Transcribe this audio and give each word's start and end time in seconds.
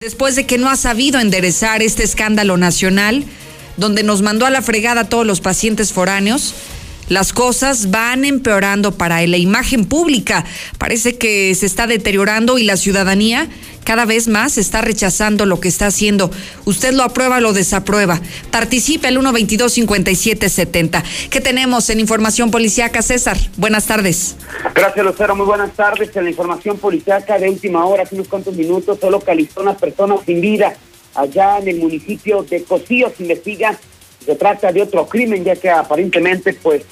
Después 0.00 0.36
de 0.36 0.46
que 0.46 0.58
no 0.58 0.70
ha 0.70 0.76
sabido 0.76 1.18
enderezar 1.18 1.82
este 1.82 2.04
escándalo 2.04 2.56
nacional, 2.56 3.24
donde 3.76 4.04
nos 4.04 4.22
mandó 4.22 4.46
a 4.46 4.50
la 4.50 4.62
fregada 4.62 5.00
a 5.00 5.08
todos 5.08 5.26
los 5.26 5.40
pacientes 5.40 5.92
foráneos, 5.92 6.54
las 7.08 7.32
cosas 7.32 7.90
van 7.90 8.24
empeorando 8.24 8.96
para 8.96 9.26
la 9.26 9.36
imagen 9.36 9.84
pública. 9.84 10.44
Parece 10.78 11.16
que 11.16 11.54
se 11.54 11.66
está 11.66 11.86
deteriorando 11.86 12.58
y 12.58 12.64
la 12.64 12.76
ciudadanía 12.76 13.48
cada 13.88 14.04
vez 14.04 14.28
más 14.28 14.58
está 14.58 14.82
rechazando 14.82 15.46
lo 15.46 15.60
que 15.60 15.68
está 15.68 15.86
haciendo. 15.86 16.30
Usted 16.66 16.92
lo 16.92 17.02
aprueba 17.02 17.40
lo 17.40 17.54
desaprueba. 17.54 18.20
Participe 18.50 19.08
al 19.08 19.16
122-5770. 19.16 21.02
¿Qué 21.30 21.40
tenemos 21.40 21.88
en 21.88 21.98
información 22.00 22.50
policiaca, 22.50 23.00
César? 23.00 23.38
Buenas 23.56 23.86
tardes. 23.86 24.36
Gracias, 24.74 25.06
Lucero. 25.06 25.36
Muy 25.36 25.46
buenas 25.46 25.72
tardes. 25.72 26.14
En 26.14 26.24
la 26.24 26.30
información 26.30 26.76
policiaca 26.76 27.38
de 27.38 27.48
última 27.48 27.86
hora, 27.86 28.02
hace 28.02 28.14
unos 28.14 28.28
cuantos 28.28 28.54
minutos, 28.54 28.98
se 29.00 29.10
localizó 29.10 29.62
una 29.62 29.74
persona 29.74 30.16
sin 30.26 30.42
vida 30.42 30.74
allá 31.14 31.58
en 31.58 31.68
el 31.68 31.78
municipio 31.78 32.42
de 32.42 32.62
Cocío. 32.64 33.10
Se 33.16 33.22
investiga, 33.22 33.78
se 34.22 34.34
trata 34.34 34.70
de 34.70 34.82
otro 34.82 35.06
crimen, 35.06 35.44
ya 35.44 35.56
que 35.56 35.70
aparentemente, 35.70 36.52
pues, 36.52 36.82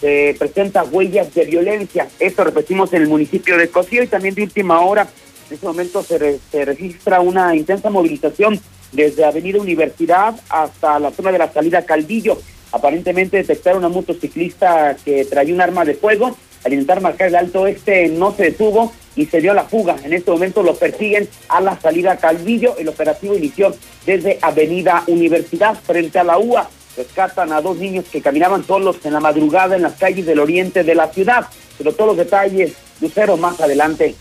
se 0.00 0.36
presenta 0.38 0.84
huellas 0.84 1.34
de 1.34 1.44
violencia. 1.44 2.08
Esto 2.18 2.44
repetimos 2.44 2.92
en 2.92 3.02
el 3.02 3.08
municipio 3.08 3.56
de 3.56 3.68
Cocío 3.68 4.02
y 4.02 4.06
también 4.06 4.34
de 4.34 4.42
última 4.42 4.80
hora. 4.80 5.02
En 5.48 5.54
este 5.54 5.66
momento 5.66 6.02
se, 6.02 6.38
se 6.50 6.64
registra 6.64 7.20
una 7.20 7.56
intensa 7.56 7.90
movilización 7.90 8.60
desde 8.92 9.24
Avenida 9.24 9.60
Universidad 9.60 10.38
hasta 10.48 10.98
la 10.98 11.10
zona 11.10 11.32
de 11.32 11.38
la 11.38 11.52
salida 11.52 11.84
Caldillo. 11.84 12.38
Aparentemente 12.72 13.38
detectaron 13.38 13.84
a 13.84 13.88
un 13.88 13.94
motociclista 13.94 14.96
que 15.04 15.24
traía 15.24 15.54
un 15.54 15.60
arma 15.60 15.84
de 15.84 15.94
fuego. 15.94 16.36
Al 16.64 16.72
intentar 16.72 17.00
marcar 17.00 17.28
el 17.28 17.36
alto 17.36 17.66
este 17.66 18.08
no 18.08 18.34
se 18.34 18.44
detuvo 18.44 18.92
y 19.16 19.26
se 19.26 19.40
dio 19.40 19.54
la 19.54 19.64
fuga. 19.64 19.96
En 20.04 20.12
este 20.12 20.30
momento 20.30 20.62
lo 20.62 20.74
persiguen 20.74 21.28
a 21.48 21.60
la 21.60 21.78
salida 21.80 22.18
Caldillo. 22.18 22.76
El 22.76 22.88
operativo 22.88 23.36
inició 23.36 23.74
desde 24.04 24.38
Avenida 24.42 25.02
Universidad 25.06 25.76
frente 25.76 26.18
a 26.18 26.24
la 26.24 26.38
UA 26.38 26.68
rescatan 26.98 27.52
a 27.52 27.60
dos 27.60 27.78
niños 27.78 28.04
que 28.10 28.20
caminaban 28.20 28.66
solos 28.66 28.96
en 29.04 29.14
la 29.14 29.20
madrugada 29.20 29.76
en 29.76 29.82
las 29.82 29.94
calles 29.94 30.26
del 30.26 30.40
oriente 30.40 30.84
de 30.84 30.94
la 30.94 31.10
ciudad. 31.12 31.46
Pero 31.78 31.92
todos 31.92 32.08
los 32.08 32.16
detalles, 32.18 32.72
Lucero, 33.00 33.36
más 33.36 33.60
adelante. 33.60 34.14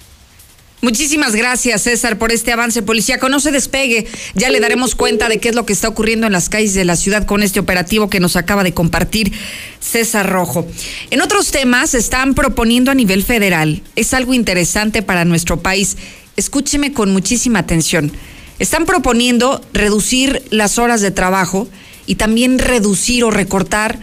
Muchísimas 0.79 1.35
gracias, 1.35 1.81
César, 1.81 2.19
por 2.19 2.31
este 2.31 2.51
avance 2.51 2.83
policíaco. 2.83 3.29
No 3.29 3.39
se 3.39 3.51
despegue, 3.51 4.05
ya 4.35 4.49
le 4.49 4.59
daremos 4.59 4.93
cuenta 4.93 5.27
de 5.27 5.39
qué 5.39 5.49
es 5.49 5.55
lo 5.55 5.65
que 5.65 5.73
está 5.73 5.87
ocurriendo 5.87 6.27
en 6.27 6.33
las 6.33 6.49
calles 6.49 6.75
de 6.75 6.85
la 6.85 6.95
ciudad 6.95 7.25
con 7.25 7.41
este 7.41 7.59
operativo 7.59 8.11
que 8.11 8.19
nos 8.19 8.35
acaba 8.35 8.63
de 8.63 8.75
compartir 8.75 9.33
César 9.79 10.29
Rojo. 10.29 10.67
En 11.09 11.21
otros 11.21 11.49
temas, 11.49 11.95
están 11.95 12.35
proponiendo 12.35 12.91
a 12.91 12.95
nivel 12.95 13.23
federal, 13.23 13.81
es 13.95 14.13
algo 14.13 14.35
interesante 14.35 15.01
para 15.01 15.25
nuestro 15.25 15.61
país. 15.61 15.97
Escúcheme 16.35 16.93
con 16.93 17.11
muchísima 17.11 17.57
atención. 17.57 18.11
Están 18.59 18.85
proponiendo 18.85 19.61
reducir 19.73 20.43
las 20.51 20.77
horas 20.77 21.01
de 21.01 21.09
trabajo 21.09 21.67
y 22.07 22.15
también 22.15 22.57
reducir 22.57 23.23
o 23.23 23.29
recortar 23.29 23.99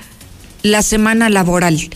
la 0.62 0.82
semana 0.82 1.28
laboral. 1.28 1.90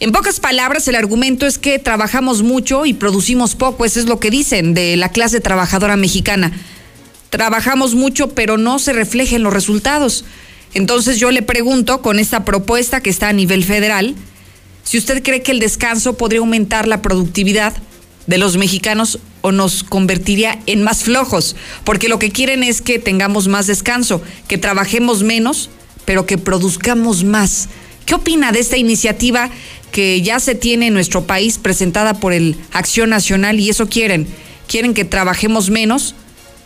En 0.00 0.12
pocas 0.12 0.40
palabras, 0.40 0.88
el 0.88 0.96
argumento 0.96 1.46
es 1.46 1.58
que 1.58 1.78
trabajamos 1.78 2.42
mucho 2.42 2.84
y 2.84 2.92
producimos 2.92 3.54
poco, 3.54 3.84
eso 3.84 4.00
es 4.00 4.06
lo 4.06 4.18
que 4.18 4.30
dicen 4.30 4.74
de 4.74 4.96
la 4.96 5.10
clase 5.10 5.40
trabajadora 5.40 5.96
mexicana. 5.96 6.52
Trabajamos 7.30 7.94
mucho, 7.94 8.30
pero 8.30 8.58
no 8.58 8.78
se 8.78 8.92
reflejan 8.92 9.42
los 9.42 9.52
resultados. 9.52 10.24
Entonces 10.74 11.18
yo 11.18 11.30
le 11.30 11.42
pregunto, 11.42 12.02
con 12.02 12.18
esta 12.18 12.44
propuesta 12.44 13.00
que 13.00 13.08
está 13.08 13.28
a 13.28 13.32
nivel 13.32 13.64
federal, 13.64 14.14
si 14.82 14.98
usted 14.98 15.22
cree 15.22 15.42
que 15.42 15.52
el 15.52 15.60
descanso 15.60 16.16
podría 16.16 16.40
aumentar 16.40 16.86
la 16.86 17.00
productividad 17.00 17.72
de 18.26 18.38
los 18.38 18.56
mexicanos 18.56 19.18
o 19.40 19.52
nos 19.52 19.84
convertiría 19.84 20.58
en 20.66 20.82
más 20.82 21.04
flojos, 21.04 21.56
porque 21.84 22.08
lo 22.08 22.18
que 22.18 22.30
quieren 22.30 22.62
es 22.62 22.82
que 22.82 22.98
tengamos 22.98 23.48
más 23.48 23.66
descanso, 23.66 24.22
que 24.48 24.58
trabajemos 24.58 25.22
menos, 25.22 25.70
pero 26.04 26.26
que 26.26 26.38
produzcamos 26.38 27.24
más. 27.24 27.68
¿Qué 28.04 28.14
opina 28.14 28.52
de 28.52 28.60
esta 28.60 28.76
iniciativa 28.76 29.50
que 29.92 30.22
ya 30.22 30.40
se 30.40 30.54
tiene 30.54 30.88
en 30.88 30.94
nuestro 30.94 31.26
país 31.26 31.58
presentada 31.58 32.14
por 32.14 32.32
el 32.32 32.56
Acción 32.72 33.10
Nacional 33.10 33.60
y 33.60 33.70
eso 33.70 33.88
quieren? 33.88 34.26
Quieren 34.68 34.94
que 34.94 35.04
trabajemos 35.04 35.70
menos, 35.70 36.14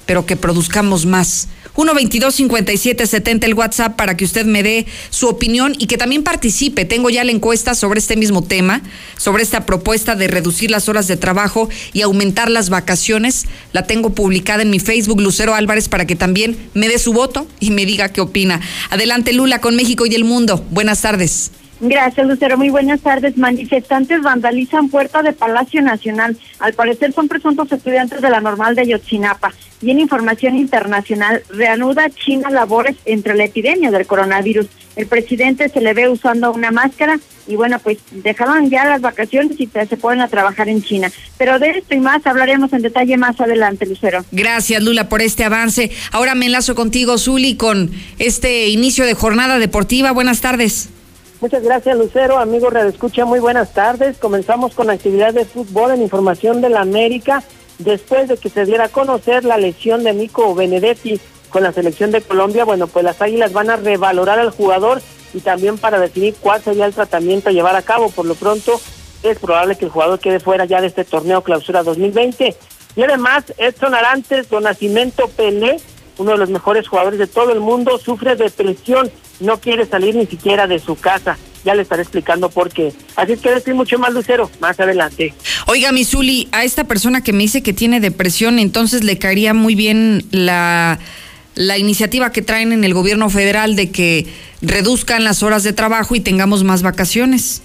pero 0.06 0.26
que 0.26 0.36
produzcamos 0.36 1.06
más. 1.06 1.48
122-5770 1.76 3.44
el 3.44 3.54
WhatsApp 3.54 3.96
para 3.96 4.16
que 4.16 4.24
usted 4.24 4.46
me 4.46 4.62
dé 4.62 4.86
su 5.10 5.28
opinión 5.28 5.74
y 5.78 5.86
que 5.86 5.96
también 5.96 6.22
participe. 6.22 6.84
Tengo 6.84 7.10
ya 7.10 7.24
la 7.24 7.32
encuesta 7.32 7.74
sobre 7.74 8.00
este 8.00 8.16
mismo 8.16 8.42
tema, 8.42 8.82
sobre 9.16 9.42
esta 9.42 9.66
propuesta 9.66 10.14
de 10.14 10.28
reducir 10.28 10.70
las 10.70 10.88
horas 10.88 11.06
de 11.06 11.16
trabajo 11.16 11.68
y 11.92 12.02
aumentar 12.02 12.50
las 12.50 12.70
vacaciones. 12.70 13.46
La 13.72 13.86
tengo 13.86 14.10
publicada 14.10 14.62
en 14.62 14.70
mi 14.70 14.80
Facebook, 14.80 15.20
Lucero 15.20 15.54
Álvarez, 15.54 15.88
para 15.88 16.06
que 16.06 16.16
también 16.16 16.56
me 16.74 16.88
dé 16.88 16.98
su 16.98 17.12
voto 17.12 17.46
y 17.60 17.70
me 17.70 17.86
diga 17.86 18.10
qué 18.10 18.20
opina. 18.20 18.60
Adelante, 18.90 19.32
Lula, 19.32 19.60
con 19.60 19.76
México 19.76 20.06
y 20.06 20.14
el 20.14 20.24
mundo. 20.24 20.64
Buenas 20.70 21.02
tardes. 21.02 21.50
Gracias, 21.80 22.26
Lucero. 22.26 22.58
Muy 22.58 22.68
buenas 22.68 23.00
tardes. 23.00 23.38
Manifestantes 23.38 24.20
vandalizan 24.22 24.90
puerta 24.90 25.22
de 25.22 25.32
Palacio 25.32 25.80
Nacional. 25.80 26.36
Al 26.58 26.74
parecer 26.74 27.12
son 27.14 27.26
presuntos 27.26 27.72
estudiantes 27.72 28.20
de 28.20 28.28
la 28.28 28.40
normal 28.40 28.74
de 28.74 28.86
Yotzinapa. 28.86 29.52
Y 29.80 29.90
en 29.90 30.00
información 30.00 30.56
internacional, 30.56 31.42
reanuda 31.48 32.10
China 32.10 32.50
labores 32.50 32.96
entre 33.06 33.34
la 33.34 33.44
epidemia 33.44 33.90
del 33.90 34.06
coronavirus. 34.06 34.66
El 34.94 35.06
presidente 35.06 35.70
se 35.70 35.80
le 35.80 35.94
ve 35.94 36.10
usando 36.10 36.52
una 36.52 36.70
máscara 36.70 37.18
y 37.46 37.56
bueno, 37.56 37.78
pues 37.78 37.96
dejaron 38.10 38.68
ya 38.68 38.84
las 38.84 39.00
vacaciones 39.00 39.58
y 39.58 39.66
se 39.66 39.96
ponen 39.96 40.20
a 40.20 40.28
trabajar 40.28 40.68
en 40.68 40.82
China. 40.82 41.10
Pero 41.38 41.58
de 41.58 41.70
esto 41.70 41.94
y 41.94 42.00
más 42.00 42.26
hablaremos 42.26 42.74
en 42.74 42.82
detalle 42.82 43.16
más 43.16 43.40
adelante, 43.40 43.86
Lucero. 43.86 44.22
Gracias, 44.32 44.82
Lula, 44.82 45.08
por 45.08 45.22
este 45.22 45.44
avance. 45.44 45.90
Ahora 46.12 46.34
me 46.34 46.46
enlazo 46.46 46.74
contigo, 46.74 47.16
Zuli, 47.16 47.56
con 47.56 47.90
este 48.18 48.68
inicio 48.68 49.06
de 49.06 49.14
jornada 49.14 49.58
deportiva. 49.58 50.12
Buenas 50.12 50.42
tardes. 50.42 50.90
Muchas 51.40 51.62
gracias, 51.62 51.96
Lucero. 51.96 52.38
Amigos 52.38 52.70
Radio 52.70 52.90
Escucha, 52.90 53.24
muy 53.24 53.40
buenas 53.40 53.72
tardes. 53.72 54.18
Comenzamos 54.18 54.74
con 54.74 54.90
actividad 54.90 55.32
de 55.32 55.46
fútbol 55.46 55.92
en 55.92 56.02
información 56.02 56.60
de 56.60 56.68
la 56.68 56.82
América. 56.82 57.42
Después 57.78 58.28
de 58.28 58.36
que 58.36 58.50
se 58.50 58.66
diera 58.66 58.84
a 58.84 58.88
conocer 58.90 59.46
la 59.46 59.56
lesión 59.56 60.04
de 60.04 60.12
Nico 60.12 60.54
Benedetti 60.54 61.18
con 61.48 61.62
la 61.62 61.72
selección 61.72 62.10
de 62.10 62.20
Colombia, 62.20 62.66
bueno, 62.66 62.88
pues 62.88 63.06
las 63.06 63.22
Águilas 63.22 63.54
van 63.54 63.70
a 63.70 63.76
revalorar 63.76 64.38
al 64.38 64.50
jugador 64.50 65.00
y 65.32 65.40
también 65.40 65.78
para 65.78 65.98
definir 65.98 66.34
cuál 66.38 66.60
sería 66.60 66.84
el 66.84 66.92
tratamiento 66.92 67.48
a 67.48 67.52
llevar 67.52 67.74
a 67.74 67.80
cabo. 67.80 68.10
Por 68.10 68.26
lo 68.26 68.34
pronto, 68.34 68.78
es 69.22 69.38
probable 69.38 69.76
que 69.76 69.86
el 69.86 69.90
jugador 69.90 70.18
quede 70.18 70.40
fuera 70.40 70.66
ya 70.66 70.82
de 70.82 70.88
este 70.88 71.06
torneo 71.06 71.42
clausura 71.42 71.82
2020. 71.82 72.54
Y 72.96 73.02
además, 73.02 73.44
Edson 73.56 73.94
Arantes, 73.94 74.50
Don 74.50 74.64
Nacimiento 74.64 75.28
Pelé, 75.28 75.80
uno 76.18 76.32
de 76.32 76.38
los 76.38 76.50
mejores 76.50 76.86
jugadores 76.86 77.18
de 77.18 77.26
todo 77.26 77.50
el 77.50 77.60
mundo, 77.60 77.96
sufre 77.96 78.36
depresión 78.36 79.10
no 79.40 79.58
quiere 79.58 79.86
salir 79.86 80.14
ni 80.14 80.26
siquiera 80.26 80.66
de 80.66 80.78
su 80.78 80.96
casa. 80.96 81.38
Ya 81.64 81.74
le 81.74 81.82
estaré 81.82 82.02
explicando 82.02 82.48
por 82.48 82.70
qué. 82.70 82.92
Así 83.16 83.32
es 83.32 83.40
que 83.40 83.50
decir 83.50 83.74
mucho 83.74 83.98
más, 83.98 84.14
Lucero, 84.14 84.50
más 84.60 84.80
adelante. 84.80 85.34
Oiga, 85.66 85.92
Misuli, 85.92 86.48
a 86.52 86.64
esta 86.64 86.84
persona 86.84 87.22
que 87.22 87.32
me 87.32 87.40
dice 87.40 87.62
que 87.62 87.74
tiene 87.74 88.00
depresión, 88.00 88.58
entonces 88.58 89.04
le 89.04 89.18
caería 89.18 89.52
muy 89.52 89.74
bien 89.74 90.24
la, 90.30 90.98
la 91.54 91.76
iniciativa 91.76 92.32
que 92.32 92.40
traen 92.40 92.72
en 92.72 92.84
el 92.84 92.94
gobierno 92.94 93.28
federal 93.28 93.76
de 93.76 93.90
que 93.90 94.26
reduzcan 94.62 95.22
las 95.24 95.42
horas 95.42 95.62
de 95.62 95.74
trabajo 95.74 96.14
y 96.14 96.20
tengamos 96.20 96.64
más 96.64 96.82
vacaciones. 96.82 97.62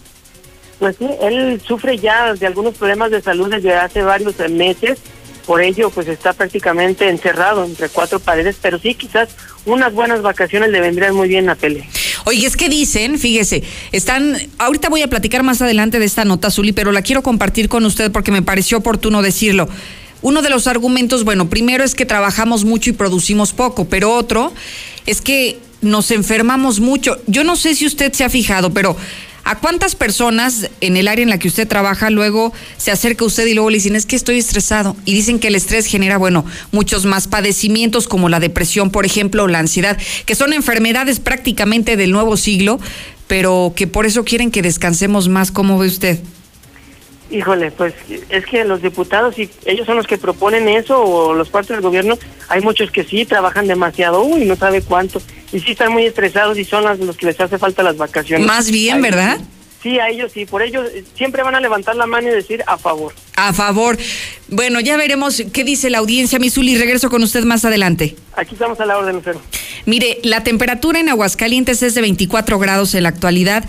Pues 0.79 0.97
sí, 0.97 1.07
él 1.21 1.61
sufre 1.65 1.97
ya 1.97 2.33
de 2.33 2.47
algunos 2.47 2.75
problemas 2.75 3.11
de 3.11 3.21
salud 3.21 3.49
desde 3.49 3.73
hace 3.73 4.01
varios 4.01 4.37
meses 4.49 4.99
por 5.45 5.61
ello 5.61 5.89
pues 5.89 6.07
está 6.07 6.33
prácticamente 6.33 7.09
encerrado 7.09 7.63
entre 7.63 7.89
cuatro 7.89 8.19
paredes, 8.19 8.57
pero 8.61 8.79
sí 8.79 8.95
quizás 8.95 9.29
unas 9.65 9.93
buenas 9.93 10.21
vacaciones 10.21 10.69
le 10.69 10.79
vendrían 10.81 11.15
muy 11.15 11.27
bien 11.27 11.49
a 11.49 11.55
Pele. 11.55 11.87
Oye, 12.25 12.47
es 12.47 12.57
que 12.57 12.69
dicen, 12.69 13.19
fíjese, 13.19 13.63
están, 13.91 14.35
ahorita 14.57 14.89
voy 14.89 15.03
a 15.03 15.07
platicar 15.07 15.43
más 15.43 15.61
adelante 15.61 15.99
de 15.99 16.05
esta 16.05 16.25
nota, 16.25 16.49
Zuli, 16.49 16.73
pero 16.73 16.91
la 16.91 17.01
quiero 17.01 17.21
compartir 17.21 17.69
con 17.69 17.85
usted 17.85 18.11
porque 18.11 18.31
me 18.31 18.41
pareció 18.41 18.79
oportuno 18.79 19.21
decirlo. 19.21 19.69
Uno 20.21 20.41
de 20.41 20.49
los 20.49 20.65
argumentos, 20.65 21.23
bueno, 21.23 21.49
primero 21.49 21.83
es 21.83 21.93
que 21.93 22.05
trabajamos 22.05 22.65
mucho 22.65 22.89
y 22.89 22.93
producimos 22.93 23.53
poco, 23.53 23.85
pero 23.85 24.11
otro 24.11 24.51
es 25.05 25.21
que 25.21 25.59
nos 25.81 26.09
enfermamos 26.09 26.79
mucho. 26.79 27.17
Yo 27.27 27.43
no 27.43 27.55
sé 27.55 27.75
si 27.75 27.85
usted 27.85 28.11
se 28.11 28.23
ha 28.23 28.29
fijado, 28.29 28.73
pero 28.73 28.97
¿A 29.47 29.59
cuántas 29.59 29.93
personas 29.93 30.71
en 30.81 30.97
el 30.97 31.07
área 31.07 31.21
en 31.21 31.29
la 31.29 31.37
que 31.37 31.47
usted 31.47 31.67
trabaja 31.67 32.09
luego 32.09 32.51
se 32.77 32.89
acerca 32.89 33.25
usted 33.25 33.45
y 33.45 33.53
luego 33.53 33.69
le 33.69 33.77
dicen, 33.77 33.95
es 33.95 34.07
que 34.07 34.15
estoy 34.15 34.39
estresado? 34.39 34.97
Y 35.05 35.13
dicen 35.13 35.37
que 35.37 35.49
el 35.49 35.55
estrés 35.55 35.85
genera, 35.85 36.17
bueno, 36.17 36.43
muchos 36.71 37.05
más 37.05 37.27
padecimientos 37.27 38.07
como 38.07 38.27
la 38.27 38.39
depresión, 38.39 38.89
por 38.89 39.05
ejemplo, 39.05 39.43
o 39.43 39.47
la 39.47 39.59
ansiedad, 39.59 39.99
que 40.25 40.33
son 40.33 40.51
enfermedades 40.51 41.19
prácticamente 41.19 41.95
del 41.95 42.11
nuevo 42.11 42.37
siglo, 42.37 42.79
pero 43.27 43.73
que 43.75 43.85
por 43.85 44.07
eso 44.07 44.25
quieren 44.25 44.49
que 44.49 44.63
descansemos 44.63 45.29
más. 45.29 45.51
¿Cómo 45.51 45.77
ve 45.77 45.89
usted? 45.89 46.19
Híjole, 47.31 47.71
pues 47.71 47.93
es 48.29 48.45
que 48.45 48.63
los 48.65 48.81
diputados, 48.81 49.37
y 49.39 49.49
ellos 49.65 49.85
son 49.85 49.97
los 49.97 50.05
que 50.05 50.17
proponen 50.17 50.69
eso, 50.69 51.01
o 51.01 51.33
los 51.33 51.49
partes 51.49 51.69
del 51.69 51.81
gobierno, 51.81 52.17
hay 52.49 52.61
muchos 52.61 52.91
que 52.91 53.03
sí 53.03 53.25
trabajan 53.25 53.67
demasiado, 53.67 54.21
uy, 54.21 54.45
no 54.45 54.55
sabe 54.55 54.81
cuánto, 54.81 55.21
y 55.51 55.59
sí 55.59 55.71
están 55.71 55.91
muy 55.91 56.05
estresados 56.05 56.57
y 56.57 56.65
son 56.65 56.83
los 56.83 57.17
que 57.17 57.25
les 57.25 57.39
hace 57.39 57.57
falta 57.57 57.81
las 57.81 57.97
vacaciones. 57.97 58.45
Más 58.45 58.69
bien, 58.69 59.01
¿verdad? 59.01 59.39
sí, 59.85 59.99
a 59.99 60.09
ellos 60.09 60.31
sí, 60.33 60.47
por 60.47 60.63
ellos 60.63 60.89
siempre 61.13 61.43
van 61.43 61.53
a 61.53 61.59
levantar 61.59 61.95
la 61.95 62.07
mano 62.07 62.27
y 62.27 62.31
decir 62.31 62.63
a 62.65 62.75
favor. 62.75 63.13
A 63.35 63.53
favor. 63.53 63.99
Bueno, 64.47 64.79
ya 64.79 64.97
veremos 64.97 65.43
qué 65.53 65.63
dice 65.63 65.91
la 65.91 65.99
audiencia, 65.99 66.39
Misuli. 66.39 66.75
Regreso 66.75 67.11
con 67.11 67.21
usted 67.21 67.43
más 67.43 67.65
adelante. 67.65 68.15
Aquí 68.35 68.55
estamos 68.55 68.79
a 68.79 68.85
la 68.87 68.97
orden, 68.97 69.17
Lucero. 69.17 69.39
Mire, 69.85 70.17
la 70.23 70.43
temperatura 70.43 70.99
en 70.99 71.09
Aguascalientes 71.09 71.83
es 71.83 71.93
de 71.93 72.01
24 72.01 72.57
grados 72.57 72.95
en 72.95 73.03
la 73.03 73.09
actualidad 73.09 73.63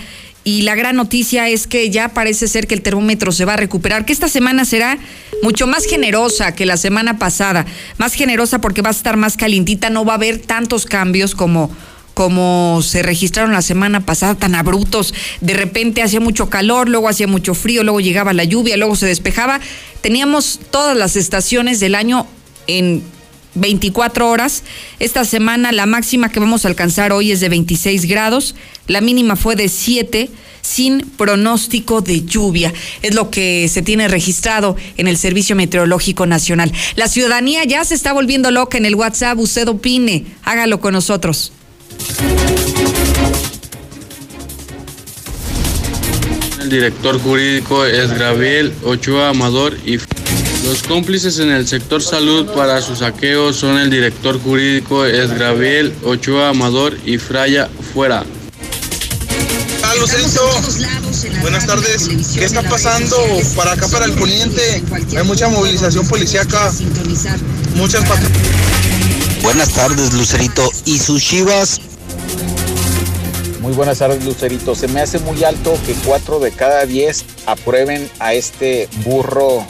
y 0.47 0.63
la 0.63 0.77
gran 0.77 0.95
noticia 0.95 1.49
es 1.49 1.67
que 1.67 1.91
ya 1.91 2.11
parece 2.11 2.47
ser 2.47 2.69
que 2.69 2.77
el 2.77 2.81
termómetro 2.81 3.33
se 3.33 3.45
va 3.45 3.55
a 3.55 3.57
recuperar, 3.57 4.05
que 4.05 4.13
esta 4.13 4.29
semana 4.29 4.65
será 4.65 4.97
mucho 5.43 5.67
más 5.67 5.85
generosa 5.87 6.55
que 6.55 6.67
la 6.67 6.77
semana 6.77 7.19
pasada, 7.19 7.67
más 7.99 8.15
generosa 8.15 8.61
porque 8.61 8.81
va 8.81 8.91
a 8.91 8.93
estar 8.93 9.17
más 9.17 9.37
calientita, 9.37 9.91
no 9.91 10.05
va 10.05 10.13
a 10.13 10.17
haber 10.17 10.39
tantos 10.39 10.87
cambios 10.87 11.35
como 11.35 11.69
como 12.15 12.81
se 12.81 13.03
registraron 13.03 13.53
la 13.53 13.61
semana 13.61 14.07
pasada, 14.07 14.37
tan 14.37 14.55
abruptos. 14.55 15.13
De 15.41 15.53
repente 15.53 16.03
hacía 16.03 16.21
mucho 16.21 16.49
calor, 16.49 16.89
luego 16.89 17.09
hacía 17.09 17.27
mucho 17.27 17.53
frío, 17.53 17.83
luego 17.83 18.01
llegaba 18.01 18.33
la 18.33 18.45
lluvia, 18.45 18.77
luego 18.77 18.95
se 18.95 19.05
despejaba. 19.05 19.61
Teníamos 20.01 20.61
todas 20.71 20.97
las 20.97 21.17
estaciones 21.17 21.81
del 21.81 21.95
año 21.97 22.27
en 22.69 23.03
24 23.57 24.29
horas. 24.31 24.63
Esta 24.99 25.25
semana 25.25 25.73
la 25.73 25.87
máxima 25.87 26.31
que 26.31 26.41
vamos 26.41 26.65
a 26.65 26.69
alcanzar 26.69 27.13
hoy 27.13 27.33
es 27.33 27.41
de 27.41 27.49
26 27.49 28.07
grados, 28.07 28.55
la 28.87 29.01
mínima 29.01 29.37
fue 29.37 29.57
de 29.57 29.69
7 29.69 30.31
sin 30.63 31.01
pronóstico 31.01 32.01
de 32.01 32.25
lluvia. 32.25 32.73
Es 33.03 33.15
lo 33.15 33.31
que 33.31 33.69
se 33.69 33.83
tiene 33.83 34.09
registrado 34.09 34.77
en 34.97 35.09
el 35.09 35.17
Servicio 35.17 35.57
Meteorológico 35.57 36.27
Nacional. 36.27 36.73
La 36.97 37.09
ciudadanía 37.09 37.65
ya 37.65 37.85
se 37.85 37.95
está 37.95 38.13
volviendo 38.13 38.51
loca 38.51 38.77
en 38.77 38.85
el 38.85 38.95
WhatsApp. 38.95 39.39
Usted 39.39 39.69
opine, 39.69 40.27
hágalo 40.43 40.81
con 40.81 40.93
nosotros. 40.93 41.53
El 46.61 46.71
director 46.71 47.21
jurídico 47.21 47.85
es 47.85 48.11
Gabriel 48.19 48.73
Ochoa 48.83 49.29
Amador 49.29 49.79
y 49.87 49.99
los 50.67 50.83
cómplices 50.83 51.39
en 51.39 51.51
el 51.51 51.67
sector 51.67 52.03
salud 52.03 52.47
para 52.55 52.83
su 52.83 52.97
saqueo 52.97 53.53
son 53.53 53.79
el 53.79 53.89
director 53.89 54.43
jurídico 54.43 55.05
es 55.05 55.31
Gabriel 55.39 55.95
Ochoa 56.05 56.49
Amador 56.49 56.99
y 57.07 57.19
Fraya 57.19 57.69
Fuera. 57.95 58.25
Lucerito, 60.01 60.43
buenas 61.41 61.67
tardes. 61.67 62.09
¿Qué 62.35 62.45
está 62.45 62.63
pasando 62.63 63.17
para 63.55 63.73
acá, 63.73 63.89
para 63.89 64.05
el 64.05 64.13
poniente? 64.13 64.83
Hay 65.17 65.25
mucha 65.25 65.49
movilización 65.49 66.07
policíaca, 66.07 66.71
muchas 67.77 68.05
Buenas 69.43 69.71
tardes, 69.71 70.13
Lucerito. 70.13 70.71
¿Y 70.85 70.99
sus 70.99 71.23
chivas? 71.23 71.81
Muy 73.61 73.73
buenas 73.73 73.99
tardes, 73.99 74.23
Lucerito. 74.25 74.75
Se 74.75 74.87
me 74.89 75.01
hace 75.01 75.19
muy 75.21 75.43
alto 75.45 75.79
que 75.87 75.95
cuatro 76.05 76.41
de 76.41 76.53
cada 76.53 76.85
diez 76.85 77.25
aprueben 77.47 78.11
a 78.19 78.35
este 78.35 78.89
burro, 79.05 79.67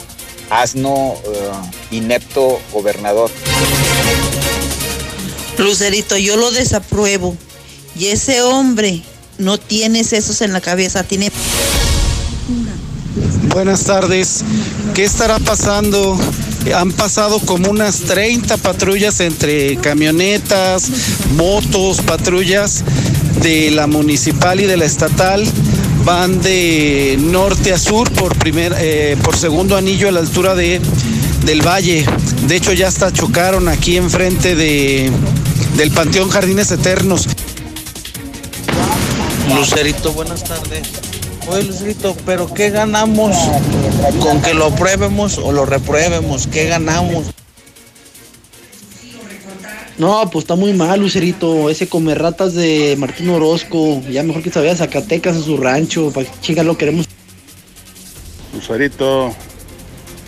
asno, 0.49 1.13
eh, 1.25 1.95
inepto 1.95 2.59
gobernador. 2.71 3.31
Lucerito, 5.57 6.17
yo 6.17 6.37
lo 6.37 6.51
desapruebo. 6.51 7.35
Y 7.97 8.07
ese 8.07 8.41
hombre 8.41 9.01
no 9.37 9.57
tiene 9.57 10.03
sesos 10.03 10.41
en 10.41 10.53
la 10.53 10.61
cabeza, 10.61 11.03
tiene... 11.03 11.31
Buenas 13.53 13.85
tardes. 13.85 14.43
¿Qué 14.93 15.03
estará 15.03 15.39
pasando? 15.39 16.17
Han 16.75 16.91
pasado 16.91 17.39
como 17.39 17.71
unas 17.71 18.01
30 18.01 18.57
patrullas 18.57 19.19
entre 19.19 19.77
camionetas, 19.77 20.89
motos, 21.35 22.01
patrullas 22.01 22.83
de 23.41 23.71
la 23.71 23.87
municipal 23.87 24.59
y 24.59 24.65
de 24.65 24.77
la 24.77 24.85
estatal. 24.85 25.43
Van 26.07 26.41
de 26.41 27.17
norte 27.19 27.73
a 27.73 27.77
sur 27.77 28.09
por, 28.13 28.33
primer, 28.37 28.73
eh, 28.77 29.17
por 29.21 29.35
segundo 29.35 29.75
anillo 29.75 30.07
a 30.07 30.13
la 30.13 30.21
altura 30.21 30.55
de, 30.55 30.79
del 31.43 31.61
valle. 31.61 32.05
De 32.47 32.55
hecho, 32.55 32.71
ya 32.71 32.87
hasta 32.87 33.11
chocaron 33.11 33.67
aquí 33.67 33.97
enfrente 33.97 34.55
de, 34.55 35.11
del 35.75 35.91
Panteón 35.91 36.29
Jardines 36.29 36.71
Eternos. 36.71 37.27
Lucerito, 39.53 40.13
buenas 40.13 40.45
tardes. 40.45 40.87
Oye, 41.49 41.63
Lucerito, 41.63 42.15
pero 42.25 42.53
¿qué 42.53 42.69
ganamos 42.69 43.35
con 44.21 44.41
que 44.41 44.53
lo 44.53 44.67
apruebemos 44.67 45.37
o 45.37 45.51
lo 45.51 45.65
repruebemos? 45.65 46.47
¿Qué 46.47 46.67
ganamos? 46.67 47.25
No, 49.97 50.29
pues 50.29 50.43
está 50.43 50.55
muy 50.55 50.73
mal, 50.73 50.99
Lucerito. 50.99 51.69
Ese 51.71 51.89
come 51.89 52.13
ratas 52.13 52.53
de 52.53 52.95
Martín 52.99 53.29
Orozco. 53.29 54.01
Ya 54.09 54.21
mejor 54.21 54.43
que 54.43 54.51
se 54.51 54.59
vaya 54.59 54.73
a 54.73 54.77
Zacatecas 54.77 55.35
a 55.35 55.41
su 55.41 55.57
rancho. 55.57 56.11
Para 56.11 56.29
que 56.29 56.39
chinga 56.39 56.63
lo 56.63 56.77
queremos. 56.77 57.07
Lucerito, 58.53 59.33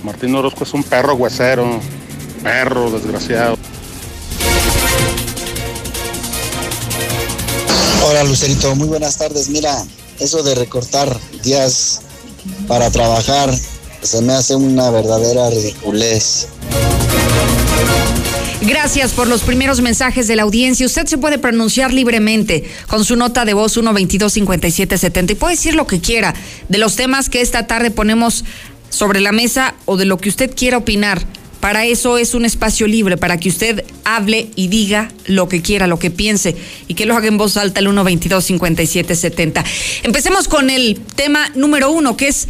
Martín 0.03 0.33
Orozco 0.33 0.63
es 0.63 0.73
un 0.73 0.83
perro 0.83 1.13
huesero. 1.13 1.79
Perro, 2.41 2.89
desgraciado. 2.89 3.57
Hola, 8.07 8.23
Lucerito. 8.23 8.75
Muy 8.75 8.87
buenas 8.87 9.17
tardes. 9.19 9.49
Mira, 9.49 9.85
eso 10.19 10.41
de 10.41 10.55
recortar 10.55 11.15
días 11.43 12.01
para 12.67 12.89
trabajar 12.89 13.53
se 14.01 14.21
me 14.21 14.33
hace 14.33 14.55
una 14.55 14.89
verdadera 14.89 15.51
ridiculez. 15.51 16.47
Gracias 18.61 19.13
por 19.13 19.27
los 19.27 19.43
primeros 19.43 19.79
mensajes 19.79 20.27
de 20.27 20.35
la 20.35 20.43
audiencia. 20.43 20.85
Usted 20.85 21.05
se 21.05 21.17
puede 21.17 21.37
pronunciar 21.37 21.93
libremente 21.93 22.69
con 22.87 23.05
su 23.05 23.15
nota 23.15 23.45
de 23.45 23.53
voz 23.53 23.77
1225770 23.77 25.31
y 25.31 25.35
puede 25.35 25.55
decir 25.55 25.75
lo 25.75 25.87
que 25.87 26.01
quiera 26.01 26.33
de 26.67 26.77
los 26.77 26.97
temas 26.97 27.29
que 27.29 27.39
esta 27.39 27.67
tarde 27.67 27.89
ponemos 27.89 28.43
sobre 28.89 29.21
la 29.21 29.31
mesa 29.31 29.75
o 29.85 29.95
de 29.95 30.03
lo 30.03 30.17
que 30.17 30.27
usted 30.27 30.53
quiera 30.53 30.77
opinar. 30.77 31.25
Para 31.61 31.85
eso 31.85 32.17
es 32.17 32.33
un 32.33 32.43
espacio 32.43 32.85
libre, 32.85 33.15
para 33.15 33.37
que 33.37 33.49
usted 33.49 33.85
hable 34.03 34.49
y 34.55 34.67
diga 34.67 35.09
lo 35.25 35.47
que 35.47 35.61
quiera, 35.61 35.87
lo 35.87 35.99
que 35.99 36.11
piense, 36.11 36.55
y 36.87 36.93
que 36.95 37.05
lo 37.05 37.15
haga 37.15 37.27
en 37.27 37.37
voz 37.37 37.57
alta 37.57 37.79
el 37.79 37.87
122-5770. 37.87 39.63
Empecemos 40.03 40.47
con 40.47 40.69
el 40.69 40.99
tema 41.15 41.49
número 41.55 41.91
uno, 41.91 42.15
que 42.15 42.29
es 42.29 42.47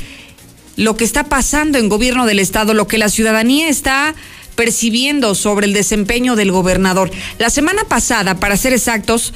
lo 0.75 0.95
que 0.95 1.03
está 1.03 1.25
pasando 1.25 1.77
en 1.77 1.89
gobierno 1.89 2.25
del 2.25 2.39
Estado, 2.39 2.73
lo 2.73 2.87
que 2.87 2.97
la 2.97 3.09
ciudadanía 3.09 3.67
está 3.67 4.15
percibiendo 4.59 5.35
sobre 5.35 5.67
el 5.67 5.71
desempeño 5.71 6.35
del 6.35 6.51
gobernador. 6.51 7.09
La 7.37 7.49
semana 7.49 7.85
pasada, 7.85 8.41
para 8.41 8.57
ser 8.57 8.73
exactos, 8.73 9.33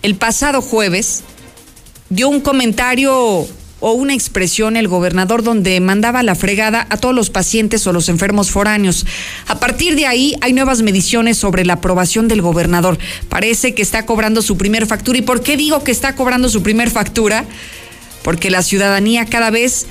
el 0.00 0.14
pasado 0.14 0.62
jueves, 0.62 1.24
dio 2.08 2.30
un 2.30 2.40
comentario 2.40 3.46
o 3.80 3.92
una 3.92 4.14
expresión 4.14 4.78
el 4.78 4.88
gobernador 4.88 5.42
donde 5.42 5.78
mandaba 5.80 6.22
la 6.22 6.34
fregada 6.34 6.86
a 6.88 6.96
todos 6.96 7.14
los 7.14 7.28
pacientes 7.28 7.86
o 7.86 7.92
los 7.92 8.08
enfermos 8.08 8.50
foráneos. 8.50 9.04
A 9.46 9.60
partir 9.60 9.94
de 9.94 10.06
ahí 10.06 10.34
hay 10.40 10.54
nuevas 10.54 10.80
mediciones 10.80 11.36
sobre 11.36 11.66
la 11.66 11.74
aprobación 11.74 12.26
del 12.26 12.40
gobernador. 12.40 12.96
Parece 13.28 13.74
que 13.74 13.82
está 13.82 14.06
cobrando 14.06 14.40
su 14.40 14.56
primer 14.56 14.86
factura. 14.86 15.18
¿Y 15.18 15.22
por 15.22 15.42
qué 15.42 15.58
digo 15.58 15.84
que 15.84 15.90
está 15.90 16.16
cobrando 16.16 16.48
su 16.48 16.62
primer 16.62 16.88
factura? 16.88 17.44
Porque 18.22 18.50
la 18.50 18.62
ciudadanía 18.62 19.26
cada 19.26 19.50
vez 19.50 19.86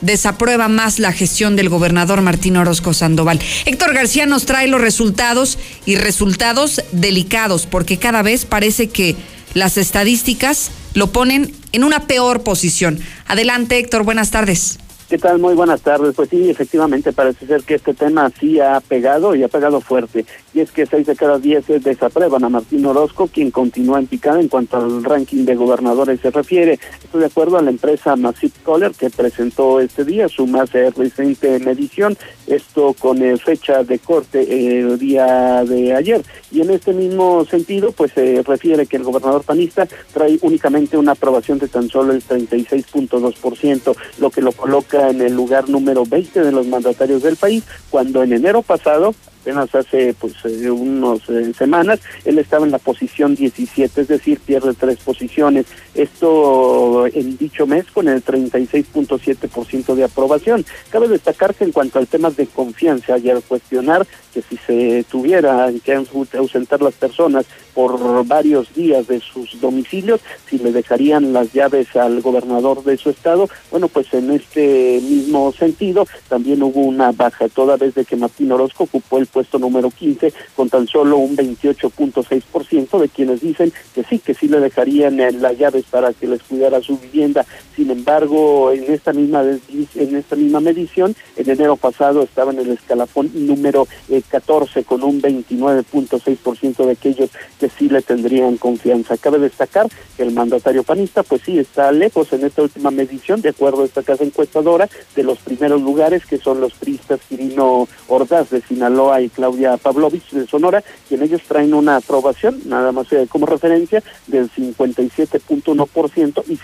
desaprueba 0.00 0.68
más 0.68 0.98
la 0.98 1.12
gestión 1.12 1.56
del 1.56 1.68
gobernador 1.68 2.22
Martín 2.22 2.56
Orozco 2.56 2.92
Sandoval. 2.92 3.40
Héctor 3.66 3.94
García 3.94 4.26
nos 4.26 4.46
trae 4.46 4.68
los 4.68 4.80
resultados 4.80 5.58
y 5.86 5.96
resultados 5.96 6.82
delicados, 6.92 7.66
porque 7.66 7.98
cada 7.98 8.22
vez 8.22 8.44
parece 8.44 8.88
que 8.88 9.16
las 9.54 9.76
estadísticas 9.76 10.70
lo 10.94 11.08
ponen 11.08 11.54
en 11.72 11.84
una 11.84 12.06
peor 12.06 12.42
posición. 12.42 12.98
Adelante, 13.26 13.78
Héctor, 13.78 14.04
buenas 14.04 14.30
tardes. 14.30 14.78
¿Qué 15.08 15.16
tal? 15.16 15.38
Muy 15.38 15.54
buenas 15.54 15.80
tardes. 15.80 16.14
Pues 16.14 16.28
sí, 16.28 16.50
efectivamente 16.50 17.14
parece 17.14 17.46
ser 17.46 17.62
que 17.62 17.76
este 17.76 17.94
tema 17.94 18.30
sí 18.38 18.60
ha 18.60 18.78
pegado 18.80 19.34
y 19.34 19.42
ha 19.42 19.48
pegado 19.48 19.80
fuerte. 19.80 20.26
Y 20.58 20.62
es 20.62 20.72
que 20.72 20.86
seis 20.86 21.06
de 21.06 21.14
cada 21.14 21.38
diez 21.38 21.68
desaprueban 21.68 22.42
a 22.42 22.48
Martín 22.48 22.84
Orozco, 22.84 23.28
quien 23.28 23.52
continúa 23.52 24.00
en 24.00 24.08
picada 24.08 24.40
en 24.40 24.48
cuanto 24.48 24.76
al 24.76 25.04
ranking 25.04 25.44
de 25.44 25.54
gobernadores 25.54 26.18
se 26.18 26.32
refiere. 26.32 26.80
Esto 27.00 27.18
de 27.18 27.26
acuerdo 27.26 27.58
a 27.58 27.62
la 27.62 27.70
empresa 27.70 28.16
Massive 28.16 28.54
Collar 28.64 28.90
que 28.90 29.08
presentó 29.08 29.78
este 29.78 30.04
día 30.04 30.28
su 30.28 30.48
más 30.48 30.72
reciente 30.72 31.60
medición, 31.60 32.18
esto 32.48 32.92
con 32.98 33.22
eh, 33.22 33.36
fecha 33.36 33.84
de 33.84 34.00
corte 34.00 34.80
el 34.80 34.98
día 34.98 35.62
de 35.64 35.94
ayer. 35.94 36.22
Y 36.50 36.60
en 36.62 36.70
este 36.70 36.92
mismo 36.92 37.44
sentido, 37.44 37.92
pues 37.92 38.10
se 38.10 38.42
refiere 38.42 38.86
que 38.86 38.96
el 38.96 39.04
gobernador 39.04 39.44
panista 39.44 39.86
trae 40.12 40.40
únicamente 40.42 40.98
una 40.98 41.12
aprobación 41.12 41.60
de 41.60 41.68
tan 41.68 41.88
solo 41.88 42.12
el 42.12 42.24
36.2%, 42.26 43.94
lo 44.18 44.30
que 44.30 44.42
lo 44.42 44.50
coloca 44.50 45.10
en 45.10 45.20
el 45.20 45.36
lugar 45.36 45.68
número 45.68 46.04
20 46.04 46.42
de 46.42 46.50
los 46.50 46.66
mandatarios 46.66 47.22
del 47.22 47.36
país, 47.36 47.62
cuando 47.90 48.24
en 48.24 48.32
enero 48.32 48.62
pasado 48.62 49.14
apenas 49.40 49.74
hace 49.74 50.14
pues 50.14 50.34
eh, 50.44 50.70
unos 50.70 51.28
eh, 51.28 51.52
semanas, 51.56 52.00
él 52.24 52.38
estaba 52.38 52.64
en 52.64 52.72
la 52.72 52.78
posición 52.78 53.34
17, 53.34 54.00
es 54.00 54.08
decir, 54.08 54.40
pierde 54.40 54.74
tres 54.74 54.98
posiciones. 54.98 55.66
Esto 55.94 57.06
en 57.06 57.36
dicho 57.36 57.66
mes 57.66 57.86
con 57.92 58.08
el 58.08 58.24
36.7% 58.24 59.94
de 59.94 60.04
aprobación. 60.04 60.64
Cabe 60.90 61.08
destacar 61.08 61.54
que 61.54 61.64
en 61.64 61.72
cuanto 61.72 61.98
al 61.98 62.06
tema 62.06 62.30
de 62.30 62.46
confianza 62.46 63.18
y 63.18 63.30
al 63.30 63.42
cuestionar 63.42 64.06
que 64.32 64.42
si 64.42 64.56
se 64.58 65.04
tuviera 65.10 65.70
que 65.84 66.04
ausentar 66.36 66.82
las 66.82 66.94
personas 66.94 67.46
por 67.78 68.26
varios 68.26 68.74
días 68.74 69.06
de 69.06 69.20
sus 69.20 69.60
domicilios, 69.60 70.20
si 70.50 70.58
le 70.58 70.72
dejarían 70.72 71.32
las 71.32 71.52
llaves 71.52 71.94
al 71.94 72.20
gobernador 72.22 72.82
de 72.82 72.96
su 72.96 73.10
estado, 73.10 73.48
bueno, 73.70 73.86
pues 73.86 74.12
en 74.14 74.32
este 74.32 75.00
mismo 75.00 75.52
sentido 75.52 76.04
también 76.26 76.60
hubo 76.64 76.80
una 76.80 77.12
baja, 77.12 77.48
toda 77.48 77.76
vez 77.76 77.94
de 77.94 78.04
que 78.04 78.16
Martín 78.16 78.50
Orozco 78.50 78.82
ocupó 78.82 79.18
el 79.18 79.26
puesto 79.26 79.60
número 79.60 79.92
15 79.92 80.32
con 80.56 80.68
tan 80.68 80.88
solo 80.88 81.18
un 81.18 81.36
28.6% 81.36 82.98
de 82.98 83.08
quienes 83.10 83.42
dicen 83.42 83.72
que 83.94 84.02
sí, 84.02 84.18
que 84.18 84.34
sí 84.34 84.48
le 84.48 84.58
dejarían 84.58 85.16
las 85.40 85.56
llaves 85.56 85.84
para 85.88 86.12
que 86.12 86.26
les 86.26 86.42
cuidara 86.42 86.82
su 86.82 86.98
vivienda. 86.98 87.46
Sin 87.78 87.92
embargo, 87.92 88.72
en 88.72 88.92
esta 88.92 89.12
misma 89.12 89.40
en 89.42 90.16
esta 90.16 90.34
misma 90.34 90.58
medición, 90.58 91.14
en 91.36 91.48
enero 91.48 91.76
pasado 91.76 92.24
estaba 92.24 92.50
en 92.50 92.58
el 92.58 92.70
escalafón 92.70 93.30
número 93.32 93.86
14 94.30 94.82
con 94.82 95.04
un 95.04 95.22
29.6% 95.22 96.84
de 96.84 96.90
aquellos 96.90 97.30
que 97.60 97.68
sí 97.68 97.88
le 97.88 98.02
tendrían 98.02 98.56
confianza. 98.56 99.16
Cabe 99.16 99.38
destacar 99.38 99.86
que 100.16 100.24
el 100.24 100.32
mandatario 100.32 100.82
panista, 100.82 101.22
pues 101.22 101.42
sí, 101.42 101.60
está 101.60 101.92
lejos 101.92 102.32
en 102.32 102.44
esta 102.44 102.62
última 102.62 102.90
medición, 102.90 103.42
de 103.42 103.50
acuerdo 103.50 103.82
a 103.82 103.86
esta 103.86 104.02
casa 104.02 104.24
encuestadora, 104.24 104.88
de 105.14 105.22
los 105.22 105.38
primeros 105.38 105.80
lugares 105.80 106.26
que 106.26 106.38
son 106.38 106.60
los 106.60 106.72
priistas 106.74 107.20
Quirino 107.28 107.86
Ordaz 108.08 108.50
de 108.50 108.60
Sinaloa 108.60 109.22
y 109.22 109.28
Claudia 109.28 109.76
Pavlovich 109.76 110.32
de 110.32 110.48
Sonora, 110.48 110.82
quien 111.08 111.22
ellos 111.22 111.42
traen 111.46 111.74
una 111.74 111.98
aprobación, 111.98 112.60
nada 112.64 112.90
más 112.90 113.12
eh, 113.12 113.28
como 113.30 113.46
referencia, 113.46 114.02
del 114.26 114.50
57.1% 114.50 116.42
y 116.48 116.56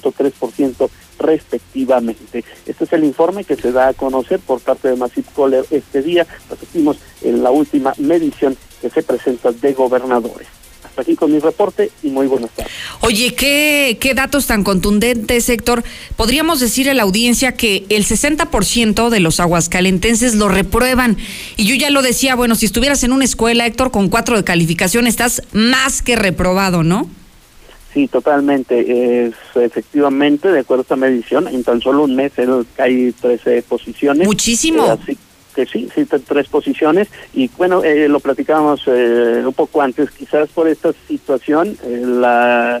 55.3% 0.00 0.88
respectivamente. 1.18 2.44
Este 2.66 2.84
es 2.84 2.92
el 2.92 3.04
informe 3.04 3.44
que 3.44 3.56
se 3.56 3.72
da 3.72 3.88
a 3.88 3.94
conocer 3.94 4.40
por 4.40 4.60
parte 4.60 4.88
de 4.88 4.96
Masip 4.96 5.26
Kohler 5.32 5.64
este 5.70 6.02
día, 6.02 6.26
repetimos, 6.50 6.98
en 7.22 7.42
la 7.42 7.50
última 7.50 7.92
medición 7.98 8.56
que 8.80 8.90
se 8.90 9.02
presenta 9.02 9.52
de 9.52 9.72
gobernadores. 9.72 10.48
Hasta 10.84 11.02
aquí 11.02 11.16
con 11.16 11.32
mi 11.32 11.38
reporte 11.38 11.90
y 12.02 12.08
muy 12.08 12.26
buenas 12.26 12.50
tardes. 12.50 12.72
Oye, 13.00 13.34
¿qué, 13.34 13.96
qué 14.00 14.14
datos 14.14 14.46
tan 14.46 14.62
contundentes, 14.62 15.48
Héctor? 15.48 15.82
Podríamos 16.16 16.60
decir 16.60 16.88
a 16.88 16.94
la 16.94 17.02
audiencia 17.02 17.52
que 17.52 17.84
el 17.88 18.04
60% 18.04 19.08
de 19.08 19.20
los 19.20 19.40
aguascalentenses 19.40 20.34
lo 20.34 20.48
reprueban. 20.48 21.16
Y 21.56 21.66
yo 21.66 21.74
ya 21.74 21.90
lo 21.90 22.02
decía, 22.02 22.36
bueno, 22.36 22.54
si 22.54 22.66
estuvieras 22.66 23.02
en 23.02 23.12
una 23.12 23.24
escuela, 23.24 23.66
Héctor, 23.66 23.90
con 23.90 24.08
cuatro 24.08 24.36
de 24.36 24.44
calificación, 24.44 25.06
estás 25.06 25.42
más 25.52 26.02
que 26.02 26.16
reprobado, 26.16 26.82
¿no? 26.82 27.08
Sí, 27.94 28.08
totalmente. 28.08 29.26
Es 29.26 29.34
efectivamente, 29.54 30.50
de 30.50 30.60
acuerdo 30.60 30.80
a 30.80 30.82
esta 30.82 30.96
medición, 30.96 31.46
en 31.46 31.62
tan 31.62 31.80
solo 31.80 32.02
un 32.02 32.16
mes 32.16 32.32
hay 32.76 33.12
13 33.12 33.62
posiciones. 33.62 34.26
Muchísimo. 34.26 34.98
Eh, 35.06 35.16
que 35.54 35.66
sí, 35.66 35.88
sí, 35.94 36.04
tres 36.04 36.48
posiciones 36.48 37.08
y 37.32 37.48
bueno, 37.56 37.82
eh, 37.84 38.08
lo 38.08 38.20
platicábamos 38.20 38.82
eh, 38.86 39.42
un 39.44 39.54
poco 39.54 39.80
antes, 39.80 40.10
quizás 40.10 40.48
por 40.50 40.68
esta 40.68 40.92
situación, 41.08 41.78
eh, 41.84 42.02
la 42.04 42.80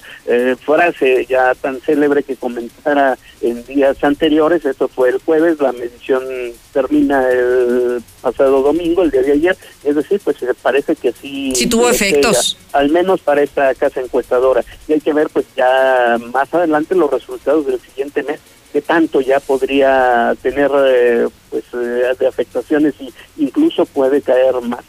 frase 0.64 1.26
ya 1.28 1.54
tan 1.54 1.80
célebre 1.80 2.22
que 2.22 2.36
comentara 2.36 3.16
en 3.40 3.64
días 3.66 4.02
anteriores, 4.02 4.64
esto 4.64 4.88
fue 4.88 5.10
el 5.10 5.18
jueves, 5.18 5.60
la 5.60 5.72
medición 5.72 6.24
termina 6.72 7.30
el 7.30 8.02
pasado 8.20 8.62
domingo, 8.62 9.02
el 9.02 9.10
día 9.10 9.22
de 9.22 9.32
ayer, 9.32 9.56
es 9.84 9.94
decir, 9.94 10.20
pues 10.24 10.36
parece 10.62 10.96
que 10.96 11.12
sí. 11.12 11.52
Sí 11.54 11.66
tuvo 11.66 11.88
efectos. 11.88 12.56
Al 12.72 12.90
menos 12.90 13.20
para 13.20 13.42
esta 13.42 13.74
casa 13.74 14.00
encuestadora. 14.00 14.64
Y 14.88 14.94
hay 14.94 15.00
que 15.00 15.12
ver 15.12 15.28
pues 15.32 15.46
ya 15.56 16.18
más 16.32 16.52
adelante 16.52 16.94
los 16.94 17.10
resultados 17.10 17.66
del 17.66 17.80
siguiente 17.80 18.22
mes 18.22 18.40
qué 18.74 18.82
tanto 18.82 19.20
ya 19.20 19.38
podría 19.38 20.34
tener 20.42 20.68
eh, 20.84 21.28
pues 21.48 21.62
eh, 21.74 22.12
de 22.18 22.26
afectaciones 22.26 22.94
y 22.98 23.08
incluso 23.36 23.86
puede 23.86 24.20
caer 24.20 24.60
más. 24.62 24.80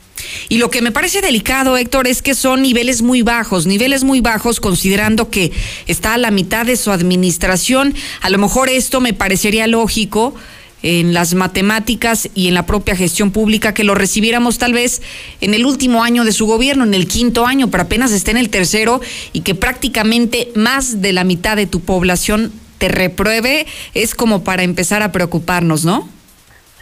Y 0.49 0.57
lo 0.57 0.71
que 0.71 0.81
me 0.81 0.91
parece 0.91 1.21
delicado, 1.21 1.77
Héctor, 1.77 2.07
es 2.07 2.23
que 2.23 2.33
son 2.33 2.63
niveles 2.63 3.03
muy 3.03 3.21
bajos, 3.21 3.67
niveles 3.67 4.03
muy 4.03 4.21
bajos 4.21 4.59
considerando 4.59 5.29
que 5.29 5.51
está 5.85 6.15
a 6.15 6.17
la 6.17 6.31
mitad 6.31 6.65
de 6.65 6.77
su 6.77 6.89
administración. 6.89 7.93
A 8.21 8.31
lo 8.31 8.39
mejor 8.39 8.69
esto 8.69 9.01
me 9.01 9.13
parecería 9.13 9.67
lógico 9.67 10.33
en 10.81 11.13
las 11.13 11.35
matemáticas 11.35 12.27
y 12.33 12.47
en 12.47 12.55
la 12.55 12.65
propia 12.65 12.95
gestión 12.95 13.29
pública 13.29 13.75
que 13.75 13.83
lo 13.83 13.93
recibiéramos 13.93 14.57
tal 14.57 14.73
vez 14.73 15.03
en 15.41 15.53
el 15.53 15.63
último 15.63 16.03
año 16.03 16.23
de 16.23 16.31
su 16.31 16.47
gobierno, 16.47 16.85
en 16.85 16.95
el 16.95 17.07
quinto 17.07 17.45
año, 17.45 17.69
pero 17.69 17.83
apenas 17.83 18.11
esté 18.11 18.31
en 18.31 18.37
el 18.37 18.49
tercero 18.49 18.99
y 19.31 19.41
que 19.41 19.53
prácticamente 19.53 20.51
más 20.55 21.03
de 21.03 21.13
la 21.13 21.23
mitad 21.23 21.55
de 21.55 21.67
tu 21.67 21.81
población 21.81 22.51
te 22.77 22.87
repruebe, 22.87 23.65
es 23.93 24.15
como 24.15 24.43
para 24.43 24.63
empezar 24.63 25.01
a 25.01 25.11
preocuparnos, 25.11 25.85
¿no? 25.85 26.07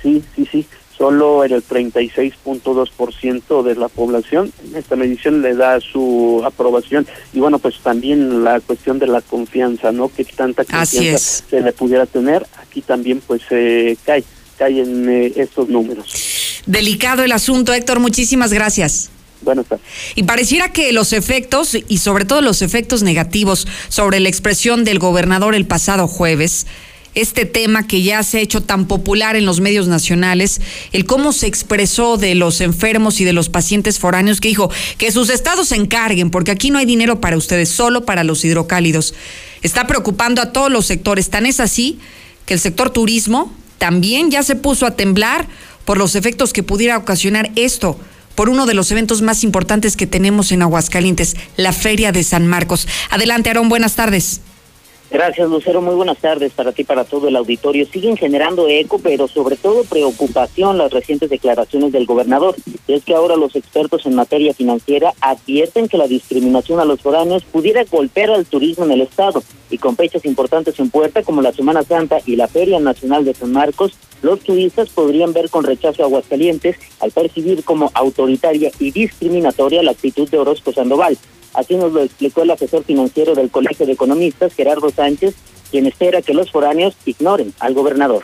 Sí, 0.02 0.24
sí, 0.36 0.48
sí. 0.52 0.66
Solo 0.98 1.44
en 1.44 1.54
el 1.54 1.64
36.2% 1.68 3.64
de 3.64 3.76
la 3.76 3.88
población, 3.88 4.54
esta 4.76 4.96
medición 4.96 5.42
le 5.42 5.56
da 5.56 5.80
su 5.82 6.42
aprobación. 6.46 7.08
Y 7.34 7.40
bueno, 7.40 7.58
pues 7.60 7.80
también 7.80 8.44
la 8.44 8.60
cuestión 8.60 9.00
de 9.00 9.08
la 9.08 9.22
confianza, 9.22 9.92
¿no? 9.92 10.10
Que 10.10 10.24
tanta 10.24 10.64
confianza 10.64 11.44
se 11.50 11.62
le 11.62 11.74
pudiera 11.74 12.06
tener, 12.06 12.46
aquí 12.62 12.82
también 12.82 13.22
pues 13.26 13.42
se 13.50 13.98
cae, 14.06 14.24
cae 14.58 14.82
en 14.82 15.10
eh, 15.10 15.34
estos 15.36 15.68
números. 15.68 16.62
Delicado 16.68 17.24
el 17.24 17.32
asunto, 17.32 17.74
Héctor, 17.74 18.00
muchísimas 18.00 18.54
gracias. 18.54 19.10
Y 20.16 20.24
pareciera 20.24 20.72
que 20.72 20.92
los 20.94 21.14
efectos, 21.14 21.78
y 21.88 21.98
sobre 21.98 22.26
todo 22.26 22.42
los 22.42 22.62
efectos 22.62 23.04
negativos 23.04 23.68
sobre 23.90 24.20
la 24.20 24.30
expresión 24.30 24.84
del 24.84 25.00
gobernador 25.00 25.56
el 25.56 25.66
pasado 25.66 26.08
jueves, 26.08 26.66
este 27.16 27.46
tema 27.46 27.86
que 27.86 28.02
ya 28.02 28.24
se 28.24 28.40
ha 28.40 28.42
hecho 28.42 28.62
tan 28.62 28.88
popular 28.88 29.36
en 29.36 29.46
los 29.46 29.60
medios 29.60 29.88
nacionales, 29.88 30.62
el 30.92 31.06
cómo 31.06 31.32
se 31.32 31.48
expresó 31.48 32.18
de 32.18 32.36
los 32.36 32.62
enfermos 32.62 33.22
y 33.22 33.24
de 33.24 33.34
los 33.34 33.50
pacientes 33.50 34.00
foráneos, 34.00 34.42
que 34.42 34.48
dijo 34.48 34.72
que 34.98 35.12
sus 35.12 35.30
estados 35.30 35.70
se 35.70 35.76
encarguen, 35.76 36.32
porque 36.32 36.52
aquí 36.52 36.72
no 36.72 36.80
hay 36.80 36.86
dinero 36.86 37.22
para 37.22 37.38
ustedes, 37.38 37.70
solo 37.70 38.06
para 38.06 38.24
los 38.24 38.44
hidrocálidos. 38.44 39.14
Está 39.62 39.86
preocupando 39.86 40.42
a 40.42 40.52
todos 40.52 40.72
los 40.72 40.86
sectores. 40.86 41.30
Tan 41.30 41.46
es 41.46 41.60
así 41.60 42.00
que 42.46 42.56
el 42.56 42.60
sector 42.60 42.90
turismo 42.90 43.54
también 43.78 44.32
ya 44.32 44.44
se 44.44 44.56
puso 44.56 44.86
a 44.86 44.96
temblar 44.96 45.48
por 45.86 45.98
los 45.98 46.16
efectos 46.16 46.54
que 46.54 46.64
pudiera 46.64 46.98
ocasionar 46.98 47.52
esto 47.56 48.00
por 48.36 48.50
uno 48.50 48.66
de 48.66 48.74
los 48.74 48.92
eventos 48.92 49.22
más 49.22 49.44
importantes 49.44 49.96
que 49.96 50.08
tenemos 50.08 50.52
en 50.52 50.62
Aguascalientes, 50.62 51.36
la 51.58 51.74
Feria 51.74 52.12
de 52.12 52.24
San 52.24 52.48
Marcos. 52.48 52.88
Adelante, 53.10 53.50
Aarón, 53.50 53.70
buenas 53.70 53.96
tardes. 53.96 54.42
Gracias, 55.14 55.48
Lucero. 55.48 55.80
Muy 55.80 55.94
buenas 55.94 56.18
tardes 56.18 56.54
para 56.54 56.72
ti, 56.72 56.84
para 56.84 57.04
todo 57.04 57.28
el 57.28 57.36
auditorio. 57.36 57.86
Siguen 57.86 58.18
generando 58.18 58.68
eco, 58.68 58.98
pero 58.98 59.28
sobre 59.28 59.58
todo 59.58 59.84
preocupación 59.84 60.80
las 60.80 60.92
recientes 60.92 61.30
declaraciones 61.30 61.92
del 61.92 62.08
gobernador. 62.08 62.56
Es 62.88 63.04
que 63.04 63.14
ahora 63.14 63.36
los 63.36 63.56
expertos 63.56 64.08
en 64.08 64.16
materia 64.16 64.56
financiera 64.56 65.14
advierten 65.22 65.88
que 65.88 66.00
la 66.00 66.08
discriminación 66.08 66.80
a 66.80 66.86
los 66.86 67.00
foráneos 67.00 67.44
pudiera 67.44 67.84
golpear 67.84 68.32
al 68.32 68.48
turismo 68.48 68.86
en 68.86 68.92
el 68.94 69.02
Estado. 69.02 69.44
Y 69.70 69.78
con 69.78 69.96
fechas 69.96 70.26
importantes 70.26 70.80
en 70.80 70.90
puerta, 70.90 71.22
como 71.22 71.44
la 71.44 71.54
Semana 71.54 71.84
Santa 71.84 72.18
y 72.26 72.36
la 72.36 72.48
Feria 72.48 72.80
Nacional 72.80 73.24
de 73.24 73.36
San 73.36 73.52
Marcos, 73.52 73.94
los 74.24 74.40
turistas 74.40 74.90
podrían 74.90 75.32
ver 75.32 75.52
con 75.52 75.64
rechazo 75.64 76.02
a 76.02 76.06
Aguascalientes 76.08 76.78
al 77.00 77.12
percibir 77.12 77.64
como 77.64 77.92
autoritaria 77.94 78.72
y 78.80 78.90
discriminatoria 78.90 79.84
la 79.84 79.92
actitud 79.92 80.28
de 80.28 80.40
Orozco 80.40 80.74
Sandoval. 80.74 81.20
Así 81.54 81.76
nos 81.76 81.94
lo 81.94 82.02
explicó 82.02 82.44
el 82.44 82.52
asesor 82.52 82.84
financiero 82.84 83.36
del 83.36 83.52
Colegio 83.52 83.86
de 83.86 83.94
Economistas, 83.94 84.54
Gerardo 84.54 84.90
Sánchez, 84.90 85.36
quien 85.72 85.86
espera 85.86 86.22
que 86.22 86.34
los 86.34 86.52
foráneos 86.52 86.96
ignoren 87.06 87.54
al 87.60 87.74
gobernador 87.74 88.24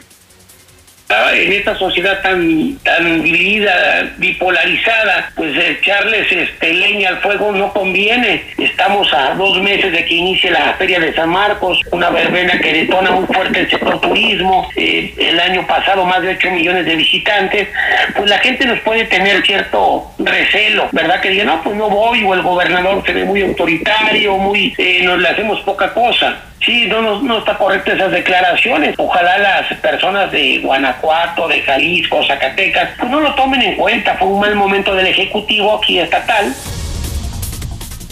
en 1.10 1.54
esta 1.54 1.76
sociedad 1.76 2.22
tan 2.22 2.78
tan 2.84 3.24
dividida, 3.24 4.14
bipolarizada, 4.18 5.32
pues 5.36 5.58
echarles 5.58 6.32
este 6.32 6.74
leña 6.74 7.10
al 7.10 7.18
fuego 7.18 7.52
no 7.52 7.74
conviene. 7.74 8.44
Estamos 8.58 9.12
a 9.12 9.34
dos 9.34 9.60
meses 9.62 9.92
de 9.92 10.06
que 10.06 10.14
inicie 10.14 10.52
la 10.52 10.74
Feria 10.74 11.00
de 11.00 11.14
San 11.14 11.30
Marcos, 11.30 11.80
una 11.92 12.12
verbena 12.12 12.60
que 12.60 12.74
detona 12.74 13.12
muy 13.12 13.26
fuerte 13.26 13.62
el 13.62 13.70
sector 13.70 14.00
turismo, 14.02 14.70
eh, 14.76 15.14
el 15.18 15.40
año 15.40 15.66
pasado 15.66 16.06
más 16.06 16.22
de 16.22 16.30
8 16.30 16.52
millones 16.52 16.86
de 16.86 16.96
visitantes, 16.96 17.68
pues 18.16 18.30
la 18.30 18.38
gente 18.38 18.66
nos 18.66 18.80
puede 18.82 19.06
tener 19.06 19.42
cierto 19.44 20.12
recelo, 20.20 20.90
¿verdad? 20.92 21.22
Que 21.22 21.30
diga, 21.30 21.46
no, 21.46 21.64
pues 21.64 21.76
no 21.76 21.90
voy, 21.90 22.24
o 22.24 22.36
el 22.36 22.44
gobernador 22.44 23.04
se 23.04 23.14
ve 23.14 23.26
muy 23.26 23.42
autoritario, 23.42 24.38
muy, 24.38 24.76
eh, 24.78 25.02
nos 25.04 25.20
le 25.20 25.28
hacemos 25.28 25.60
poca 25.62 25.92
cosa. 25.92 26.38
Sí, 26.66 26.88
no, 26.88 27.02
no, 27.02 27.22
no 27.22 27.40
está 27.40 27.58
correcto 27.58 27.92
esas 27.92 28.12
declaraciones. 28.12 28.96
Ojalá 28.98 29.38
las 29.38 29.74
personas 29.80 30.32
de 30.32 30.60
Guanajuato, 30.60 31.48
de 31.48 31.62
Jalisco, 31.62 32.22
Zacatecas, 32.26 32.92
pues 33.00 33.10
no 33.10 33.22
lo 33.22 33.34
tomen 33.36 33.62
en 33.62 33.76
cuenta. 33.76 34.16
Fue 34.18 34.28
un 34.28 34.42
mal 34.42 34.56
momento 34.56 34.94
del 34.94 35.08
Ejecutivo 35.08 35.78
aquí 35.78 36.00
estatal. 36.00 36.54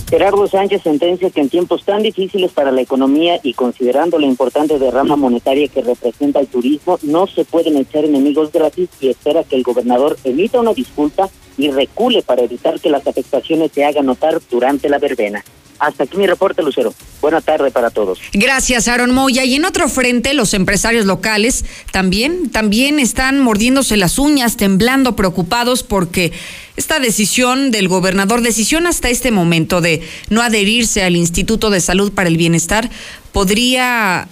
Gerardo 0.09 0.47
Sánchez 0.47 0.83
sentencia 0.83 1.29
que 1.29 1.41
en 1.41 1.49
tiempos 1.49 1.83
tan 1.83 2.01
difíciles 2.01 2.51
para 2.53 2.71
la 2.71 2.79
economía 2.79 3.41
y 3.43 3.53
considerando 3.53 4.17
la 4.17 4.25
importante 4.25 4.79
derrama 4.79 5.17
monetaria 5.17 5.67
que 5.67 5.81
representa 5.81 6.39
el 6.39 6.47
turismo, 6.47 6.97
no 7.01 7.27
se 7.27 7.43
pueden 7.43 7.75
echar 7.75 8.05
enemigos 8.05 8.53
gratis 8.53 8.87
y 9.01 9.09
espera 9.09 9.43
que 9.43 9.57
el 9.57 9.63
gobernador 9.63 10.17
emita 10.23 10.61
una 10.61 10.73
disculpa 10.73 11.29
y 11.57 11.71
recule 11.71 12.21
para 12.21 12.43
evitar 12.43 12.79
que 12.79 12.89
las 12.89 13.05
afectaciones 13.05 13.71
se 13.73 13.83
hagan 13.83 14.05
notar 14.05 14.39
durante 14.49 14.87
la 14.87 14.97
verbena. 14.97 15.43
Hasta 15.79 16.03
aquí 16.03 16.17
mi 16.17 16.25
reporte, 16.25 16.63
Lucero. 16.63 16.93
Buena 17.21 17.41
tarde 17.41 17.71
para 17.71 17.89
todos. 17.89 18.19
Gracias, 18.33 18.87
Aaron 18.87 19.13
Moya. 19.13 19.43
Y 19.43 19.55
en 19.55 19.65
otro 19.65 19.89
frente, 19.89 20.33
los 20.33 20.53
empresarios 20.53 21.05
locales 21.05 21.65
también, 21.91 22.49
también 22.49 22.99
están 22.99 23.39
mordiéndose 23.39 23.97
las 23.97 24.17
uñas, 24.17 24.57
temblando, 24.57 25.15
preocupados 25.15 25.83
porque 25.83 26.31
esta 26.75 26.99
decisión 26.99 27.71
del 27.71 27.87
gobernador, 27.87 28.41
decisión 28.41 28.87
hasta 28.87 29.09
este 29.09 29.31
momento 29.31 29.81
de 29.81 30.01
no 30.29 30.41
adherirse 30.41 31.03
al 31.03 31.15
Instituto 31.15 31.69
de 31.69 31.81
Salud 31.81 32.11
para 32.11 32.29
el 32.29 32.37
Bienestar, 32.37 32.89
podría 33.31 34.27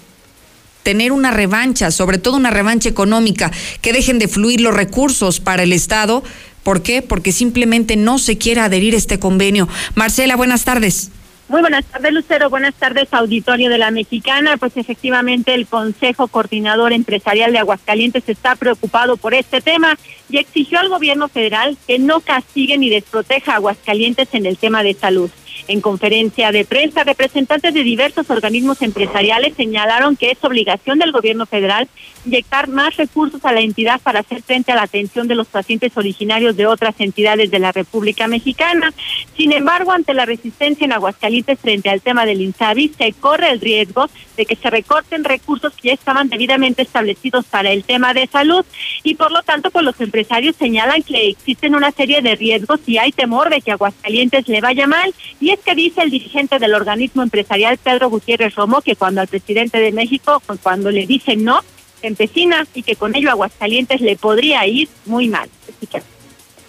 tener 0.83 1.11
una 1.11 1.31
revancha, 1.31 1.89
sobre 1.89 2.19
todo 2.19 2.37
una 2.37 2.51
revancha 2.51 2.89
económica, 2.89 3.51
que 3.81 3.93
dejen 3.93 4.19
de 4.19 4.27
fluir 4.27 4.61
los 4.61 4.75
recursos 4.75 5.39
para 5.39 5.63
el 5.63 5.73
Estado. 5.73 6.23
¿Por 6.61 6.83
qué? 6.83 7.01
Porque 7.01 7.31
simplemente 7.31 7.95
no 7.95 8.19
se 8.19 8.37
quiere 8.37 8.61
adherir 8.61 8.93
a 8.93 8.97
este 8.97 9.17
convenio. 9.19 9.67
Marcela, 9.95 10.35
buenas 10.35 10.63
tardes. 10.63 11.09
Muy 11.47 11.61
buenas 11.61 11.85
tardes, 11.85 12.11
Lucero. 12.11 12.49
Buenas 12.49 12.73
tardes, 12.73 13.07
auditorio 13.11 13.69
de 13.69 13.77
la 13.77 13.91
Mexicana. 13.91 14.57
Pues 14.57 14.75
efectivamente 14.77 15.53
el 15.53 15.67
Consejo 15.67 16.27
Coordinador 16.27 16.91
Empresarial 16.91 17.51
de 17.51 17.59
Aguascalientes 17.59 18.27
está 18.27 18.55
preocupado 18.55 19.15
por 19.15 19.35
este 19.35 19.61
tema 19.61 19.95
y 20.27 20.39
exigió 20.39 20.79
al 20.79 20.89
gobierno 20.89 21.27
federal 21.27 21.77
que 21.85 21.99
no 21.99 22.21
castigue 22.21 22.79
ni 22.79 22.89
desproteja 22.89 23.53
a 23.53 23.55
Aguascalientes 23.57 24.29
en 24.33 24.47
el 24.47 24.57
tema 24.57 24.81
de 24.81 24.95
salud. 24.95 25.29
En 25.67 25.81
conferencia 25.81 26.51
de 26.51 26.65
prensa, 26.65 27.03
representantes 27.03 27.73
de 27.73 27.83
diversos 27.83 28.29
organismos 28.29 28.81
empresariales 28.81 29.55
señalaron 29.55 30.15
que 30.15 30.31
es 30.31 30.43
obligación 30.43 30.99
del 30.99 31.11
gobierno 31.11 31.45
federal 31.45 31.87
inyectar 32.25 32.67
más 32.67 32.97
recursos 32.97 33.43
a 33.45 33.51
la 33.51 33.61
entidad 33.61 34.01
para 34.01 34.21
hacer 34.21 34.41
frente 34.41 34.71
a 34.71 34.75
la 34.75 34.83
atención 34.83 35.27
de 35.27 35.35
los 35.35 35.47
pacientes 35.47 35.95
originarios 35.95 36.55
de 36.55 36.65
otras 36.65 36.95
entidades 36.99 37.51
de 37.51 37.59
la 37.59 37.71
República 37.71 38.27
Mexicana. 38.27 38.93
Sin 39.37 39.51
embargo, 39.51 39.91
ante 39.91 40.13
la 40.13 40.25
resistencia 40.25 40.85
en 40.85 40.93
Aguascalientes 40.93 41.59
frente 41.59 41.89
al 41.89 42.01
tema 42.01 42.25
del 42.25 42.41
INSABI, 42.41 42.93
se 42.97 43.13
corre 43.13 43.51
el 43.51 43.61
riesgo 43.61 44.09
de 44.37 44.45
que 44.45 44.55
se 44.55 44.69
recorten 44.69 45.23
recursos 45.23 45.73
que 45.73 45.89
ya 45.89 45.93
estaban 45.93 46.29
debidamente 46.29 46.81
establecidos 46.81 47.45
para 47.45 47.71
el 47.71 47.83
tema 47.83 48.13
de 48.13 48.27
salud. 48.27 48.65
Y 49.03 49.15
por 49.15 49.31
lo 49.31 49.43
tanto, 49.43 49.71
pues 49.71 49.85
los 49.85 49.99
empresarios 50.01 50.55
señalan 50.55 51.03
que 51.03 51.29
existen 51.29 51.75
una 51.75 51.91
serie 51.91 52.21
de 52.21 52.35
riesgos 52.35 52.79
y 52.85 52.97
hay 52.97 53.11
temor 53.11 53.49
de 53.49 53.61
que 53.61 53.71
Aguascalientes 53.71 54.47
le 54.47 54.61
vaya 54.61 54.87
mal 54.87 55.13
es 55.51 55.59
que 55.59 55.75
dice 55.75 56.01
el 56.01 56.11
dirigente 56.11 56.59
del 56.59 56.73
organismo 56.73 57.23
empresarial, 57.23 57.77
Pedro 57.77 58.09
Gutiérrez 58.09 58.55
Romo, 58.55 58.81
que 58.81 58.95
cuando 58.95 59.21
al 59.21 59.27
presidente 59.27 59.79
de 59.79 59.91
México, 59.91 60.41
pues, 60.45 60.59
cuando 60.61 60.91
le 60.91 61.05
dicen 61.05 61.43
no, 61.43 61.61
se 62.01 62.07
empecina 62.07 62.65
y 62.73 62.83
que 62.83 62.95
con 62.95 63.15
ello 63.15 63.29
Aguascalientes 63.31 64.01
le 64.01 64.15
podría 64.15 64.65
ir 64.67 64.89
muy 65.05 65.27
mal. 65.27 65.49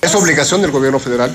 Es 0.00 0.14
obligación 0.14 0.62
del 0.62 0.71
gobierno 0.71 0.99
federal. 0.99 1.35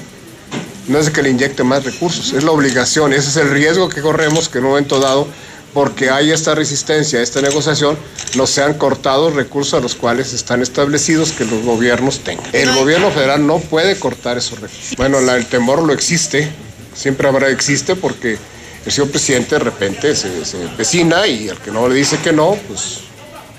No 0.87 0.97
es 0.97 1.09
que 1.09 1.21
le 1.21 1.29
inyecte 1.29 1.63
más 1.63 1.83
recursos, 1.83 2.33
es 2.33 2.43
la 2.43 2.51
obligación, 2.51 3.13
ese 3.13 3.29
es 3.29 3.37
el 3.37 3.51
riesgo 3.51 3.87
que 3.87 4.01
corremos 4.01 4.49
que 4.49 4.57
en 4.57 4.65
un 4.65 4.71
momento 4.71 4.99
dado 4.99 5.27
porque 5.73 6.09
hay 6.09 6.31
esta 6.31 6.55
resistencia, 6.55 7.21
esta 7.21 7.41
negociación, 7.41 7.97
no 8.35 8.47
se 8.47 8.61
han 8.61 8.73
cortado 8.73 9.29
recursos 9.29 9.73
a 9.73 9.79
los 9.79 9.95
cuales 9.95 10.33
están 10.33 10.61
establecidos 10.61 11.31
que 11.31 11.45
los 11.45 11.63
gobiernos 11.63 12.19
tengan. 12.19 12.45
El 12.53 12.73
gobierno 12.73 13.11
federal 13.11 13.45
no 13.45 13.59
puede 13.59 13.97
cortar 13.97 14.37
esos 14.37 14.59
recursos. 14.59 14.95
Bueno, 14.97 15.19
el 15.19 15.45
temor 15.45 15.81
lo 15.83 15.93
existe, 15.93 16.51
siempre 16.93 17.27
habrá, 17.27 17.49
existe 17.49 17.95
porque 17.95 18.37
el 18.85 18.91
señor 18.91 19.11
presidente 19.11 19.55
de 19.55 19.59
repente 19.59 20.15
se, 20.15 20.45
se 20.45 20.61
empecina 20.61 21.27
y 21.27 21.49
al 21.49 21.57
que 21.59 21.71
no 21.71 21.87
le 21.87 21.95
dice 21.95 22.17
que 22.19 22.33
no, 22.33 22.57
pues 22.67 22.99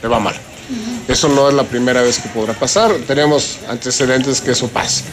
le 0.03 0.09
va 0.09 0.19
mal. 0.19 0.35
Eso 1.09 1.29
no 1.29 1.49
es 1.49 1.55
la 1.55 1.65
primera 1.65 2.03
vez 2.03 2.19
que 2.19 2.29
podrá 2.29 2.55
pasar, 2.55 2.93
tenemos 3.07 3.59
antecedentes 3.69 4.41
que 4.41 4.53
eso 4.53 4.69
pase. 4.69 5.05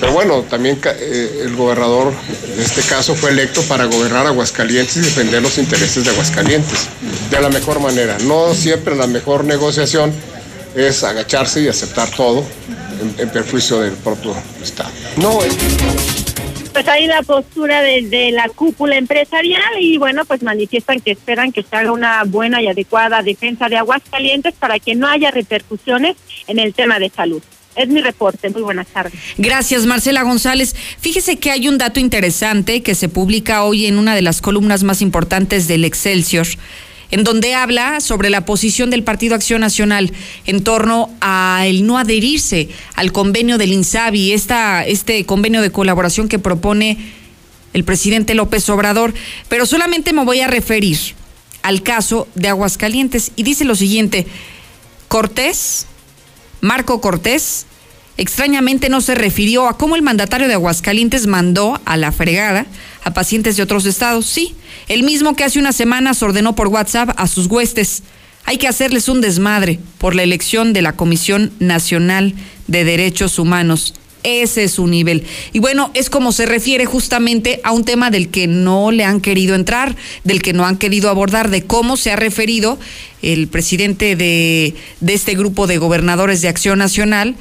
Pero 0.00 0.12
bueno, 0.12 0.42
también 0.48 0.80
eh, 0.82 1.42
el 1.42 1.54
gobernador 1.54 2.12
en 2.54 2.60
este 2.60 2.80
caso 2.82 3.14
fue 3.14 3.30
electo 3.30 3.62
para 3.62 3.84
gobernar 3.84 4.26
Aguascalientes 4.26 4.96
y 4.96 5.00
defender 5.00 5.42
los 5.42 5.58
intereses 5.58 6.04
de 6.04 6.10
Aguascalientes 6.10 6.86
de 7.30 7.40
la 7.40 7.50
mejor 7.50 7.80
manera. 7.80 8.16
No 8.20 8.54
siempre 8.54 8.96
la 8.96 9.06
mejor 9.06 9.44
negociación 9.44 10.12
es 10.74 11.04
agacharse 11.04 11.60
y 11.60 11.68
aceptar 11.68 12.10
todo 12.10 12.44
en, 13.18 13.28
perjuicio 13.28 13.80
del 13.80 13.92
propio 13.92 14.34
Estado. 14.62 14.90
No 15.16 15.42
es... 15.42 16.29
Pues 16.80 16.88
ahí 16.88 17.06
la 17.06 17.22
postura 17.22 17.82
desde 17.82 18.30
la 18.30 18.48
cúpula 18.48 18.96
empresarial 18.96 19.60
y 19.78 19.98
bueno, 19.98 20.24
pues 20.24 20.42
manifiestan 20.42 20.98
que 20.98 21.10
esperan 21.10 21.52
que 21.52 21.62
se 21.62 21.76
haga 21.76 21.92
una 21.92 22.24
buena 22.24 22.62
y 22.62 22.68
adecuada 22.68 23.22
defensa 23.22 23.68
de 23.68 23.76
Aguascalientes 23.76 24.54
para 24.54 24.78
que 24.78 24.94
no 24.94 25.06
haya 25.06 25.30
repercusiones 25.30 26.16
en 26.46 26.58
el 26.58 26.72
tema 26.72 26.98
de 26.98 27.10
salud. 27.10 27.42
Es 27.76 27.88
mi 27.88 28.00
reporte. 28.00 28.48
Muy 28.48 28.62
buenas 28.62 28.86
tardes. 28.86 29.12
Gracias, 29.36 29.84
Marcela 29.84 30.22
González. 30.22 30.74
Fíjese 30.98 31.36
que 31.36 31.50
hay 31.50 31.68
un 31.68 31.76
dato 31.76 32.00
interesante 32.00 32.82
que 32.82 32.94
se 32.94 33.10
publica 33.10 33.62
hoy 33.64 33.84
en 33.84 33.98
una 33.98 34.14
de 34.14 34.22
las 34.22 34.40
columnas 34.40 34.82
más 34.82 35.02
importantes 35.02 35.68
del 35.68 35.84
Excelsior 35.84 36.46
en 37.10 37.24
donde 37.24 37.54
habla 37.54 38.00
sobre 38.00 38.30
la 38.30 38.44
posición 38.44 38.90
del 38.90 39.02
Partido 39.02 39.34
Acción 39.34 39.60
Nacional 39.60 40.12
en 40.46 40.62
torno 40.62 41.10
a 41.20 41.64
el 41.66 41.86
no 41.86 41.98
adherirse 41.98 42.68
al 42.94 43.12
convenio 43.12 43.58
del 43.58 43.72
INSABI, 43.72 44.32
esta, 44.32 44.86
este 44.86 45.24
convenio 45.26 45.62
de 45.62 45.72
colaboración 45.72 46.28
que 46.28 46.38
propone 46.38 46.98
el 47.72 47.84
presidente 47.84 48.34
López 48.34 48.68
Obrador. 48.68 49.14
Pero 49.48 49.66
solamente 49.66 50.12
me 50.12 50.24
voy 50.24 50.40
a 50.40 50.48
referir 50.48 50.98
al 51.62 51.82
caso 51.82 52.28
de 52.34 52.48
Aguascalientes 52.48 53.32
y 53.36 53.42
dice 53.42 53.64
lo 53.64 53.74
siguiente, 53.74 54.26
Cortés 55.08 55.86
Marco 56.60 57.00
Cortés, 57.00 57.66
extrañamente 58.20 58.90
no 58.90 59.00
se 59.00 59.14
refirió 59.14 59.66
a 59.66 59.78
cómo 59.78 59.96
el 59.96 60.02
mandatario 60.02 60.46
de 60.46 60.52
Aguascalientes 60.52 61.26
mandó 61.26 61.80
a 61.86 61.96
la 61.96 62.12
fregada 62.12 62.66
a 63.02 63.14
pacientes 63.14 63.56
de 63.56 63.62
otros 63.62 63.86
estados. 63.86 64.26
Sí, 64.26 64.54
el 64.88 65.04
mismo 65.04 65.34
que 65.34 65.42
hace 65.42 65.58
unas 65.58 65.74
semanas 65.74 66.22
ordenó 66.22 66.54
por 66.54 66.68
WhatsApp 66.68 67.14
a 67.16 67.26
sus 67.26 67.46
huestes. 67.46 68.02
Hay 68.44 68.58
que 68.58 68.68
hacerles 68.68 69.08
un 69.08 69.22
desmadre 69.22 69.80
por 69.96 70.14
la 70.14 70.22
elección 70.22 70.74
de 70.74 70.82
la 70.82 70.92
Comisión 70.96 71.50
Nacional 71.60 72.34
de 72.66 72.84
Derechos 72.84 73.38
Humanos. 73.38 73.94
Ese 74.22 74.64
es 74.64 74.72
su 74.72 74.86
nivel. 74.86 75.24
Y 75.54 75.60
bueno, 75.60 75.90
es 75.94 76.10
como 76.10 76.32
se 76.32 76.44
refiere 76.44 76.84
justamente 76.84 77.62
a 77.64 77.72
un 77.72 77.86
tema 77.86 78.10
del 78.10 78.28
que 78.28 78.46
no 78.46 78.90
le 78.90 79.02
han 79.02 79.22
querido 79.22 79.54
entrar, 79.54 79.96
del 80.24 80.42
que 80.42 80.52
no 80.52 80.66
han 80.66 80.76
querido 80.76 81.08
abordar, 81.08 81.48
de 81.48 81.64
cómo 81.64 81.96
se 81.96 82.12
ha 82.12 82.16
referido 82.16 82.78
el 83.22 83.48
presidente 83.48 84.14
de, 84.14 84.74
de 85.00 85.14
este 85.14 85.34
grupo 85.36 85.66
de 85.66 85.78
gobernadores 85.78 86.42
de 86.42 86.48
Acción 86.48 86.80
Nacional 86.80 87.34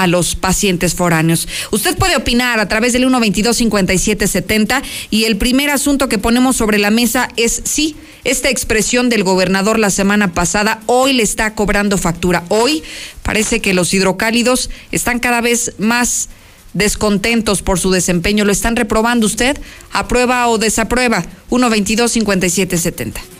a 0.00 0.06
los 0.06 0.34
pacientes 0.34 0.94
foráneos. 0.94 1.46
Usted 1.70 1.96
puede 1.96 2.16
opinar 2.16 2.58
a 2.58 2.68
través 2.68 2.94
del 2.94 3.04
122-5770 3.06 4.82
y 5.10 5.24
el 5.24 5.36
primer 5.36 5.68
asunto 5.68 6.08
que 6.08 6.16
ponemos 6.16 6.56
sobre 6.56 6.78
la 6.78 6.90
mesa 6.90 7.28
es 7.36 7.62
sí, 7.64 7.96
esta 8.24 8.48
expresión 8.48 9.10
del 9.10 9.24
gobernador 9.24 9.78
la 9.78 9.90
semana 9.90 10.32
pasada 10.32 10.80
hoy 10.86 11.12
le 11.12 11.22
está 11.22 11.54
cobrando 11.54 11.98
factura. 11.98 12.44
Hoy 12.48 12.82
parece 13.22 13.60
que 13.60 13.74
los 13.74 13.92
hidrocálidos 13.92 14.70
están 14.90 15.20
cada 15.20 15.42
vez 15.42 15.74
más 15.78 16.30
descontentos 16.72 17.60
por 17.60 17.78
su 17.78 17.90
desempeño. 17.90 18.44
¿Lo 18.44 18.52
están 18.52 18.76
reprobando 18.76 19.26
usted? 19.26 19.58
¿Aprueba 19.92 20.48
o 20.48 20.56
desaprueba? 20.56 21.24
122-5770. 21.50 23.39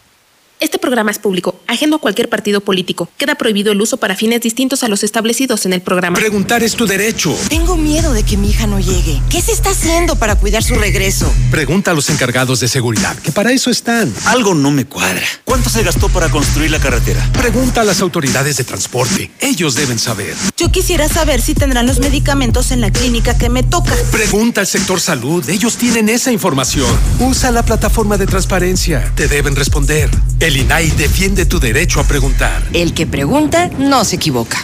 Este 0.61 0.77
programa 0.77 1.09
es 1.09 1.17
público, 1.17 1.59
ajeno 1.65 1.95
a 1.95 1.99
cualquier 1.99 2.29
partido 2.29 2.61
político. 2.61 3.09
Queda 3.17 3.33
prohibido 3.33 3.71
el 3.71 3.81
uso 3.81 3.97
para 3.97 4.15
fines 4.15 4.41
distintos 4.41 4.83
a 4.83 4.87
los 4.89 5.03
establecidos 5.03 5.65
en 5.65 5.73
el 5.73 5.81
programa. 5.81 6.19
Preguntar 6.19 6.61
es 6.61 6.75
tu 6.75 6.85
derecho. 6.85 7.35
Tengo 7.49 7.75
miedo 7.77 8.13
de 8.13 8.21
que 8.21 8.37
mi 8.37 8.51
hija 8.51 8.67
no 8.67 8.79
llegue. 8.79 9.19
¿Qué 9.31 9.41
se 9.41 9.53
está 9.53 9.71
haciendo 9.71 10.17
para 10.17 10.35
cuidar 10.35 10.61
su 10.61 10.75
regreso? 10.75 11.33
Pregunta 11.49 11.89
a 11.89 11.93
los 11.95 12.11
encargados 12.11 12.59
de 12.59 12.67
seguridad, 12.67 13.17
que 13.17 13.31
para 13.31 13.51
eso 13.51 13.71
están. 13.71 14.13
Algo 14.25 14.53
no 14.53 14.69
me 14.69 14.85
cuadra. 14.85 15.25
¿Cuánto 15.45 15.71
se 15.71 15.81
gastó 15.81 16.09
para 16.09 16.29
construir 16.29 16.69
la 16.69 16.77
carretera? 16.77 17.27
Pregunta 17.33 17.81
a 17.81 17.83
las 17.83 17.99
autoridades 17.99 18.57
de 18.57 18.63
transporte. 18.63 19.31
Ellos 19.39 19.73
deben 19.73 19.97
saber. 19.97 20.35
Yo 20.57 20.71
quisiera 20.71 21.09
saber 21.09 21.41
si 21.41 21.55
tendrán 21.55 21.87
los 21.87 21.99
medicamentos 21.99 22.69
en 22.69 22.81
la 22.81 22.91
clínica 22.91 23.35
que 23.35 23.49
me 23.49 23.63
toca. 23.63 23.95
Pregunta 24.11 24.61
al 24.61 24.67
sector 24.67 25.01
salud. 25.01 25.49
Ellos 25.49 25.77
tienen 25.77 26.07
esa 26.07 26.31
información. 26.31 26.95
Usa 27.19 27.49
la 27.49 27.65
plataforma 27.65 28.19
de 28.19 28.27
transparencia. 28.27 29.11
Te 29.15 29.27
deben 29.27 29.55
responder. 29.55 30.11
El 30.39 30.50
INAI 30.57 30.91
defiende 30.91 31.45
tu 31.45 31.59
derecho 31.59 31.99
a 31.99 32.03
preguntar. 32.03 32.63
El 32.73 32.93
que 32.93 33.05
pregunta 33.05 33.69
no 33.77 34.03
se 34.03 34.17
equivoca. 34.17 34.57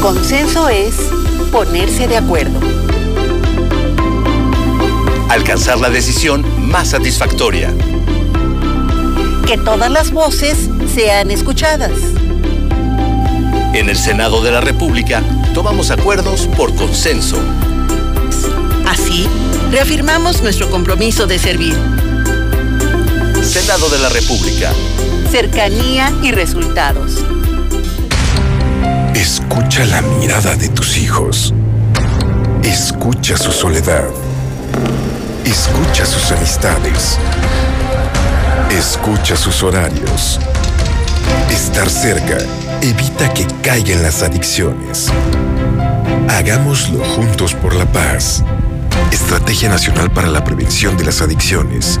Consenso 0.00 0.68
es 0.68 0.94
ponerse 1.50 2.06
de 2.06 2.16
acuerdo. 2.16 2.60
Alcanzar 5.28 5.78
la 5.78 5.90
decisión 5.90 6.44
más 6.68 6.90
satisfactoria. 6.90 7.74
Que 9.46 9.58
todas 9.58 9.90
las 9.90 10.10
voces 10.10 10.68
sean 10.94 11.30
escuchadas. 11.30 11.92
En 13.72 13.88
el 13.88 13.96
Senado 13.96 14.42
de 14.42 14.52
la 14.52 14.60
República 14.60 15.22
tomamos 15.54 15.90
acuerdos 15.90 16.48
por 16.56 16.74
consenso. 16.74 17.38
Así, 18.86 19.26
reafirmamos 19.70 20.42
nuestro 20.42 20.70
compromiso 20.70 21.26
de 21.26 21.38
servir. 21.38 21.74
Senado 23.44 23.88
de 23.88 23.98
la 23.98 24.08
República. 24.08 24.72
Cercanía 25.30 26.12
y 26.22 26.32
resultados. 26.32 27.24
Escucha 29.14 29.84
la 29.84 30.02
mirada 30.02 30.56
de 30.56 30.68
tus 30.70 30.96
hijos. 30.96 31.52
Escucha 32.62 33.36
su 33.36 33.52
soledad. 33.52 34.08
Escucha 35.44 36.06
sus 36.06 36.32
amistades. 36.32 37.18
Escucha 38.70 39.36
sus 39.36 39.62
horarios. 39.62 40.40
Estar 41.50 41.88
cerca 41.88 42.38
evita 42.80 43.32
que 43.34 43.46
caigan 43.62 44.02
las 44.02 44.22
adicciones. 44.22 45.08
Hagámoslo 46.28 47.04
juntos 47.04 47.54
por 47.54 47.74
la 47.74 47.86
paz. 47.92 48.42
Estrategia 49.12 49.68
Nacional 49.68 50.10
para 50.10 50.28
la 50.28 50.42
Prevención 50.42 50.96
de 50.96 51.04
las 51.04 51.20
Adicciones. 51.20 52.00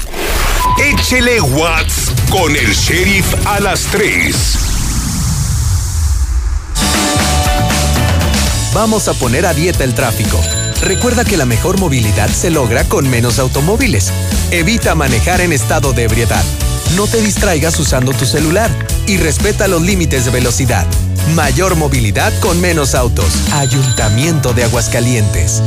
Échele 0.80 1.40
Watts 1.40 2.12
con 2.32 2.56
el 2.56 2.74
sheriff 2.74 3.32
a 3.46 3.60
las 3.60 3.84
3. 3.92 4.63
Vamos 8.74 9.08
a 9.08 9.14
poner 9.14 9.46
a 9.46 9.54
dieta 9.54 9.84
el 9.84 9.94
tráfico. 9.94 10.42
Recuerda 10.82 11.24
que 11.24 11.38
la 11.38 11.46
mejor 11.46 11.80
movilidad 11.80 12.28
se 12.28 12.50
logra 12.50 12.84
con 12.86 13.08
menos 13.08 13.38
automóviles. 13.38 14.12
Evita 14.50 14.96
manejar 14.96 15.42
en 15.42 15.54
estado 15.54 15.94
de 15.94 16.04
ebriedad. 16.04 16.44
No 16.96 17.06
te 17.06 17.22
distraigas 17.22 17.80
usando 17.80 18.14
tu 18.14 18.26
celular 18.26 18.72
y 19.06 19.18
respeta 19.18 19.68
los 19.68 19.84
límites 19.84 20.26
de 20.26 20.32
velocidad. 20.32 20.88
Mayor 21.36 21.76
movilidad 21.76 22.34
con 22.40 22.60
menos 22.62 22.96
autos. 22.96 23.28
Ayuntamiento 23.54 24.54
de 24.54 24.64
Aguascalientes. 24.64 25.62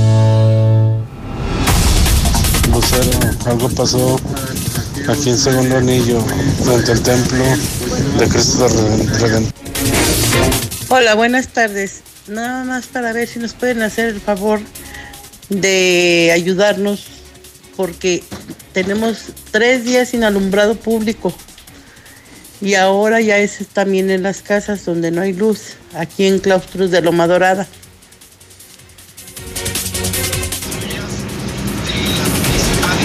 Lucero, 2.72 3.20
algo 3.46 3.68
pasó 3.68 4.20
aquí 5.08 5.30
en 5.30 5.38
Segundo 5.38 5.76
Anillo, 5.76 6.20
frente 6.64 6.90
al 6.90 7.00
templo 7.00 7.44
de 8.18 8.28
Cristo 8.28 8.66
Redentor. 8.66 9.52
Hola, 10.88 11.14
buenas 11.14 11.48
tardes. 11.48 12.05
Nada 12.28 12.64
más 12.64 12.86
para 12.86 13.12
ver 13.12 13.28
si 13.28 13.38
nos 13.38 13.54
pueden 13.54 13.82
hacer 13.82 14.08
el 14.08 14.20
favor 14.20 14.60
de 15.48 16.32
ayudarnos 16.34 17.06
porque 17.76 18.24
tenemos 18.72 19.26
tres 19.52 19.84
días 19.84 20.08
sin 20.08 20.24
alumbrado 20.24 20.74
público 20.74 21.32
y 22.60 22.74
ahora 22.74 23.20
ya 23.20 23.38
es 23.38 23.58
también 23.72 24.10
en 24.10 24.24
las 24.24 24.42
casas 24.42 24.84
donde 24.84 25.10
no 25.10 25.20
hay 25.22 25.34
luz, 25.34 25.74
aquí 25.94 26.26
en 26.26 26.40
Claustros 26.40 26.90
de 26.90 27.00
Loma 27.00 27.28
Dorada. 27.28 27.66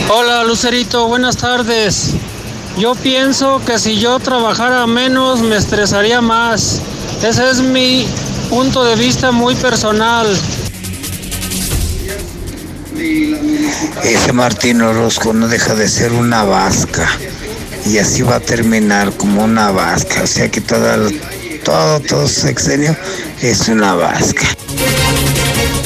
Hola 0.09 0.43
Lucerito, 0.45 1.07
buenas 1.07 1.37
tardes. 1.37 2.11
Yo 2.79 2.95
pienso 2.95 3.61
que 3.65 3.77
si 3.77 3.99
yo 3.99 4.19
trabajara 4.19 4.87
menos 4.87 5.41
me 5.41 5.57
estresaría 5.57 6.21
más. 6.21 6.81
Ese 7.23 7.49
es 7.49 7.61
mi 7.61 8.07
punto 8.51 8.83
de 8.83 8.97
vista 8.97 9.31
muy 9.31 9.55
personal. 9.55 10.27
Ese 14.03 14.33
Martín 14.33 14.81
Orozco 14.81 15.31
no 15.31 15.47
deja 15.47 15.73
de 15.73 15.87
ser 15.87 16.11
una 16.11 16.43
vasca 16.43 17.07
y 17.85 17.97
así 17.99 18.23
va 18.23 18.35
a 18.35 18.39
terminar 18.41 19.13
como 19.13 19.45
una 19.45 19.71
vasca. 19.71 20.23
O 20.23 20.27
sea 20.27 20.51
que 20.51 20.59
todo, 20.59 21.09
todo, 21.63 22.01
todo 22.01 22.27
su 22.27 22.41
sexenio 22.41 22.93
es 23.41 23.69
una 23.69 23.95
vasca. 23.95 24.43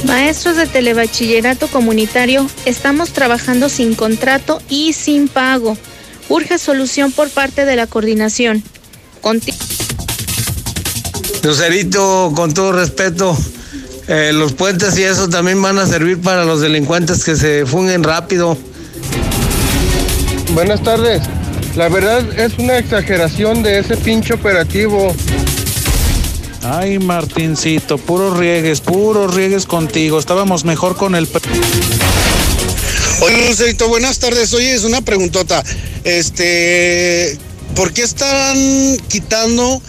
Maestros 0.06 0.58
de 0.58 0.66
telebachillerato 0.66 1.68
comunitario, 1.68 2.50
estamos 2.66 3.12
trabajando 3.12 3.70
sin 3.70 3.94
contrato 3.94 4.60
y 4.70 4.94
sin 4.94 5.28
pago. 5.28 5.78
Urge 6.30 6.58
solución 6.58 7.12
por 7.12 7.30
parte 7.30 7.64
de 7.64 7.76
la 7.76 7.86
coordinación. 7.86 8.64
Conti 9.22 9.54
Lucerito, 11.46 12.34
con 12.36 12.56
todo 12.56 12.72
respeto, 12.72 13.38
eh, 14.08 14.32
los 14.34 14.54
puentes 14.54 14.98
y 14.98 15.04
eso 15.04 15.30
también 15.30 15.62
van 15.62 15.78
a 15.78 15.86
servir 15.86 16.20
para 16.20 16.44
los 16.44 16.60
delincuentes 16.60 17.24
que 17.24 17.36
se 17.36 17.68
fungen 17.68 18.04
rápido. 18.04 18.58
Buenas 20.54 20.82
tardes. 20.82 21.22
La 21.76 21.88
verdad 21.88 22.24
es 22.40 22.58
una 22.58 22.80
exageración 22.80 23.62
de 23.62 23.78
ese 23.78 23.96
pinche 23.96 24.34
operativo. 24.34 25.14
Ay, 26.64 26.98
Martincito, 26.98 28.00
puros 28.00 28.38
riegues, 28.38 28.82
puros 28.82 29.36
riegues 29.36 29.68
contigo. 29.68 30.18
Estábamos 30.18 30.66
mejor 30.66 30.98
con 30.98 31.14
el... 31.14 31.30
Oye, 33.22 33.48
Lucerito, 33.48 33.88
buenas 33.88 34.18
tardes. 34.18 34.52
Oye, 34.56 34.74
es 34.74 34.84
una 34.84 35.02
preguntota. 35.02 35.64
Este, 36.04 37.38
¿por 37.76 37.94
qué 37.94 38.02
están 38.02 38.98
quitando 39.10 39.80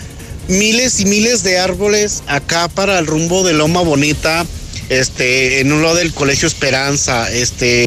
miles 0.48 1.00
y 1.00 1.06
miles 1.06 1.42
de 1.42 1.58
árboles 1.58 2.22
acá 2.26 2.68
para 2.68 2.98
el 2.98 3.06
rumbo 3.06 3.44
de 3.44 3.52
Loma 3.52 3.80
Bonita? 3.80 4.44
Este, 4.88 5.60
en 5.60 5.72
un 5.72 5.82
lado 5.82 5.96
del 5.96 6.12
Colegio 6.12 6.46
Esperanza, 6.46 7.30
este. 7.32 7.86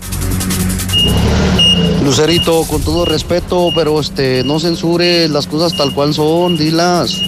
Lucerito, 2.03 2.63
con 2.63 2.81
todo 2.81 3.05
respeto, 3.05 3.71
pero 3.75 3.99
este, 3.99 4.43
no 4.43 4.59
censure 4.59 5.27
las 5.29 5.47
cosas 5.47 5.77
tal 5.77 5.93
cual 5.93 6.13
son, 6.13 6.57
dilas. 6.57 7.21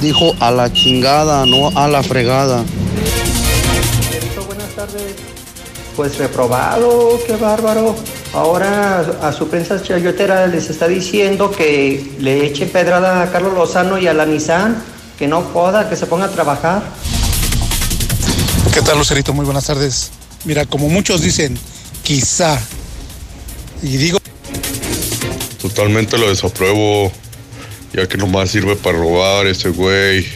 Dijo 0.00 0.34
a 0.40 0.50
la 0.50 0.72
chingada, 0.72 1.46
no 1.46 1.68
a 1.76 1.88
la 1.88 2.02
fregada. 2.02 2.64
Buenas 4.46 4.70
tardes. 4.76 5.25
Pues 5.96 6.18
reprobado, 6.18 7.18
qué 7.26 7.36
bárbaro. 7.36 7.96
Ahora 8.34 9.00
a 9.22 9.32
su 9.32 9.48
prensa 9.48 9.82
chayotera 9.82 10.46
les 10.46 10.68
está 10.68 10.86
diciendo 10.86 11.50
que 11.50 12.16
le 12.20 12.44
eche 12.44 12.66
pedrada 12.66 13.22
a 13.22 13.32
Carlos 13.32 13.54
Lozano 13.54 13.96
y 13.96 14.06
a 14.06 14.12
la 14.12 14.26
Nissan, 14.26 14.76
que 15.18 15.26
no 15.26 15.40
joda, 15.40 15.88
que 15.88 15.96
se 15.96 16.04
ponga 16.04 16.26
a 16.26 16.30
trabajar. 16.30 16.82
¿Qué 18.74 18.82
tal, 18.82 18.98
Lucerito? 18.98 19.32
Muy 19.32 19.46
buenas 19.46 19.64
tardes. 19.64 20.10
Mira, 20.44 20.66
como 20.66 20.90
muchos 20.90 21.22
dicen, 21.22 21.58
quizá. 22.02 22.60
Y 23.82 23.96
digo. 23.96 24.18
Totalmente 25.62 26.18
lo 26.18 26.28
desapruebo, 26.28 27.10
ya 27.94 28.06
que 28.06 28.18
nomás 28.18 28.50
sirve 28.50 28.76
para 28.76 28.98
robar 28.98 29.46
ese 29.46 29.70
güey. 29.70 30.26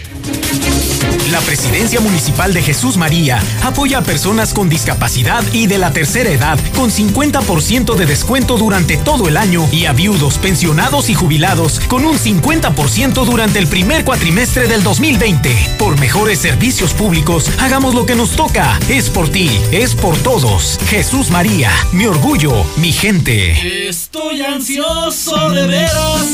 La 1.30 1.40
Presidencia 1.42 2.00
Municipal 2.00 2.52
de 2.52 2.60
Jesús 2.60 2.96
María 2.96 3.40
apoya 3.62 3.98
a 3.98 4.02
personas 4.02 4.52
con 4.52 4.68
discapacidad 4.68 5.44
y 5.52 5.68
de 5.68 5.78
la 5.78 5.92
tercera 5.92 6.28
edad 6.28 6.58
con 6.74 6.90
50% 6.90 7.94
de 7.94 8.04
descuento 8.04 8.56
durante 8.56 8.96
todo 8.96 9.28
el 9.28 9.36
año 9.36 9.68
y 9.70 9.84
a 9.84 9.92
viudos, 9.92 10.38
pensionados 10.38 11.08
y 11.08 11.14
jubilados 11.14 11.78
con 11.86 12.04
un 12.04 12.18
50% 12.18 13.24
durante 13.24 13.60
el 13.60 13.68
primer 13.68 14.04
cuatrimestre 14.04 14.66
del 14.66 14.82
2020. 14.82 15.76
Por 15.78 16.00
mejores 16.00 16.40
servicios 16.40 16.94
públicos, 16.94 17.48
hagamos 17.60 17.94
lo 17.94 18.06
que 18.06 18.16
nos 18.16 18.30
toca. 18.30 18.76
Es 18.88 19.08
por 19.08 19.28
ti, 19.28 19.50
es 19.70 19.94
por 19.94 20.16
todos. 20.18 20.80
Jesús 20.88 21.30
María, 21.30 21.70
mi 21.92 22.06
orgullo, 22.06 22.64
mi 22.78 22.90
gente. 22.90 23.88
Estoy 23.88 24.42
ansioso 24.42 25.50
de 25.50 25.66
veras 25.68 26.26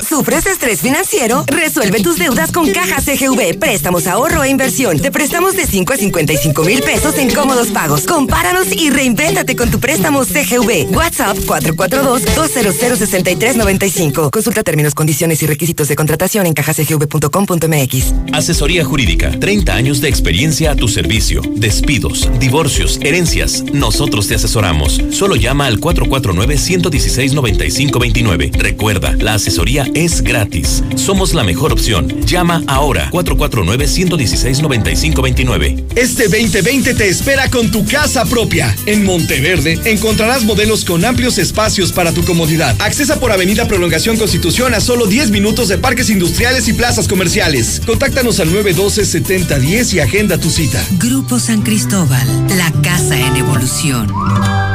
¿Sufres 0.08 0.46
estrés 0.46 0.82
financiero? 0.82 1.44
Resuelve 1.48 2.00
tus 2.00 2.20
deudas 2.20 2.52
con 2.52 2.72
Caja 2.72 3.02
CGV. 3.02 3.58
Préstamos, 3.58 4.06
ahorro 4.06 4.44
e 4.44 4.50
inversión. 4.50 5.00
Te 5.00 5.12
prestamos 5.12 5.56
de 5.56 5.66
5 5.66 5.94
a 5.94 5.98
55 5.98 6.64
mil 6.64 6.84
pesos 6.84 7.18
en 7.18 7.34
cómodos 7.34 7.70
pagos. 7.70 8.06
Compáranos 8.06 8.68
y 8.72 8.92
reinvéntate 8.92 9.56
con 9.56 9.72
tu 9.72 9.80
préstamo 9.80 10.24
CGV. 10.24 10.96
WhatsApp 10.96 11.36
442-200-6395. 11.40 14.30
Consulta 14.30 14.62
términos, 14.64 14.94
condiciones 14.94 15.42
y 15.42 15.48
requisitos 15.48 15.88
de 15.88 15.96
contratación 15.96 16.46
en 16.46 16.54
cajacgv.com.mx. 16.54 18.14
Asesoría 18.32 18.86
Jurídica. 18.86 19.32
30 19.40 19.74
años 19.74 20.02
de 20.02 20.10
experiencia 20.10 20.70
a 20.72 20.76
tu 20.76 20.88
servicio. 20.88 21.42
Despidos, 21.56 22.30
divorcios, 22.40 23.00
herencias. 23.02 23.64
Nosotros 23.74 24.28
te 24.28 24.36
asesoramos. 24.36 25.02
Solo 25.10 25.36
llama 25.36 25.66
al 25.66 25.80
449-116-9529. 25.80 28.54
Recuerda, 28.54 29.16
la 29.18 29.34
asesoría 29.34 29.88
es 29.96 30.22
gratis. 30.22 30.84
Somos 30.96 31.34
la 31.34 31.44
mejor 31.44 31.74
opción. 31.74 32.22
Llama 32.26 32.62
ahora 32.68 33.10
449-116-9529. 33.12 35.86
Este 35.96 36.28
2020 36.28 36.94
te 36.94 37.10
espera 37.10 37.50
con 37.50 37.72
tu 37.72 37.84
casa 37.86 38.26
propia. 38.26 38.76
En 38.86 39.04
Monteverde 39.06 39.80
encontrarás 39.86 40.44
modelos 40.44 40.86
con 40.86 41.04
amplios 41.04 41.40
espacios 41.40 41.92
para 41.92 42.12
tu 42.12 42.24
comodidad. 42.24 42.76
Accesa 42.80 43.20
por 43.20 43.32
Avenida 43.32 43.68
Prolongación 43.68 44.18
Constitución 44.18 44.76
a 44.76 44.82
solo 44.82 45.08
10 45.08 45.32
minutos 45.32 45.70
de 45.70 45.78
parques 45.78 46.10
industriales 46.10 46.68
y 46.68 46.74
plazas 46.74 47.08
comerciales. 47.08 47.82
Contáctanos 47.86 48.42
al 48.42 48.52
912-7010 48.52 49.94
y 49.94 50.02
agenda 50.02 50.38
tu 50.38 50.50
cita. 50.50 50.86
Grupo 51.00 51.40
San 51.40 51.62
Cristóbal, 51.62 52.28
la 52.58 52.70
casa 52.82 53.18
en 53.18 53.38
evolución. 53.38 54.75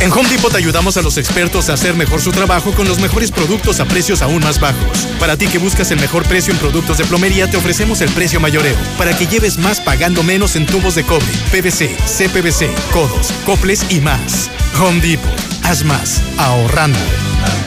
En 0.00 0.10
Home 0.12 0.30
Depot 0.30 0.54
ayudamos 0.54 0.96
a 0.96 1.02
los 1.02 1.18
expertos 1.18 1.68
a 1.68 1.74
hacer 1.74 1.94
mejor 1.94 2.22
su 2.22 2.32
trabajo 2.32 2.72
con 2.72 2.88
los 2.88 2.98
mejores 3.00 3.30
productos 3.30 3.80
a 3.80 3.84
precios 3.84 4.22
aún 4.22 4.42
más 4.42 4.58
bajos. 4.58 5.06
Para 5.18 5.36
ti 5.36 5.46
que 5.46 5.58
buscas 5.58 5.90
el 5.90 6.00
mejor 6.00 6.24
precio 6.24 6.54
en 6.54 6.58
productos 6.58 6.96
de 6.96 7.04
plomería, 7.04 7.50
te 7.50 7.58
ofrecemos 7.58 8.00
el 8.00 8.08
precio 8.10 8.40
mayoreo, 8.40 8.76
para 8.96 9.16
que 9.16 9.26
lleves 9.26 9.58
más 9.58 9.78
pagando 9.78 10.22
menos 10.22 10.56
en 10.56 10.64
tubos 10.64 10.94
de 10.94 11.04
cobre, 11.04 11.26
PVC, 11.52 11.90
CPVC, 12.06 12.70
codos, 12.92 13.30
coples 13.44 13.84
y 13.90 14.00
más. 14.00 14.50
Home 14.80 15.00
Depot 15.02 15.50
haz 15.70 15.84
más, 15.84 16.20
ahorrando. 16.36 16.98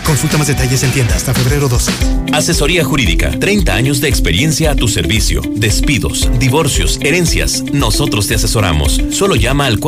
Consulta 0.05 0.37
más 0.37 0.47
detalles 0.47 0.83
en 0.83 0.91
tienda 0.91 1.15
hasta 1.15 1.33
febrero 1.33 1.69
12. 1.69 1.91
Asesoría 2.33 2.83
Jurídica. 2.83 3.31
30 3.31 3.73
años 3.73 4.01
de 4.01 4.09
experiencia 4.09 4.71
a 4.71 4.75
tu 4.75 4.89
servicio. 4.89 5.41
Despidos, 5.55 6.29
divorcios, 6.39 6.99
herencias. 7.01 7.63
Nosotros 7.71 8.27
te 8.27 8.35
asesoramos. 8.35 9.01
Solo 9.11 9.35
llama 9.35 9.65
al 9.67 9.79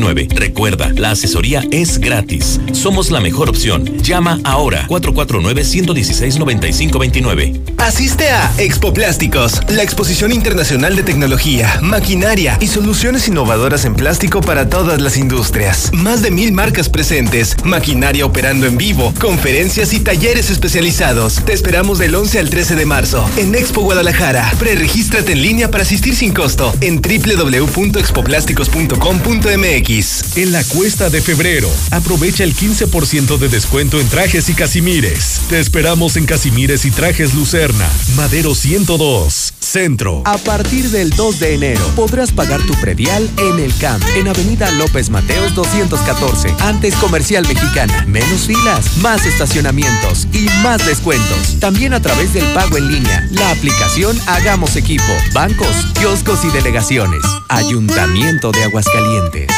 449-116-9529. 0.00 0.34
Recuerda, 0.34 0.90
la 0.94 1.10
asesoría 1.12 1.64
es 1.70 1.98
gratis. 1.98 2.60
Somos 2.72 3.10
la 3.10 3.20
mejor 3.20 3.48
opción. 3.48 3.84
Llama 4.02 4.38
ahora. 4.44 4.86
449-116-9529. 4.88 7.60
Asiste 7.78 8.28
a 8.30 8.52
Expo 8.58 8.92
Plásticos, 8.92 9.62
la 9.68 9.82
exposición 9.82 10.32
internacional 10.32 10.94
de 10.96 11.02
tecnología, 11.02 11.78
maquinaria 11.82 12.58
y 12.60 12.66
soluciones 12.66 13.26
innovadoras 13.28 13.86
en 13.86 13.94
plástico 13.94 14.42
para 14.42 14.68
todas 14.68 15.00
las 15.00 15.16
industrias. 15.16 15.90
Más 15.92 16.22
de 16.22 16.30
mil 16.30 16.52
marcas 16.52 16.88
presentes, 16.88 17.56
maquinaria 17.64 18.24
operando 18.26 18.66
en 18.66 18.76
vivo, 18.76 19.12
conferencias 19.20 19.92
y 19.92 19.98
talleres 20.00 20.50
especializados. 20.50 21.44
Te 21.44 21.52
esperamos 21.52 21.98
del 21.98 22.14
11 22.14 22.38
al 22.38 22.48
13 22.50 22.76
de 22.76 22.86
marzo 22.86 23.28
en 23.36 23.54
Expo 23.54 23.82
Guadalajara. 23.82 24.52
Preregístrate 24.58 25.32
en 25.32 25.42
línea 25.42 25.70
para 25.70 25.82
asistir 25.84 26.14
sin 26.14 26.32
costo 26.32 26.74
en 26.80 27.00
www.expoplásticos.com.mx. 27.00 29.89
En 29.90 30.52
la 30.52 30.62
cuesta 30.62 31.10
de 31.10 31.20
febrero, 31.20 31.68
aprovecha 31.90 32.44
el 32.44 32.54
15% 32.54 33.38
de 33.38 33.48
descuento 33.48 33.98
en 33.98 34.08
trajes 34.08 34.48
y 34.48 34.54
casimires. 34.54 35.40
Te 35.48 35.58
esperamos 35.58 36.16
en 36.16 36.26
Casimires 36.26 36.84
y 36.84 36.92
Trajes 36.92 37.34
Lucerna, 37.34 37.88
Madero 38.14 38.54
102, 38.54 39.52
Centro. 39.58 40.22
A 40.26 40.38
partir 40.38 40.90
del 40.90 41.10
2 41.10 41.40
de 41.40 41.54
enero 41.54 41.84
podrás 41.96 42.30
pagar 42.30 42.64
tu 42.68 42.74
predial 42.74 43.28
en 43.36 43.58
el 43.58 43.74
CAMP, 43.78 44.04
en 44.14 44.28
Avenida 44.28 44.70
López 44.70 45.10
Mateos 45.10 45.56
214, 45.56 46.54
antes 46.60 46.94
Comercial 46.94 47.44
Mexicana. 47.48 48.04
Menos 48.06 48.42
filas, 48.42 48.96
más 48.98 49.26
estacionamientos 49.26 50.28
y 50.32 50.46
más 50.62 50.86
descuentos. 50.86 51.58
También 51.58 51.94
a 51.94 52.00
través 52.00 52.32
del 52.32 52.44
pago 52.54 52.76
en 52.76 52.92
línea, 52.92 53.26
la 53.32 53.50
aplicación 53.50 54.16
Hagamos 54.28 54.76
Equipo, 54.76 55.12
bancos, 55.32 55.74
kioscos 55.98 56.44
y 56.44 56.50
delegaciones. 56.50 57.22
Ayuntamiento 57.48 58.52
de 58.52 58.62
Aguascalientes. 58.62 59.50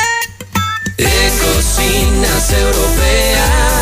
Cocinas 1.40 2.52
europeas. 2.52 3.82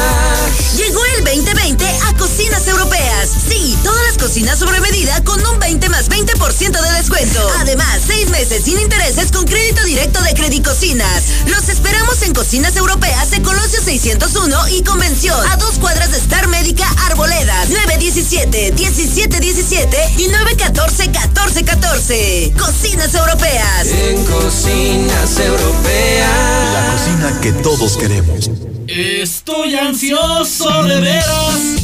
Llegó 1.31 1.39
el 1.39 1.45
2020 1.45 1.85
a 2.09 2.17
Cocinas 2.17 2.67
Europeas. 2.67 3.31
Sí, 3.49 3.77
todas 3.85 4.05
las 4.07 4.19
cocinas 4.19 4.59
sobre 4.59 4.81
medida 4.81 5.23
con 5.23 5.45
un 5.47 5.59
20 5.61 5.89
más 5.89 6.09
20% 6.09 6.81
de 6.81 6.93
descuento. 6.97 7.49
Además, 7.61 8.01
seis 8.05 8.29
meses 8.31 8.65
sin 8.65 8.79
intereses 8.81 9.31
con 9.31 9.45
crédito 9.45 9.85
directo 9.85 10.21
de 10.23 10.35
Credicocinas. 10.35 11.25
Los 11.47 11.69
esperamos 11.69 12.23
en 12.23 12.35
Cocinas 12.35 12.75
Europeas 12.77 13.31
de 13.31 13.43
Colosio 13.43 13.81
601 13.81 14.69
y 14.71 14.83
Convención. 14.83 15.39
A 15.51 15.57
dos 15.57 15.79
cuadras 15.79 16.11
de 16.11 16.19
Star 16.19 16.49
Médica 16.49 16.89
Arboledas. 17.07 17.69
917 17.69 18.73
1717 18.73 20.15
y 20.19 20.29
914 20.29 21.09
1414. 21.11 22.55
Cocinas 22.59 23.15
Europeas. 23.15 23.87
En 23.87 24.25
cocinas 24.25 25.39
europeas. 25.39 26.73
La 26.73 26.93
cocina 26.93 27.41
que 27.41 27.53
todos 27.53 27.97
queremos. 27.97 28.70
Estoy 28.93 29.77
ansioso 29.77 30.83
de 30.83 30.99
veras 31.01 31.77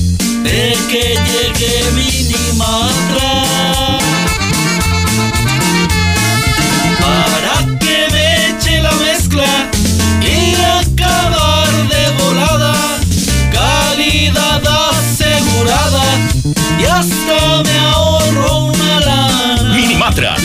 de 0.42 0.76
que 0.90 1.14
llegue 1.14 1.84
Minimatra 1.94 2.85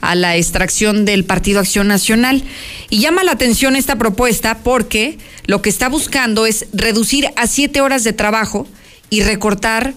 a 0.00 0.14
la 0.14 0.36
extracción 0.36 1.04
del 1.04 1.24
Partido 1.24 1.60
Acción 1.60 1.88
Nacional. 1.88 2.42
Y 2.88 3.00
llama 3.00 3.24
la 3.24 3.32
atención 3.32 3.76
esta 3.76 3.96
propuesta 3.96 4.58
porque 4.58 5.18
lo 5.46 5.62
que 5.62 5.70
está 5.70 5.88
buscando 5.88 6.46
es 6.46 6.66
reducir 6.72 7.28
a 7.36 7.46
siete 7.46 7.80
horas 7.80 8.04
de 8.04 8.12
trabajo 8.12 8.66
y 9.10 9.22
recortar 9.22 9.94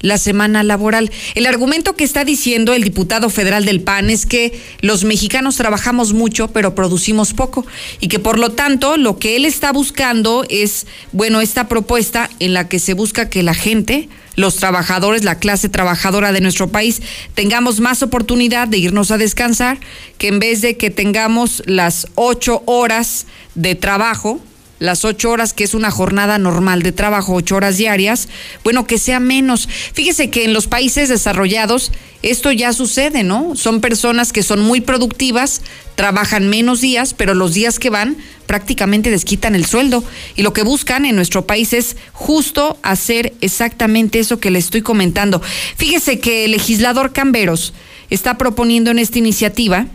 la 0.00 0.18
semana 0.18 0.62
laboral. 0.62 1.10
El 1.34 1.46
argumento 1.46 1.96
que 1.96 2.04
está 2.04 2.24
diciendo 2.24 2.74
el 2.74 2.84
diputado 2.84 3.30
federal 3.30 3.64
del 3.64 3.80
PAN 3.80 4.10
es 4.10 4.26
que 4.26 4.60
los 4.80 5.04
mexicanos 5.04 5.56
trabajamos 5.56 6.12
mucho, 6.12 6.48
pero 6.48 6.74
producimos 6.74 7.32
poco, 7.32 7.66
y 8.00 8.08
que 8.08 8.18
por 8.18 8.38
lo 8.38 8.52
tanto 8.52 8.96
lo 8.96 9.18
que 9.18 9.36
él 9.36 9.44
está 9.44 9.72
buscando 9.72 10.44
es, 10.48 10.86
bueno, 11.12 11.40
esta 11.40 11.68
propuesta 11.68 12.30
en 12.40 12.52
la 12.54 12.68
que 12.68 12.78
se 12.78 12.94
busca 12.94 13.30
que 13.30 13.42
la 13.42 13.54
gente, 13.54 14.08
los 14.36 14.56
trabajadores, 14.56 15.24
la 15.24 15.38
clase 15.38 15.68
trabajadora 15.68 16.32
de 16.32 16.40
nuestro 16.40 16.68
país, 16.68 17.02
tengamos 17.34 17.80
más 17.80 18.02
oportunidad 18.02 18.68
de 18.68 18.78
irnos 18.78 19.10
a 19.10 19.18
descansar, 19.18 19.78
que 20.18 20.28
en 20.28 20.38
vez 20.38 20.60
de 20.60 20.76
que 20.76 20.90
tengamos 20.90 21.62
las 21.66 22.08
ocho 22.14 22.62
horas 22.66 23.26
de 23.54 23.74
trabajo, 23.74 24.40
las 24.78 25.04
ocho 25.04 25.30
horas, 25.30 25.52
que 25.52 25.64
es 25.64 25.74
una 25.74 25.90
jornada 25.90 26.38
normal 26.38 26.82
de 26.82 26.92
trabajo, 26.92 27.34
ocho 27.34 27.56
horas 27.56 27.78
diarias, 27.78 28.28
bueno, 28.62 28.86
que 28.86 28.98
sea 28.98 29.20
menos. 29.20 29.68
Fíjese 29.92 30.30
que 30.30 30.44
en 30.44 30.52
los 30.52 30.66
países 30.66 31.08
desarrollados 31.08 31.92
esto 32.22 32.52
ya 32.52 32.72
sucede, 32.72 33.22
¿no? 33.22 33.56
Son 33.56 33.80
personas 33.80 34.32
que 34.32 34.42
son 34.42 34.60
muy 34.60 34.80
productivas, 34.80 35.62
trabajan 35.94 36.48
menos 36.48 36.80
días, 36.80 37.14
pero 37.14 37.34
los 37.34 37.54
días 37.54 37.78
que 37.78 37.90
van 37.90 38.16
prácticamente 38.46 39.10
desquitan 39.10 39.54
el 39.54 39.64
sueldo. 39.64 40.04
Y 40.34 40.42
lo 40.42 40.52
que 40.52 40.62
buscan 40.62 41.04
en 41.04 41.16
nuestro 41.16 41.46
país 41.46 41.72
es 41.72 41.96
justo 42.12 42.78
hacer 42.82 43.34
exactamente 43.40 44.18
eso 44.18 44.40
que 44.40 44.50
le 44.50 44.58
estoy 44.58 44.82
comentando. 44.82 45.40
Fíjese 45.76 46.18
que 46.18 46.44
el 46.44 46.52
legislador 46.52 47.12
Camberos 47.12 47.72
está 48.10 48.38
proponiendo 48.38 48.90
en 48.90 48.98
esta 48.98 49.18
iniciativa 49.18 49.86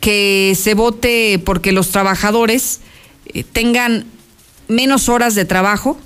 que 0.00 0.56
se 0.60 0.74
vote 0.74 1.40
porque 1.44 1.72
los 1.72 1.90
trabajadores 1.90 2.80
tengan 3.52 4.06
menos 4.68 5.08
horas 5.08 5.34
de 5.34 5.44
trabajo 5.44 5.98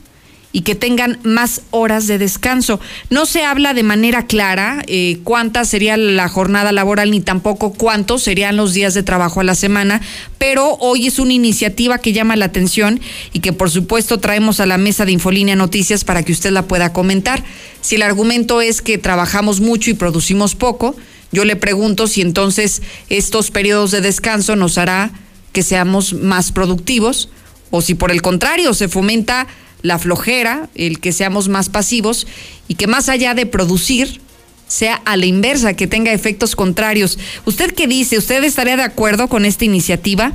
y 0.55 0.61
que 0.61 0.77
tengan 0.77 1.19
más 1.25 1.63
horas 1.73 2.07
de 2.07 2.17
descanso. 2.17 2.79
No 3.11 3.27
se 3.27 3.45
habla 3.45 3.75
de 3.75 3.83
manera 3.83 4.29
clara 4.29 4.85
eh, 4.87 5.19
cuánta 5.25 5.65
sería 5.65 5.97
la 5.97 6.29
jornada 6.29 6.71
laboral 6.71 7.11
ni 7.11 7.21
tampoco 7.21 7.73
cuántos 7.73 8.23
serían 8.23 8.57
los 8.57 8.73
días 8.73 8.95
de 8.95 9.03
trabajo 9.03 9.41
a 9.41 9.45
la 9.45 9.57
semana, 9.57 10.01
pero 10.39 10.77
hoy 10.79 11.09
es 11.09 11.19
una 11.19 11.33
iniciativa 11.33 11.99
que 11.99 12.13
llama 12.13 12.37
la 12.37 12.45
atención 12.45 13.01
y 13.33 13.41
que 13.41 13.53
por 13.53 13.69
supuesto 13.69 14.21
traemos 14.21 14.61
a 14.61 14.67
la 14.67 14.79
mesa 14.79 15.05
de 15.05 15.11
Infolínea 15.11 15.57
Noticias 15.57 16.05
para 16.05 16.23
que 16.23 16.31
usted 16.31 16.53
la 16.53 16.69
pueda 16.69 16.93
comentar. 16.93 17.43
Si 17.81 17.97
el 17.97 18.03
argumento 18.03 18.61
es 18.61 18.81
que 18.81 18.97
trabajamos 18.97 19.61
mucho 19.61 19.91
y 19.91 19.95
producimos 19.95 20.55
poco, 20.55 20.95
yo 21.33 21.45
le 21.45 21.57
pregunto 21.57 22.07
si 22.07 22.21
entonces 22.21 22.81
estos 23.09 23.51
periodos 23.51 23.91
de 23.91 24.03
descanso 24.03 24.55
nos 24.55 24.79
hará 24.79 25.11
que 25.55 25.63
seamos 25.63 26.13
más 26.13 26.53
productivos 26.53 27.31
o 27.71 27.81
si 27.81 27.95
por 27.95 28.11
el 28.11 28.21
contrario 28.21 28.75
se 28.75 28.89
fomenta 28.89 29.47
la 29.81 29.99
flojera, 29.99 30.69
el 30.75 31.01
que 31.01 31.13
seamos 31.13 31.49
más 31.49 31.71
pasivos 31.71 32.27
y 32.69 32.75
que 32.75 32.87
más 32.87 33.09
allá 33.09 33.33
de 33.35 33.47
producir 33.47 34.21
sea 34.67 34.97
a 35.05 35.17
la 35.17 35.27
inversa, 35.27 35.75
que 35.75 35.87
tenga 35.87 36.13
efectos 36.13 36.57
contrarios. 36.57 37.19
¿Usted 37.47 37.73
qué 37.73 37.87
dice? 37.87 38.19
¿Usted 38.19 38.43
estaría 38.45 38.77
de 38.77 38.83
acuerdo 38.83 39.29
con 39.29 39.45
esta 39.45 39.65
iniciativa? 39.65 40.33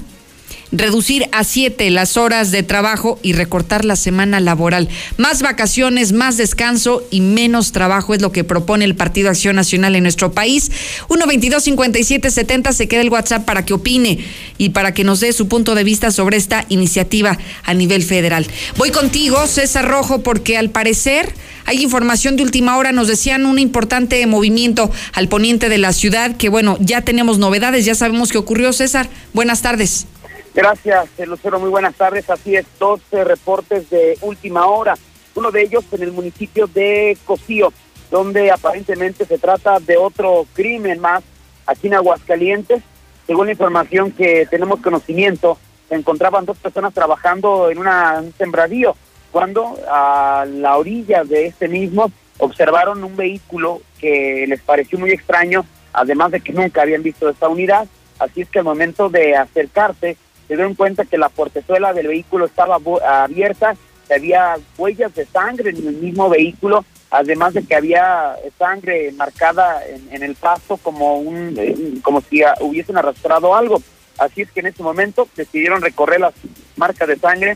Reducir 0.71 1.27
a 1.31 1.43
siete 1.43 1.89
las 1.89 2.17
horas 2.17 2.51
de 2.51 2.63
trabajo 2.63 3.19
y 3.23 3.33
recortar 3.33 3.85
la 3.85 3.95
semana 3.95 4.39
laboral. 4.39 4.89
Más 5.17 5.41
vacaciones, 5.41 6.11
más 6.11 6.37
descanso 6.37 7.03
y 7.11 7.21
menos 7.21 7.71
trabajo 7.71 8.13
es 8.13 8.21
lo 8.21 8.31
que 8.31 8.43
propone 8.43 8.85
el 8.85 8.95
Partido 8.95 9.29
Acción 9.29 9.55
Nacional 9.55 9.95
en 9.95 10.03
nuestro 10.03 10.31
país. 10.31 10.71
122-5770 11.09 12.73
se 12.73 12.87
queda 12.87 13.01
el 13.01 13.09
WhatsApp 13.09 13.45
para 13.45 13.65
que 13.65 13.73
opine 13.73 14.19
y 14.57 14.69
para 14.69 14.93
que 14.93 15.03
nos 15.03 15.19
dé 15.19 15.33
su 15.33 15.47
punto 15.47 15.75
de 15.75 15.83
vista 15.83 16.11
sobre 16.11 16.37
esta 16.37 16.65
iniciativa 16.69 17.37
a 17.63 17.73
nivel 17.73 18.03
federal. 18.03 18.45
Voy 18.77 18.91
contigo, 18.91 19.47
César 19.47 19.87
Rojo, 19.87 20.21
porque 20.21 20.57
al 20.57 20.69
parecer 20.69 21.33
Hay 21.65 21.83
información 21.83 22.35
de 22.35 22.41
última 22.41 22.77
hora, 22.77 22.91
nos 22.91 23.07
decían 23.07 23.45
un 23.45 23.59
importante 23.59 24.25
movimiento 24.25 24.91
al 25.13 25.27
poniente 25.27 25.69
de 25.69 25.77
la 25.77 25.93
ciudad, 25.93 26.35
que 26.35 26.49
bueno, 26.49 26.77
ya 26.79 27.01
tenemos 27.01 27.37
novedades, 27.37 27.85
ya 27.85 27.93
sabemos 27.93 28.31
qué 28.31 28.39
ocurrió. 28.39 28.73
César, 28.73 29.07
buenas 29.33 29.61
tardes. 29.61 30.07
Gracias, 30.53 31.07
eh, 31.17 31.25
Lucero, 31.25 31.59
muy 31.59 31.69
buenas 31.69 31.95
tardes. 31.95 32.29
Así 32.29 32.55
es, 32.55 32.65
dos 32.79 33.01
reportes 33.11 33.89
de 33.89 34.17
última 34.21 34.65
hora. 34.65 34.95
Uno 35.35 35.51
de 35.51 35.61
ellos 35.61 35.85
en 35.91 36.03
el 36.03 36.11
municipio 36.11 36.67
de 36.67 37.17
Cocío, 37.25 37.71
donde 38.09 38.51
aparentemente 38.51 39.25
se 39.25 39.37
trata 39.37 39.79
de 39.79 39.97
otro 39.97 40.45
crimen 40.53 40.99
más 40.99 41.23
aquí 41.65 41.87
en 41.87 41.93
Aguascalientes. 41.93 42.81
Según 43.27 43.45
la 43.45 43.51
información 43.51 44.11
que 44.11 44.47
tenemos 44.49 44.81
conocimiento, 44.81 45.57
se 45.87 45.95
encontraban 45.95 46.45
dos 46.45 46.57
personas 46.57 46.93
trabajando 46.93 47.69
en 47.69 47.77
una, 47.77 48.19
un 48.19 48.33
sembradío 48.33 48.95
cuando 49.31 49.77
a 49.87 50.45
la 50.49 50.77
orilla 50.77 51.23
de 51.23 51.45
este 51.45 51.67
mismo 51.67 52.11
observaron 52.39 53.03
un 53.03 53.15
vehículo 53.15 53.81
que 53.99 54.45
les 54.47 54.61
pareció 54.61 54.97
muy 54.97 55.11
extraño, 55.11 55.65
además 55.93 56.31
de 56.31 56.41
que 56.41 56.53
nunca 56.53 56.81
habían 56.81 57.03
visto 57.03 57.29
esta 57.29 57.47
unidad. 57.47 57.87
Así 58.17 58.41
es 58.41 58.49
que 58.49 58.59
al 58.59 58.65
momento 58.65 59.09
de 59.09 59.35
acercarse, 59.35 60.17
se 60.49 60.55
dieron 60.55 60.73
cuenta 60.73 61.05
que 61.05 61.19
la 61.19 61.29
portezuela 61.29 61.93
del 61.93 62.07
vehículo 62.07 62.45
estaba 62.45 62.79
abierta, 63.23 63.75
que 64.07 64.15
había 64.15 64.57
huellas 64.79 65.13
de 65.13 65.27
sangre 65.27 65.69
en 65.69 65.87
el 65.87 65.97
mismo 65.97 66.27
vehículo, 66.27 66.83
además 67.11 67.53
de 67.53 67.63
que 67.63 67.75
había 67.75 68.35
sangre 68.57 69.11
marcada 69.11 69.83
en, 69.85 70.23
el 70.23 70.33
pasto 70.33 70.77
como 70.77 71.19
un 71.19 71.53
eh, 71.55 71.99
como 72.01 72.21
si 72.21 72.41
hubiesen 72.61 72.97
arrastrado 72.97 73.53
algo. 73.53 73.79
Así 74.17 74.41
es 74.41 74.51
que 74.51 74.61
en 74.61 74.67
ese 74.67 74.81
momento 74.81 75.27
decidieron 75.35 75.83
recorrer 75.83 76.19
las 76.19 76.33
marcas 76.77 77.07
de 77.07 77.19
sangre 77.19 77.55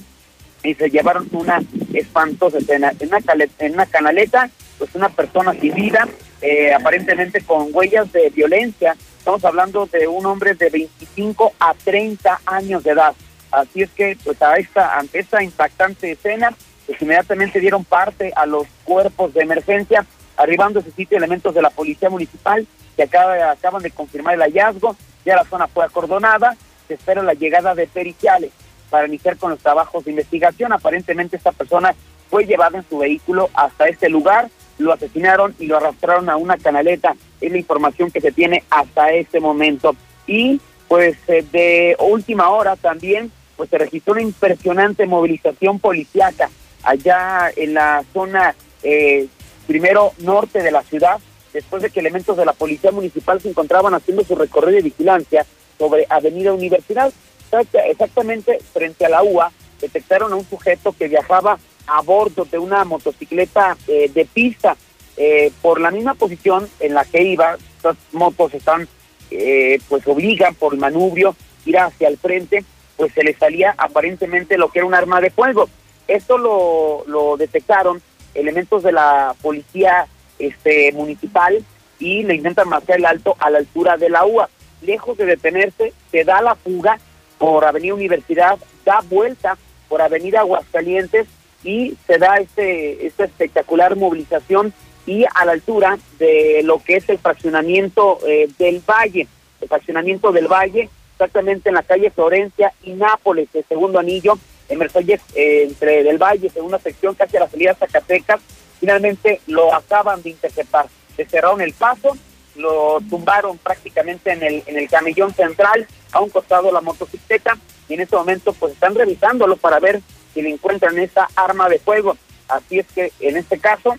y 0.61 0.75
se 0.75 0.91
llevaron 0.91 1.27
una 1.31 1.63
espantosa 1.93 2.59
escena. 2.59 2.93
En 2.99 3.07
una, 3.07 3.19
en 3.57 3.73
una 3.73 3.87
canaleta, 3.87 4.51
pues 4.77 4.93
una 4.93 5.09
persona 5.09 5.53
sin 5.59 5.73
vida, 5.73 6.07
eh, 6.43 6.71
aparentemente 6.71 7.41
con 7.41 7.69
huellas 7.71 8.11
de 8.11 8.29
violencia. 8.29 8.95
Estamos 9.23 9.45
hablando 9.45 9.85
de 9.85 10.05
un 10.05 10.25
hombre 10.25 10.53
de 10.53 10.69
25 10.69 11.53
a 11.57 11.73
30 11.73 12.41
años 12.45 12.83
de 12.83 12.91
edad. 12.91 13.15
Así 13.51 13.83
es 13.83 13.89
que, 13.91 14.17
pues 14.21 14.41
a 14.41 14.57
esta, 14.57 14.99
ante 14.99 15.19
esta 15.19 15.41
impactante 15.41 16.11
escena, 16.11 16.53
pues 16.85 17.01
inmediatamente 17.01 17.61
dieron 17.61 17.85
parte 17.85 18.33
a 18.35 18.45
los 18.45 18.67
cuerpos 18.83 19.33
de 19.33 19.43
emergencia, 19.43 20.05
arribando 20.35 20.79
a 20.79 20.81
ese 20.81 20.91
sitio 20.91 21.17
elementos 21.17 21.55
de 21.55 21.61
la 21.61 21.69
policía 21.69 22.09
municipal 22.09 22.67
que 22.97 23.03
acaba, 23.03 23.49
acaban 23.49 23.81
de 23.81 23.91
confirmar 23.91 24.33
el 24.33 24.41
hallazgo. 24.41 24.97
Ya 25.23 25.37
la 25.37 25.45
zona 25.45 25.67
fue 25.67 25.85
acordonada, 25.85 26.57
se 26.89 26.95
espera 26.95 27.23
la 27.23 27.33
llegada 27.33 27.75
de 27.75 27.87
periciales 27.87 28.51
para 28.89 29.07
iniciar 29.07 29.37
con 29.37 29.51
los 29.51 29.59
trabajos 29.59 30.03
de 30.03 30.11
investigación. 30.11 30.73
Aparentemente 30.73 31.37
esta 31.37 31.53
persona 31.53 31.95
fue 32.29 32.45
llevada 32.45 32.79
en 32.79 32.89
su 32.89 32.97
vehículo 32.97 33.49
hasta 33.53 33.87
este 33.87 34.09
lugar, 34.09 34.49
lo 34.79 34.91
asesinaron 34.91 35.55
y 35.59 35.67
lo 35.67 35.77
arrastraron 35.77 36.29
a 36.29 36.35
una 36.35 36.57
canaleta. 36.57 37.15
Es 37.45 37.51
la 37.51 37.57
información 37.57 38.11
que 38.11 38.21
se 38.21 38.31
tiene 38.31 38.63
hasta 38.69 39.11
este 39.11 39.39
momento. 39.39 39.95
Y 40.27 40.59
pues 40.87 41.17
eh, 41.27 41.45
de 41.51 41.95
última 41.99 42.49
hora 42.49 42.75
también 42.75 43.31
pues 43.55 43.69
se 43.69 43.77
registró 43.77 44.13
una 44.13 44.21
impresionante 44.21 45.05
movilización 45.05 45.79
policiaca 45.79 46.49
allá 46.83 47.51
en 47.55 47.73
la 47.73 48.03
zona 48.13 48.55
eh, 48.81 49.27
primero 49.67 50.13
norte 50.19 50.61
de 50.61 50.71
la 50.71 50.83
ciudad, 50.83 51.19
después 51.53 51.81
de 51.81 51.89
que 51.89 51.99
elementos 51.99 52.35
de 52.35 52.45
la 52.45 52.53
policía 52.53 52.91
municipal 52.91 53.39
se 53.41 53.49
encontraban 53.49 53.93
haciendo 53.93 54.23
su 54.23 54.35
recorrido 54.35 54.77
de 54.77 54.83
vigilancia 54.83 55.45
sobre 55.77 56.05
Avenida 56.09 56.53
Universidad 56.53 57.13
exactamente 57.61 58.59
frente 58.73 59.05
a 59.05 59.09
la 59.09 59.23
UA, 59.23 59.51
detectaron 59.79 60.33
a 60.33 60.35
un 60.35 60.45
sujeto 60.45 60.93
que 60.97 61.07
viajaba 61.07 61.59
a 61.85 62.01
bordo 62.01 62.45
de 62.45 62.57
una 62.57 62.83
motocicleta 62.85 63.77
eh, 63.87 64.09
de 64.13 64.25
pista. 64.25 64.75
Eh, 65.17 65.51
por 65.61 65.79
la 65.79 65.91
misma 65.91 66.15
posición 66.15 66.67
en 66.79 66.93
la 66.93 67.05
que 67.05 67.21
iba, 67.21 67.57
estas 67.77 67.97
motos 68.11 68.53
están, 68.53 68.87
eh, 69.31 69.79
pues 69.87 70.07
obligan 70.07 70.55
por 70.55 70.73
el 70.73 70.79
manubrio 70.79 71.35
ir 71.65 71.77
hacia 71.77 72.07
el 72.07 72.17
frente, 72.17 72.63
pues 72.97 73.13
se 73.13 73.23
le 73.23 73.35
salía 73.35 73.75
aparentemente 73.77 74.57
lo 74.57 74.69
que 74.69 74.79
era 74.79 74.87
un 74.87 74.95
arma 74.95 75.21
de 75.21 75.29
fuego. 75.29 75.69
Esto 76.07 76.37
lo, 76.37 77.03
lo 77.07 77.37
detectaron 77.37 78.01
elementos 78.33 78.83
de 78.83 78.91
la 78.91 79.35
policía 79.41 80.07
este, 80.39 80.91
municipal 80.93 81.63
y 81.99 82.23
le 82.23 82.35
intentan 82.35 82.69
marcar 82.69 82.97
el 82.97 83.05
alto 83.05 83.35
a 83.39 83.49
la 83.49 83.59
altura 83.59 83.97
de 83.97 84.09
la 84.09 84.25
UA. 84.25 84.49
Lejos 84.81 85.17
de 85.17 85.25
detenerse, 85.25 85.93
se 86.11 86.23
da 86.23 86.41
la 86.41 86.55
fuga 86.55 86.99
por 87.37 87.65
Avenida 87.65 87.93
Universidad, 87.93 88.57
da 88.83 89.01
vuelta 89.01 89.57
por 89.87 90.01
Avenida 90.01 90.41
Aguascalientes 90.41 91.27
y 91.63 91.95
se 92.07 92.17
da 92.17 92.37
este, 92.37 93.05
esta 93.05 93.25
espectacular 93.25 93.95
movilización 93.95 94.73
y 95.05 95.25
a 95.25 95.45
la 95.45 95.53
altura 95.53 95.97
de 96.17 96.61
lo 96.63 96.79
que 96.79 96.97
es 96.97 97.09
el 97.09 97.19
fraccionamiento 97.19 98.19
eh, 98.25 98.49
del 98.57 98.81
Valle, 98.87 99.27
el 99.61 99.67
fraccionamiento 99.67 100.31
del 100.31 100.47
Valle, 100.47 100.89
exactamente 101.13 101.69
en 101.69 101.75
la 101.75 101.83
calle 101.83 102.11
Florencia 102.11 102.73
y 102.83 102.93
Nápoles, 102.93 103.47
el 103.53 103.65
segundo 103.65 103.99
anillo, 103.99 104.37
en 104.69 104.79
Mercedes, 104.79 105.21
eh, 105.35 105.63
entre 105.67 106.03
del 106.03 106.17
Valle, 106.17 106.49
segunda 106.49 106.79
sección, 106.79 107.15
casi 107.15 107.37
a 107.37 107.41
la 107.41 107.49
salida 107.49 107.73
de 107.73 107.79
Zacatecas, 107.79 108.41
finalmente 108.79 109.41
lo 109.47 109.73
acaban 109.73 110.21
de 110.21 110.31
interceptar. 110.31 110.87
Se 111.15 111.25
cerraron 111.25 111.61
el 111.61 111.73
paso, 111.73 112.17
lo 112.55 112.99
tumbaron 113.09 113.57
prácticamente 113.57 114.31
en 114.31 114.43
el, 114.43 114.63
en 114.65 114.77
el 114.77 114.89
camellón 114.89 115.33
central, 115.33 115.87
a 116.11 116.21
un 116.21 116.29
costado 116.29 116.71
la 116.71 116.81
motocicleta, 116.81 117.57
y 117.89 117.95
en 117.95 118.01
este 118.01 118.15
momento 118.15 118.53
pues 118.53 118.73
están 118.73 118.95
revisándolo 118.95 119.57
para 119.57 119.79
ver 119.79 120.01
si 120.33 120.41
le 120.41 120.49
encuentran 120.49 120.97
esa 120.97 121.27
arma 121.35 121.69
de 121.69 121.79
fuego. 121.79 122.17
Así 122.47 122.79
es 122.79 122.87
que 122.93 123.11
en 123.19 123.37
este 123.37 123.59
caso, 123.59 123.97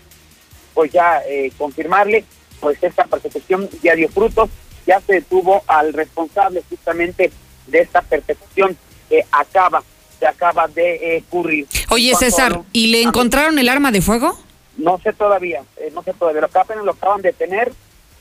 pues 0.75 0.91
ya 0.91 1.23
eh, 1.27 1.51
confirmarle, 1.57 2.23
pues 2.59 2.77
esta 2.83 3.05
persecución 3.05 3.67
ya 3.81 3.95
dio 3.95 4.09
frutos, 4.09 4.49
ya 4.85 5.01
se 5.01 5.13
detuvo 5.13 5.63
al 5.65 5.93
responsable 5.93 6.61
justamente 6.69 7.31
de 7.65 7.79
esta 7.79 8.03
persecución 8.03 8.77
que 9.09 9.25
acaba, 9.31 9.81
se 10.19 10.27
acaba 10.27 10.67
de 10.67 11.23
ocurrir. 11.25 11.65
Oye 11.89 12.13
César, 12.13 12.61
¿y 12.71 12.87
le 12.87 13.01
encontraron 13.01 13.57
el 13.57 13.69
arma 13.69 13.91
de 13.91 14.01
fuego? 14.03 14.37
No 14.77 14.99
sé 15.01 15.13
todavía, 15.13 15.63
eh, 15.77 15.89
no 15.95 16.03
sé 16.03 16.13
todavía, 16.13 16.41
lo 16.41 16.47
acaban, 16.47 16.85
lo 16.85 16.91
acaban 16.91 17.21
de 17.21 17.33
tener, 17.33 17.71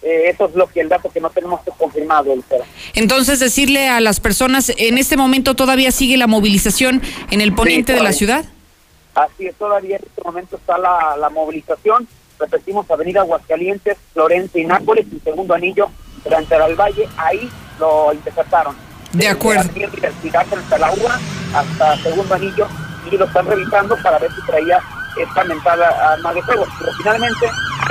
eh, 0.05 0.31
eso 0.31 0.47
es 0.47 0.55
lo 0.55 0.67
que 0.67 0.81
el 0.81 0.89
dato 0.91 1.11
que 1.11 1.21
no 1.21 1.31
tenemos 1.31 1.61
confirmado, 1.79 2.35
Entonces, 2.95 3.41
decirle 3.41 3.89
a 3.89 4.01
las 4.01 4.21
personas, 4.21 4.71
en 4.77 4.99
este 4.99 5.17
momento 5.17 5.55
todavía 5.55 5.91
sigue 5.91 6.19
la 6.19 6.27
movilización 6.27 7.01
en 7.31 7.41
el 7.41 7.55
poniente 7.55 7.95
de 7.95 8.03
la 8.03 8.13
ciudad. 8.13 8.45
Así 9.15 9.47
es, 9.47 9.55
todavía 9.55 9.97
en 9.97 10.03
este 10.07 10.23
momento 10.23 10.57
está 10.57 10.77
la, 10.77 11.17
la 11.17 11.31
movilización. 11.31 12.07
Repetimos, 12.39 12.91
Avenida 12.91 13.21
Aguascalientes, 13.21 13.97
Florencia 14.13 14.61
y 14.61 14.65
Nápoles, 14.67 15.07
y 15.13 15.21
segundo 15.21 15.55
anillo, 15.55 15.89
durante 16.23 16.55
el 16.55 16.75
Valle, 16.75 17.09
ahí 17.17 17.51
lo 17.79 18.13
interceptaron. 18.13 18.77
De 19.13 19.29
acuerdo. 19.29 19.63
Desde 19.65 19.87
Universidad 19.87 20.47
hasta 20.53 20.79
la 20.79 20.93
UA, 20.93 21.21
hasta 21.55 21.97
segundo 22.03 22.35
anillo, 22.35 22.67
y 23.11 23.17
lo 23.17 23.25
están 23.27 23.47
revisando 23.47 23.97
para 24.03 24.19
ver 24.19 24.31
si 24.33 24.47
traía 24.47 24.81
esta 25.17 25.45
mentada 25.45 26.15
arma 26.15 26.33
de 26.33 26.43
fuego. 26.43 26.67
Pero 26.79 26.93
finalmente 26.95 27.47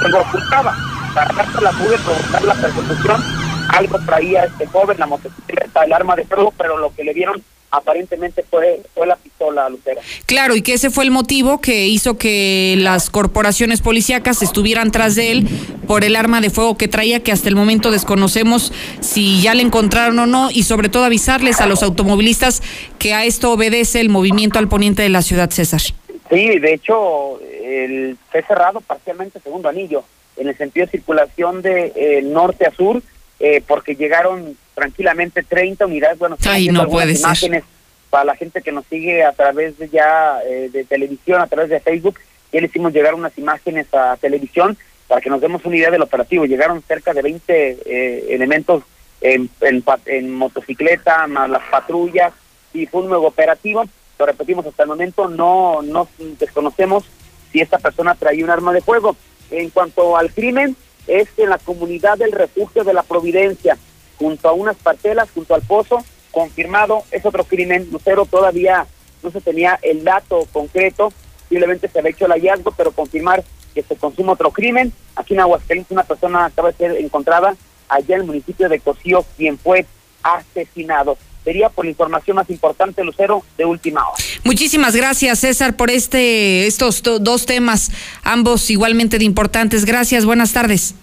lo 0.10 0.22
ocultaba 0.22 0.76
para 1.14 1.34
la 1.62 1.72
pude 1.72 1.98
provocar 2.00 2.44
la 2.44 2.54
persecución. 2.56 3.22
Algo 3.70 4.00
traía 4.06 4.44
este 4.46 4.68
joven, 4.68 5.00
la 5.00 5.06
motocicleta, 5.06 5.84
el 5.84 5.94
arma 5.94 6.16
de 6.16 6.26
fuego, 6.26 6.54
pero 6.58 6.78
lo 6.78 6.94
que 6.94 7.04
le 7.04 7.14
dieron 7.14 7.42
aparentemente 7.74 8.44
fue, 8.44 8.82
fue 8.94 9.08
la 9.08 9.16
pistola 9.16 9.68
Lucera. 9.68 10.00
Claro, 10.28 10.56
y 10.56 10.62
que 10.62 10.74
ese 10.74 10.92
fue 10.92 11.04
el 11.04 11.12
motivo 11.12 11.60
que 11.60 11.88
hizo 11.88 12.20
que 12.20 12.76
las 12.78 13.10
corporaciones 13.10 13.82
policíacas 13.82 14.44
estuvieran 14.44 14.92
tras 14.92 15.16
de 15.16 15.32
él 15.32 15.48
por 15.88 16.04
el 16.04 16.16
arma 16.16 16.40
de 16.40 16.52
fuego 16.52 16.78
que 16.78 16.88
traía, 16.88 17.24
que 17.24 17.32
hasta 17.32 17.50
el 17.50 17.56
momento 17.56 17.90
desconocemos 17.90 18.72
si 19.00 19.42
ya 19.42 19.56
le 19.56 19.64
encontraron 19.64 20.20
o 20.20 20.28
no, 20.28 20.52
y 20.52 20.64
sobre 20.64 20.88
todo 20.88 21.04
avisarles 21.04 21.62
a 21.62 21.66
los 21.66 21.82
automovilistas 21.82 22.62
que 23.00 23.16
a 23.16 23.26
esto 23.26 23.52
obedece 23.52 24.00
el 24.00 24.10
movimiento 24.10 24.60
al 24.60 24.68
poniente 24.68 25.02
de 25.02 25.10
la 25.10 25.24
ciudad, 25.24 25.50
César. 25.50 25.82
Sí, 26.30 26.60
de 26.60 26.74
hecho, 26.76 27.40
el, 27.64 28.18
fue 28.32 28.44
cerrado 28.44 28.82
parcialmente 28.82 29.40
segundo 29.40 29.68
anillo 29.68 30.04
en 30.38 30.48
el 30.48 30.58
sentido 30.58 30.86
de 30.86 30.92
circulación 30.92 31.64
de 31.64 31.92
eh, 31.96 32.22
norte 32.22 32.68
a 32.68 32.72
sur, 32.72 33.02
eh, 33.40 33.64
porque 33.66 33.96
llegaron 33.96 34.58
tranquilamente 34.74 35.44
30 35.44 35.86
unidades. 35.86 36.20
Bueno, 36.20 36.38
Ay, 36.46 36.70
no 36.70 36.88
puede 36.88 37.14
imágenes 37.14 37.64
para 38.10 38.26
la 38.26 38.36
gente 38.36 38.62
que 38.62 38.72
nos 38.72 38.86
sigue 38.86 39.24
a 39.24 39.32
través 39.34 39.78
de 39.78 39.90
ya 39.90 40.40
eh, 40.46 40.70
de 40.72 40.84
televisión, 40.84 41.42
a 41.42 41.48
través 41.48 41.70
de 41.70 41.80
Facebook. 41.80 42.20
Ya 42.52 42.62
le 42.62 42.68
hicimos 42.68 42.94
llegar 42.94 43.16
unas 43.16 43.38
imágenes 43.38 43.88
a 43.94 44.18
televisión 44.18 44.78
para 45.08 45.22
que 45.22 45.30
nos 45.30 45.42
demos 45.42 45.66
una 45.66 45.76
idea 45.76 45.90
del 45.90 46.04
operativo. 46.04 46.46
Llegaron 46.46 46.84
cerca 46.84 47.14
de 47.14 47.22
20 47.22 48.34
elementos 48.34 48.84
en, 49.22 49.50
en, 49.62 49.84
en, 50.06 50.32
motocicleta, 50.36 51.26
más 51.28 51.50
las 51.50 51.64
patrullas, 51.64 52.34
y 52.74 52.86
fue 52.86 53.02
un 53.02 53.10
nuevo 53.10 53.28
operativo. 53.28 53.86
Lo 54.20 54.26
repetimos 54.26 54.66
hasta 54.66 54.84
el 54.84 54.90
momento, 54.90 55.28
no, 55.28 55.82
no 55.82 56.08
desconocemos 56.40 57.06
si 57.52 57.62
esta 57.62 57.80
persona 57.80 58.16
traía 58.16 58.44
un 58.44 58.52
arma 58.52 58.74
de 58.74 58.82
fuego. 58.82 59.16
En 59.50 59.70
cuanto 59.70 60.18
al 60.18 60.32
crimen, 60.32 60.76
es 61.08 61.28
en 61.38 61.50
la 61.50 61.58
comunidad 61.58 62.18
del 62.18 62.32
refugio 62.32 62.84
de 62.84 62.94
la 62.94 63.04
Providencia, 63.04 63.78
junto 64.18 64.48
a 64.48 64.54
unas 64.54 64.76
parcelas, 64.78 65.30
junto 65.32 65.56
al 65.56 65.62
pozo, 65.62 66.04
confirmado, 66.32 67.04
es 67.12 67.26
otro 67.26 67.44
crimen. 67.44 67.88
Lucero 67.92 68.26
todavía 68.26 68.86
no 69.22 69.32
se 69.32 69.42
tenía 69.42 69.80
el 69.82 70.04
dato 70.04 70.48
concreto, 70.52 71.14
simplemente 71.50 71.88
se 71.88 72.00
había 72.00 72.12
hecho 72.12 72.26
el 72.26 72.32
hallazgo, 72.32 72.72
pero 72.72 72.92
confirmar 72.92 73.44
que 73.74 73.84
se 73.84 73.96
consuma 73.96 74.34
otro 74.34 74.52
crimen. 74.52 74.94
Aquí 75.16 75.34
en 75.34 75.42
Aguascalientes 75.42 75.92
una 75.92 76.04
persona 76.04 76.46
acaba 76.46 76.72
de 76.72 76.78
ser 76.78 76.92
encontrada 76.98 77.56
allá 77.90 78.16
en 78.16 78.22
el 78.22 78.28
municipio 78.28 78.70
de 78.70 78.80
Cocío, 78.80 79.26
quien 79.38 79.58
fue 79.58 79.86
asesinado. 80.22 81.18
Sería 81.44 81.70
por 81.70 81.86
la 81.86 81.92
información 81.92 82.36
más 82.36 82.50
importante, 82.50 83.04
Lucero, 83.04 83.44
de 83.58 83.66
última 83.66 84.02
hora. 84.08 84.24
Muchísimas 84.44 84.96
gracias, 84.96 85.40
César, 85.40 85.76
por 85.76 85.92
este 85.92 86.68
estos 86.68 87.04
dos 87.04 87.46
temas, 87.46 87.92
ambos 88.24 88.70
igualmente 88.70 89.20
de 89.20 89.26
importantes. 89.26 89.86
Gracias, 89.86 90.26
buenas 90.26 90.54
tardes. 90.54 90.96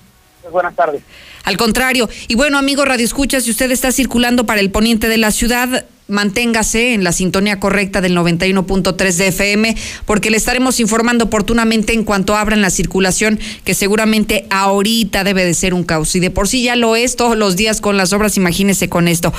Buenas 0.51 0.75
tardes. 0.75 1.03
Al 1.45 1.57
contrario. 1.57 2.09
Y 2.29 2.35
bueno, 2.35 2.59
amigo 2.59 2.85
Radio 2.85 3.05
Escucha, 3.05 3.41
si 3.41 3.51
usted 3.51 3.71
está 3.71 3.93
circulando 3.93 4.47
para 4.47 4.61
el 4.61 4.71
poniente 4.71 5.09
de 5.09 5.19
la 5.19 5.31
ciudad, 5.31 5.85
manténgase 6.11 6.95
en 6.95 7.05
la 7.05 7.13
sintonía 7.13 7.61
correcta 7.61 8.01
del 8.01 8.17
91.3 8.17 9.15
de 9.15 9.29
FM, 9.29 9.77
porque 10.05 10.31
le 10.31 10.37
estaremos 10.37 10.81
informando 10.81 11.27
oportunamente 11.27 11.93
en 11.93 12.05
cuanto 12.05 12.37
abran 12.37 12.61
la 12.61 12.71
circulación, 12.71 13.39
que 13.65 13.75
seguramente 13.75 14.47
ahorita 14.51 15.25
debe 15.25 15.45
de 15.45 15.55
ser 15.55 15.75
un 15.75 15.85
caos. 15.85 16.15
Y 16.15 16.21
de 16.21 16.31
por 16.31 16.49
sí 16.49 16.63
ya 16.63 16.77
lo 16.77 16.97
es 16.97 17.17
todos 17.17 17.37
los 17.37 17.57
días 17.57 17.81
con 17.81 17.97
las 17.97 18.13
obras, 18.13 18.37
imagínese 18.37 18.89
con 18.89 19.09
esto. 19.09 19.33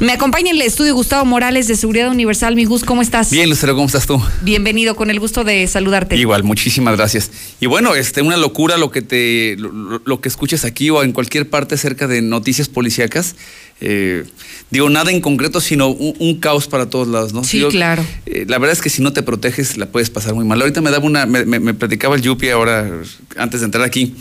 Me 0.00 0.12
acompaña 0.12 0.50
en 0.50 0.56
el 0.56 0.62
estudio 0.62 0.94
Gustavo 0.94 1.24
Morales 1.24 1.68
de 1.68 1.76
Seguridad 1.76 2.10
Universal. 2.10 2.54
Mi 2.56 2.64
Gus, 2.64 2.84
¿cómo 2.84 3.02
estás? 3.02 3.30
Bien, 3.30 3.48
Lucero, 3.48 3.74
¿cómo 3.74 3.86
estás 3.86 4.06
tú? 4.06 4.20
Bienvenido, 4.42 4.96
con 4.96 5.10
el 5.10 5.20
gusto 5.20 5.44
de 5.44 5.66
saludarte. 5.66 6.16
Igual, 6.16 6.44
muchísimas 6.44 6.96
gracias. 6.96 7.30
Y 7.60 7.66
bueno, 7.66 7.94
este, 7.94 8.22
una 8.22 8.36
locura 8.36 8.76
lo 8.76 8.90
que 8.90 9.02
te, 9.02 9.56
lo, 9.58 10.00
lo 10.04 10.20
que 10.20 10.28
escuches 10.28 10.64
aquí 10.64 10.90
o 10.90 11.02
en 11.02 11.12
cualquier 11.12 11.48
parte 11.48 11.74
acerca 11.76 12.06
de 12.06 12.22
noticias 12.22 12.68
policíacas. 12.68 13.36
Eh, 13.80 14.24
digo, 14.70 14.88
nada 14.88 15.10
en 15.10 15.20
concreto, 15.20 15.60
sino 15.60 15.88
un, 15.88 16.15
caos 16.40 16.66
para 16.66 16.88
todos 16.88 17.08
lados, 17.08 17.32
¿no? 17.32 17.44
Sí, 17.44 17.64
claro. 17.70 18.04
Eh, 18.26 18.44
la 18.48 18.58
verdad 18.58 18.72
es 18.72 18.82
que 18.82 18.90
si 18.90 19.02
no 19.02 19.12
te 19.12 19.22
proteges, 19.22 19.76
la 19.76 19.86
puedes 19.86 20.10
pasar 20.10 20.34
muy 20.34 20.44
mal. 20.44 20.60
Ahorita 20.60 20.80
me 20.80 20.90
daba 20.90 21.04
una, 21.04 21.26
me, 21.26 21.44
me, 21.44 21.74
platicaba 21.74 22.16
el 22.16 22.22
Yupi 22.22 22.48
ahora, 22.50 22.90
antes 23.36 23.60
de 23.60 23.66
entrar 23.66 23.84
aquí. 23.84 24.14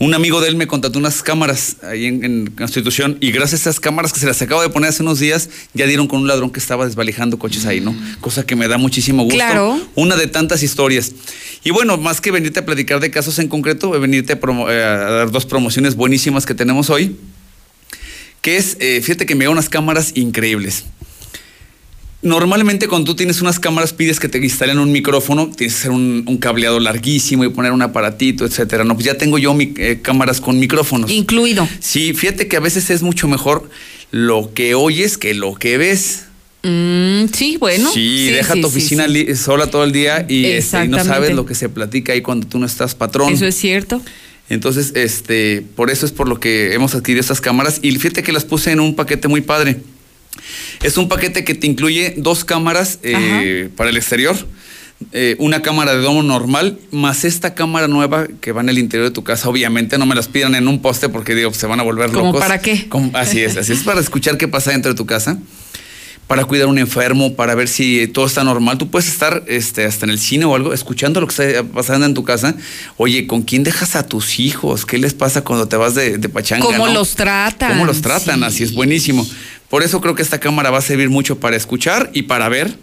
Un 0.00 0.14
amigo 0.14 0.40
de 0.40 0.48
él 0.48 0.54
me 0.54 0.68
contrató 0.68 0.98
unas 1.00 1.24
cámaras 1.24 1.78
ahí 1.82 2.06
en, 2.06 2.52
Constitución 2.56 3.18
y 3.20 3.32
gracias 3.32 3.66
a 3.66 3.70
esas 3.70 3.80
cámaras 3.80 4.12
que 4.12 4.20
se 4.20 4.26
las 4.26 4.40
acabo 4.40 4.62
de 4.62 4.68
poner 4.68 4.90
hace 4.90 5.02
unos 5.02 5.18
días, 5.18 5.50
ya 5.74 5.86
dieron 5.86 6.06
con 6.06 6.20
un 6.20 6.28
ladrón 6.28 6.50
que 6.50 6.60
estaba 6.60 6.86
desvalijando 6.86 7.38
coches 7.38 7.66
ahí, 7.66 7.80
¿no? 7.80 7.92
Mm. 7.92 8.16
Cosa 8.20 8.46
que 8.46 8.54
me 8.54 8.68
da 8.68 8.78
muchísimo 8.78 9.24
gusto. 9.24 9.36
Claro. 9.36 9.80
Una 9.96 10.14
de 10.14 10.28
tantas 10.28 10.62
historias. 10.62 11.12
Y 11.64 11.70
bueno, 11.70 11.96
más 11.96 12.20
que 12.20 12.30
venirte 12.30 12.60
a 12.60 12.64
platicar 12.64 13.00
de 13.00 13.10
casos 13.10 13.40
en 13.40 13.48
concreto, 13.48 13.90
venirte 13.90 14.34
a, 14.34 14.38
eh, 14.70 14.84
a 14.84 15.10
dar 15.10 15.30
dos 15.32 15.46
promociones 15.46 15.96
buenísimas 15.96 16.46
que 16.46 16.54
tenemos 16.54 16.90
hoy 16.90 17.16
que 18.40 18.56
es, 18.56 18.76
eh, 18.80 19.00
fíjate 19.02 19.26
que 19.26 19.34
me 19.34 19.44
da 19.44 19.50
unas 19.50 19.68
cámaras 19.68 20.12
increíbles. 20.14 20.84
Normalmente 22.20 22.88
cuando 22.88 23.12
tú 23.12 23.16
tienes 23.16 23.40
unas 23.40 23.60
cámaras 23.60 23.92
pides 23.92 24.18
que 24.18 24.28
te 24.28 24.38
instalen 24.38 24.80
un 24.80 24.90
micrófono, 24.90 25.50
tienes 25.54 25.74
que 25.74 25.80
hacer 25.80 25.90
un, 25.92 26.38
cableado 26.40 26.80
larguísimo 26.80 27.44
y 27.44 27.48
poner 27.48 27.70
un 27.70 27.82
aparatito, 27.82 28.44
etcétera. 28.44 28.82
No, 28.82 28.94
pues 28.94 29.06
ya 29.06 29.14
tengo 29.14 29.38
yo 29.38 29.54
mi, 29.54 29.72
eh, 29.76 30.00
cámaras 30.02 30.40
con 30.40 30.58
micrófonos. 30.58 31.10
Incluido. 31.12 31.68
Sí, 31.78 32.14
fíjate 32.14 32.48
que 32.48 32.56
a 32.56 32.60
veces 32.60 32.90
es 32.90 33.02
mucho 33.02 33.28
mejor 33.28 33.70
lo 34.10 34.52
que 34.52 34.74
oyes 34.74 35.16
que 35.16 35.34
lo 35.34 35.54
que 35.54 35.78
ves. 35.78 36.24
Mm, 36.64 37.26
sí, 37.32 37.56
bueno. 37.56 37.88
Sí, 37.92 38.30
deja 38.30 38.54
tu 38.54 38.66
oficina 38.66 39.06
sola 39.36 39.68
todo 39.68 39.84
el 39.84 39.92
día 39.92 40.26
y, 40.28 40.46
este, 40.46 40.86
y, 40.86 40.88
no 40.88 41.04
sabes 41.04 41.36
lo 41.36 41.46
que 41.46 41.54
se 41.54 41.68
platica 41.68 42.14
ahí 42.14 42.20
cuando 42.20 42.48
tú 42.48 42.58
no 42.58 42.66
estás 42.66 42.96
patrón. 42.96 43.32
Eso 43.32 43.46
es 43.46 43.54
cierto. 43.54 44.02
Entonces, 44.48 44.92
este, 44.96 45.64
por 45.76 45.88
eso 45.88 46.04
es 46.04 46.10
por 46.10 46.26
lo 46.26 46.40
que 46.40 46.74
hemos 46.74 46.96
adquirido 46.96 47.20
estas 47.20 47.40
cámaras. 47.40 47.78
Y 47.82 47.92
fíjate 47.92 48.24
que 48.24 48.32
las 48.32 48.44
puse 48.44 48.72
en 48.72 48.80
un 48.80 48.96
paquete 48.96 49.28
muy 49.28 49.40
padre. 49.40 49.76
Es 50.82 50.96
un 50.96 51.08
paquete 51.08 51.44
que 51.44 51.54
te 51.54 51.66
incluye 51.66 52.14
dos 52.16 52.44
cámaras 52.44 52.98
eh, 53.02 53.68
para 53.76 53.90
el 53.90 53.96
exterior, 53.96 54.36
eh, 55.12 55.36
una 55.38 55.62
cámara 55.62 55.94
de 55.94 56.02
domo 56.02 56.22
normal, 56.22 56.78
más 56.90 57.24
esta 57.24 57.54
cámara 57.54 57.88
nueva 57.88 58.26
que 58.40 58.52
va 58.52 58.60
en 58.62 58.68
el 58.68 58.78
interior 58.78 59.08
de 59.08 59.14
tu 59.14 59.24
casa. 59.24 59.48
Obviamente 59.48 59.98
no 59.98 60.06
me 60.06 60.14
las 60.14 60.28
pidan 60.28 60.54
en 60.54 60.68
un 60.68 60.82
poste 60.82 61.08
porque 61.08 61.34
digo, 61.34 61.52
se 61.54 61.66
van 61.66 61.80
a 61.80 61.82
volver 61.82 62.10
locos. 62.10 62.32
¿Cómo 62.32 62.38
para 62.38 62.60
qué? 62.60 62.88
así 63.14 63.40
es, 63.40 63.56
así 63.56 63.72
es 63.72 63.82
para 63.84 64.00
escuchar 64.00 64.36
qué 64.38 64.48
pasa 64.48 64.72
dentro 64.72 64.92
de 64.92 64.96
tu 64.96 65.06
casa 65.06 65.38
para 66.28 66.44
cuidar 66.44 66.68
a 66.68 66.70
un 66.70 66.78
enfermo, 66.78 67.34
para 67.34 67.54
ver 67.54 67.68
si 67.68 68.06
todo 68.06 68.26
está 68.26 68.44
normal. 68.44 68.76
Tú 68.76 68.90
puedes 68.90 69.08
estar 69.08 69.44
este, 69.48 69.86
hasta 69.86 70.04
en 70.04 70.10
el 70.10 70.18
cine 70.18 70.44
o 70.44 70.54
algo, 70.54 70.74
escuchando 70.74 71.22
lo 71.22 71.26
que 71.26 71.42
está 71.42 71.64
pasando 71.64 72.04
en 72.04 72.12
tu 72.12 72.22
casa. 72.22 72.54
Oye, 72.98 73.26
¿con 73.26 73.42
quién 73.42 73.64
dejas 73.64 73.96
a 73.96 74.06
tus 74.06 74.38
hijos? 74.38 74.84
¿Qué 74.84 74.98
les 74.98 75.14
pasa 75.14 75.42
cuando 75.42 75.68
te 75.68 75.76
vas 75.76 75.94
de, 75.94 76.18
de 76.18 76.28
pachanga? 76.28 76.66
¿Cómo 76.66 76.86
los 76.88 77.14
tratan? 77.14 77.70
¿Cómo 77.70 77.86
los 77.86 78.02
tratan? 78.02 78.44
Así 78.44 78.62
es 78.62 78.74
buenísimo. 78.74 79.26
Por 79.70 79.82
eso 79.82 80.00
creo 80.00 80.14
que 80.14 80.22
esta 80.22 80.40
cámara 80.40 80.70
va 80.70 80.78
a 80.78 80.82
servir 80.82 81.10
mucho 81.10 81.38
para 81.38 81.56
escuchar 81.56 82.10
y 82.12 82.22
para 82.22 82.48
ver 82.48 82.78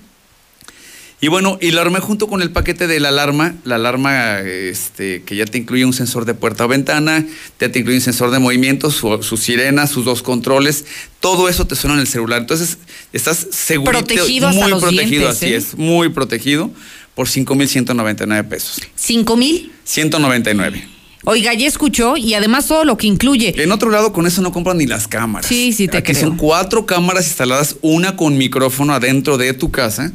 y 1.22 1.28
bueno, 1.28 1.58
y 1.62 1.72
la 1.72 1.82
armé 1.82 2.02
junto 2.02 2.28
con 2.28 2.42
el 2.42 2.52
paquete 2.52 2.88
de 2.88 3.00
la 3.00 3.10
alarma, 3.10 3.56
la 3.64 3.76
alarma 3.76 4.42
este, 4.42 5.24
que 5.24 5.36
ya 5.36 5.46
te 5.46 5.58
incluye 5.58 5.86
un 5.86 5.94
sensor 5.94 6.26
de 6.26 6.34
puerta 6.34 6.66
o 6.66 6.68
ventana, 6.68 7.26
ya 7.60 7.72
te 7.72 7.80
incluye 7.80 7.98
un 7.98 8.04
sensor 8.04 8.32
de 8.32 8.40
movimiento, 8.40 8.92
su, 8.92 9.24
su 9.24 9.38
sirena, 9.38 9.88
sus 9.88 10.04
dos 10.04 10.22
controles, 10.22 10.86
todo 11.22 11.48
eso 11.48 11.66
te 11.66 11.76
suena 11.76 11.96
en 11.96 12.02
el 12.02 12.08
celular. 12.08 12.42
Entonces, 12.42 12.78
estás 13.14 13.48
seguro. 13.50 13.92
Protegido 13.92 14.50
hasta 14.50 14.68
Muy 14.68 14.80
protegido, 14.80 15.30
así 15.30 15.48
¿eh? 15.48 15.56
es, 15.56 15.76
muy 15.76 16.10
protegido 16.10 16.70
por 17.16 17.30
5,199 17.30 18.44
pesos. 18.50 18.82
¿5 19.00 19.38
mil? 19.38 19.72
199. 19.86 20.95
Oiga, 21.26 21.54
ya 21.54 21.68
escuchó 21.68 22.18
y 22.18 22.34
además 22.34 22.68
todo 22.68 22.86
lo 22.86 22.98
que 22.98 23.08
incluye. 23.08 23.54
En 23.62 23.72
otro 23.72 23.90
lado, 23.90 24.14
con 24.14 24.28
eso 24.28 24.42
no 24.42 24.52
compran 24.52 24.78
ni 24.78 24.86
las 24.86 25.08
cámaras. 25.08 25.48
Sí, 25.48 25.74
sí, 25.74 25.88
te 25.88 25.98
Aquí 25.98 26.16
son 26.16 26.38
cuatro 26.38 26.86
cámaras 26.86 27.28
instaladas, 27.28 27.78
una 27.82 28.16
con 28.16 28.38
micrófono 28.38 28.94
adentro 28.94 29.38
de 29.38 29.54
tu 29.54 29.72
casa 29.72 30.12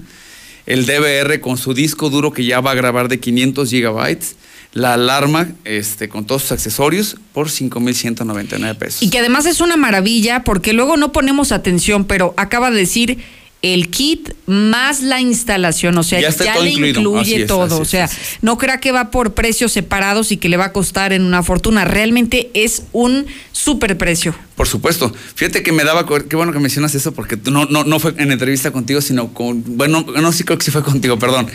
el 0.71 0.87
DVR 0.87 1.41
con 1.41 1.59
su 1.59 1.75
disco 1.75 2.11
duro 2.11 2.33
que 2.33 2.45
ya 2.45 2.61
va 2.61 2.71
a 2.71 2.75
grabar 2.75 3.09
de 3.09 3.19
500 3.19 3.69
gigabytes, 3.69 4.37
la 4.73 4.95
alarma 4.95 5.49
este, 5.65 6.09
con 6.09 6.27
todos 6.27 6.43
sus 6.43 6.53
accesorios 6.53 7.17
por 7.33 7.49
5.199 7.49 8.77
pesos. 8.77 9.03
Y 9.03 9.11
que 9.11 9.19
además 9.19 9.47
es 9.47 9.61
una 9.61 9.77
maravilla 9.77 10.45
porque 10.45 10.73
luego 10.73 10.97
no 10.97 11.11
ponemos 11.11 11.51
atención, 11.51 12.05
pero 12.05 12.35
acaba 12.37 12.71
de 12.71 12.77
decir 12.77 13.19
el 13.63 13.91
kit 13.91 14.31
más 14.47 15.03
la 15.03 15.21
instalación, 15.21 15.97
o 15.99 16.03
sea, 16.03 16.21
ya, 16.21 16.59
le 16.59 16.71
incluye 16.71 17.45
todo, 17.45 17.79
o 17.79 17.85
sea, 17.85 18.09
no 18.41 18.57
crea 18.57 18.81
que 18.81 18.91
va 18.91 19.11
por 19.11 19.35
precios 19.35 19.73
separados 19.73 20.33
y 20.33 20.39
que 20.39 20.49
le 20.49 20.57
va 20.57 20.67
a 20.67 20.73
costar 20.73 21.13
en 21.13 21.23
una 21.23 21.43
fortuna, 21.43 21.85
realmente 21.85 22.51
es 22.55 22.85
un 22.93 23.27
super 23.53 23.99
precio. 23.99 24.35
Por 24.57 24.67
supuesto, 24.67 25.13
fíjate 25.35 25.63
que 25.63 25.73
me 25.73 25.85
daba, 25.85 26.07
qué 26.29 26.37
bueno 26.37 26.53
que 26.53 26.59
mencionas 26.59 26.95
eso, 26.95 27.13
porque 27.13 27.39
no, 27.51 27.67
no, 27.67 27.85
no 27.85 28.01
fue 28.01 28.15
en 28.17 28.33
entrevista 28.33 28.71
contigo, 28.71 29.03
sino 29.03 29.35
con, 29.35 29.63
bueno, 29.77 30.05
no, 30.05 30.33
sí 30.33 30.45
creo 30.45 30.57
que 30.57 30.65
sí 30.65 30.71
fue 30.71 30.83
contigo, 30.83 31.19
perdón. 31.19 31.47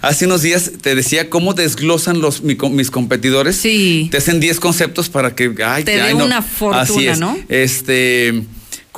Hace 0.00 0.26
unos 0.26 0.42
días 0.42 0.70
te 0.80 0.94
decía 0.94 1.28
cómo 1.28 1.54
desglosan 1.54 2.20
los 2.20 2.42
mis 2.42 2.90
competidores. 2.90 3.56
Sí. 3.56 4.08
Te 4.12 4.18
hacen 4.18 4.38
10 4.38 4.60
conceptos 4.60 5.08
para 5.08 5.34
que, 5.34 5.52
ay, 5.64 5.82
te 5.82 5.96
dé 5.96 6.14
una 6.14 6.40
fortuna, 6.40 7.16
¿no? 7.16 7.36
Este 7.48 8.44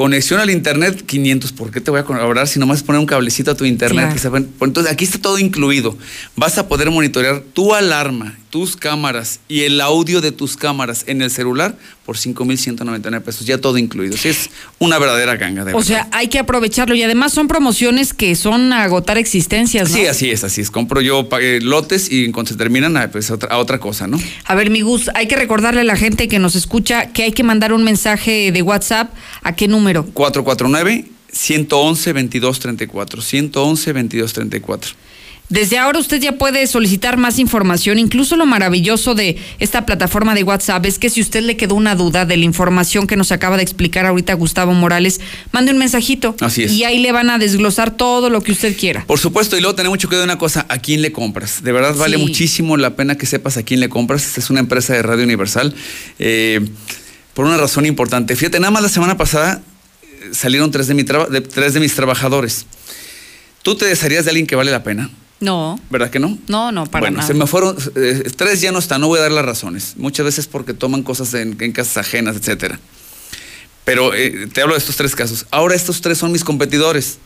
Conexión 0.01 0.41
al 0.41 0.49
internet, 0.49 1.05
500. 1.05 1.53
¿Por 1.53 1.71
qué 1.71 1.79
te 1.83 1.91
voy 1.91 2.01
a 2.01 2.05
cobrar 2.05 2.49
si 2.49 2.59
nomás 2.59 2.83
poner 2.83 3.01
un 3.01 3.05
cablecito 3.05 3.51
a 3.51 3.55
tu 3.55 3.67
internet? 3.67 4.17
Entonces, 4.63 4.91
aquí 4.91 5.05
está 5.05 5.19
todo 5.19 5.39
incluido. 5.39 5.95
Vas 6.37 6.57
a 6.57 6.69
poder 6.69 6.91
monitorear 6.91 7.41
tu 7.41 7.75
alarma, 7.75 8.39
tus 8.51 8.77
cámaras 8.77 9.41
y 9.49 9.63
el 9.63 9.81
audio 9.81 10.21
de 10.21 10.33
tus 10.33 10.57
cámaras 10.57 11.05
en 11.07 11.23
el 11.23 11.31
celular 11.31 11.77
por 12.05 12.19
5,199 12.19 13.25
pesos. 13.25 13.47
Ya 13.47 13.59
todo 13.59 13.79
incluido. 13.79 14.17
Sí, 14.17 14.29
es 14.29 14.51
una 14.79 14.99
verdadera 14.99 15.37
ganga. 15.37 15.65
De 15.65 15.73
o 15.73 15.83
sea, 15.83 16.09
hay 16.13 16.29
que 16.29 16.39
aprovecharlo. 16.39 16.95
Y 16.97 17.03
además 17.03 17.33
son 17.33 17.47
promociones 17.47 18.13
que 18.13 18.35
son 18.35 18.73
a 18.73 18.83
agotar 18.83 19.17
existencias, 19.19 19.91
¿no? 19.91 19.97
Sí, 19.97 20.07
así 20.07 20.31
es, 20.31 20.43
así 20.43 20.61
es. 20.61 20.71
Compro 20.71 21.01
yo 21.01 21.29
lotes 21.63 22.11
y 22.11 22.31
cuando 22.33 22.51
se 22.51 22.57
terminan, 22.57 22.97
ah, 22.97 23.09
pues 23.11 23.31
a 23.31 23.35
otra, 23.35 23.49
a 23.51 23.59
otra 23.59 23.79
cosa, 23.79 24.07
¿no? 24.09 24.19
A 24.45 24.55
ver, 24.57 24.71
mi 24.71 24.81
Gus, 24.83 25.09
hay 25.15 25.29
que 25.29 25.37
recordarle 25.37 25.83
a 25.83 25.85
la 25.85 25.97
gente 25.97 26.27
que 26.27 26.39
nos 26.41 26.57
escucha 26.57 27.13
que 27.13 27.23
hay 27.23 27.33
que 27.33 27.45
mandar 27.45 27.73
un 27.73 27.85
mensaje 27.85 28.51
de 28.51 28.63
WhatsApp. 28.63 29.13
¿A 29.43 29.55
qué 29.55 29.69
número? 29.69 30.05
449 30.07 31.07
111 31.33 32.13
2234. 32.13 33.23
111 33.23 33.93
2234. 33.93 35.10
Desde 35.51 35.79
ahora 35.79 35.99
usted 35.99 36.21
ya 36.21 36.33
puede 36.39 36.67
solicitar 36.69 37.17
más 37.17 37.39
información. 37.39 37.99
Incluso 37.99 38.37
lo 38.37 38.47
maravilloso 38.47 39.15
de 39.15 39.37
esta 39.59 39.85
plataforma 39.85 40.35
de 40.35 40.45
WhatsApp 40.45 40.87
es 40.87 40.99
que 40.99 41.11
si 41.11 41.21
usted 41.21 41.43
le 41.43 41.57
quedó 41.57 41.75
una 41.75 41.97
duda 41.97 42.25
de 42.25 42.37
la 42.37 42.45
información 42.45 43.09
que 43.09 43.17
nos 43.17 43.33
acaba 43.33 43.57
de 43.57 43.65
explicar 43.65 44.07
ahorita 44.07 44.33
Gustavo 44.35 44.73
Morales, 44.73 45.21
mande 45.51 45.73
un 45.73 45.79
mensajito. 45.79 46.37
Así 46.41 46.63
es. 46.63 46.73
Y 46.73 46.85
ahí 46.85 46.99
le 46.99 47.11
van 47.11 47.31
a 47.31 47.39
desglosar 47.39 47.97
todo 47.97 48.31
lo 48.31 48.43
que 48.43 48.53
usted 48.53 48.77
quiera. 48.77 49.05
Por 49.07 49.19
supuesto, 49.19 49.57
y 49.57 49.61
luego 49.61 49.75
tenemos 49.75 49.97
mucho 49.97 50.07
cuidado 50.07 50.23
de 50.23 50.33
una 50.33 50.39
cosa, 50.39 50.67
¿a 50.69 50.79
quién 50.79 51.03
le 51.03 51.11
compras? 51.11 51.65
De 51.65 51.73
verdad 51.73 51.97
vale 51.97 52.17
muchísimo 52.17 52.77
la 52.77 52.95
pena 52.95 53.19
que 53.19 53.27
sepas 53.27 53.57
a 53.57 53.65
quién 53.65 53.81
le 53.81 53.89
compras. 53.89 54.25
Esta 54.25 54.39
es 54.39 54.51
una 54.51 54.61
empresa 54.61 54.95
de 54.95 55.03
Radio 55.03 55.25
Universal. 55.25 55.75
Eh, 56.21 56.61
por 57.35 57.47
una 57.47 57.57
razón 57.57 57.87
importante. 57.87 58.37
Fíjate, 58.37 58.61
nada 58.61 58.71
más 58.71 58.83
la 58.83 58.89
semana 58.89 59.17
pasada 59.17 59.63
eh, 60.03 60.29
salieron 60.33 60.71
tres 60.71 60.87
de, 60.87 60.95
mi 60.95 61.03
de, 61.03 61.41
tres 61.41 61.75
de 61.75 61.81
mis 61.81 61.95
trabajadores. 61.95 62.67
¿Tú 63.63 63.75
te 63.75 63.87
desharías 63.87 64.25
de 64.25 64.31
alguien 64.31 64.47
que 64.47 64.57
vale 64.57 64.71
la 64.71 64.83
pena? 64.83 65.11
No. 65.41 65.81
¿Verdad 65.89 66.11
que 66.11 66.19
no? 66.19 66.39
No, 66.49 66.71
no, 66.71 66.85
para 66.87 67.09
bueno, 67.09 67.27
se 67.27 67.33
me 67.35 67.47
fueron, 67.47 67.77
eh, 67.97 68.31
tres 68.37 68.61
ya 68.61 68.73
no 68.73 68.79
están, 68.79 69.01
no 69.01 69.09
voy 69.09 69.19
a 69.19 69.23
dar 69.23 69.33
las 69.33 69.45
razones. 69.45 69.95
Muchas 69.97 70.25
veces 70.27 70.47
porque 70.47 70.75
toman 70.75 71.03
cosas 71.03 71.33
en, 71.35 71.55
casas 71.73 71.97
ajenas, 71.97 72.37
etcétera. 72.37 72.79
Pero 73.85 74.15
eh, 74.15 74.49
te 74.53 74.61
hablo 74.61 74.75
de 74.75 74.79
estos 74.79 74.97
tres 74.97 75.17
casos. 75.17 75.47
Ahora 75.51 75.75
estos 75.75 76.03
tres 76.03 76.19
son 76.19 76.31
mis 76.31 76.45
competidores. 76.45 77.19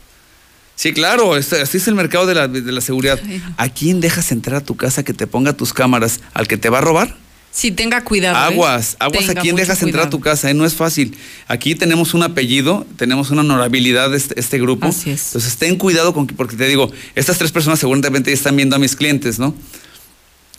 Sí, 0.75 0.93
claro, 0.93 1.37
este- 1.37 1.61
así 1.61 1.77
es 1.77 1.87
el 1.87 1.95
mercado 1.95 2.25
de 2.25 2.35
la, 2.35 2.47
de 2.47 2.71
la 2.71 2.81
seguridad. 2.81 3.19
¿A 3.57 3.69
quién 3.69 4.01
dejas 4.01 4.31
entrar 4.31 4.57
a 4.57 4.65
tu 4.65 4.75
casa 4.75 5.03
que 5.03 5.13
te 5.13 5.27
ponga 5.27 5.53
tus 5.53 5.73
cámaras? 5.73 6.21
¿Al 6.33 6.47
que 6.47 6.57
te 6.57 6.69
va 6.69 6.79
a 6.79 6.81
robar? 6.81 7.15
Sí, 7.55 7.71
tenga 7.71 8.03
cuidado. 8.03 8.35
¿eh? 8.35 8.53
Aguas, 8.53 8.97
aguas, 8.99 9.23
¿a 9.23 9.27
Tenga 9.29 9.41
quién 9.41 9.55
mucho 9.55 9.61
dejas 9.63 9.81
entrar 9.81 10.07
a 10.07 10.09
tu 10.09 10.19
casa? 10.19 10.51
eh? 10.51 10.53
No 10.53 10.65
es 10.65 10.73
fácil. 10.73 11.17
Aquí 11.47 11.73
tenemos 11.73 12.13
un 12.13 12.21
apellido, 12.21 12.85
tenemos 12.97 13.31
una 13.31 13.41
honorabilidad 13.41 14.09
de 14.09 14.17
este, 14.17 14.37
este 14.37 14.59
grupo. 14.59 14.87
Así 14.87 15.09
es. 15.09 15.27
Entonces, 15.27 15.55
ten 15.55 15.77
cuidado 15.77 16.13
con 16.13 16.27
que, 16.27 16.33
porque 16.35 16.57
te 16.57 16.67
digo, 16.67 16.91
estas 17.15 17.37
tres 17.37 17.53
personas 17.53 17.79
seguramente 17.79 18.33
están 18.33 18.57
viendo 18.57 18.75
a 18.75 18.79
mis 18.79 18.97
clientes, 18.97 19.39
¿no? 19.39 19.55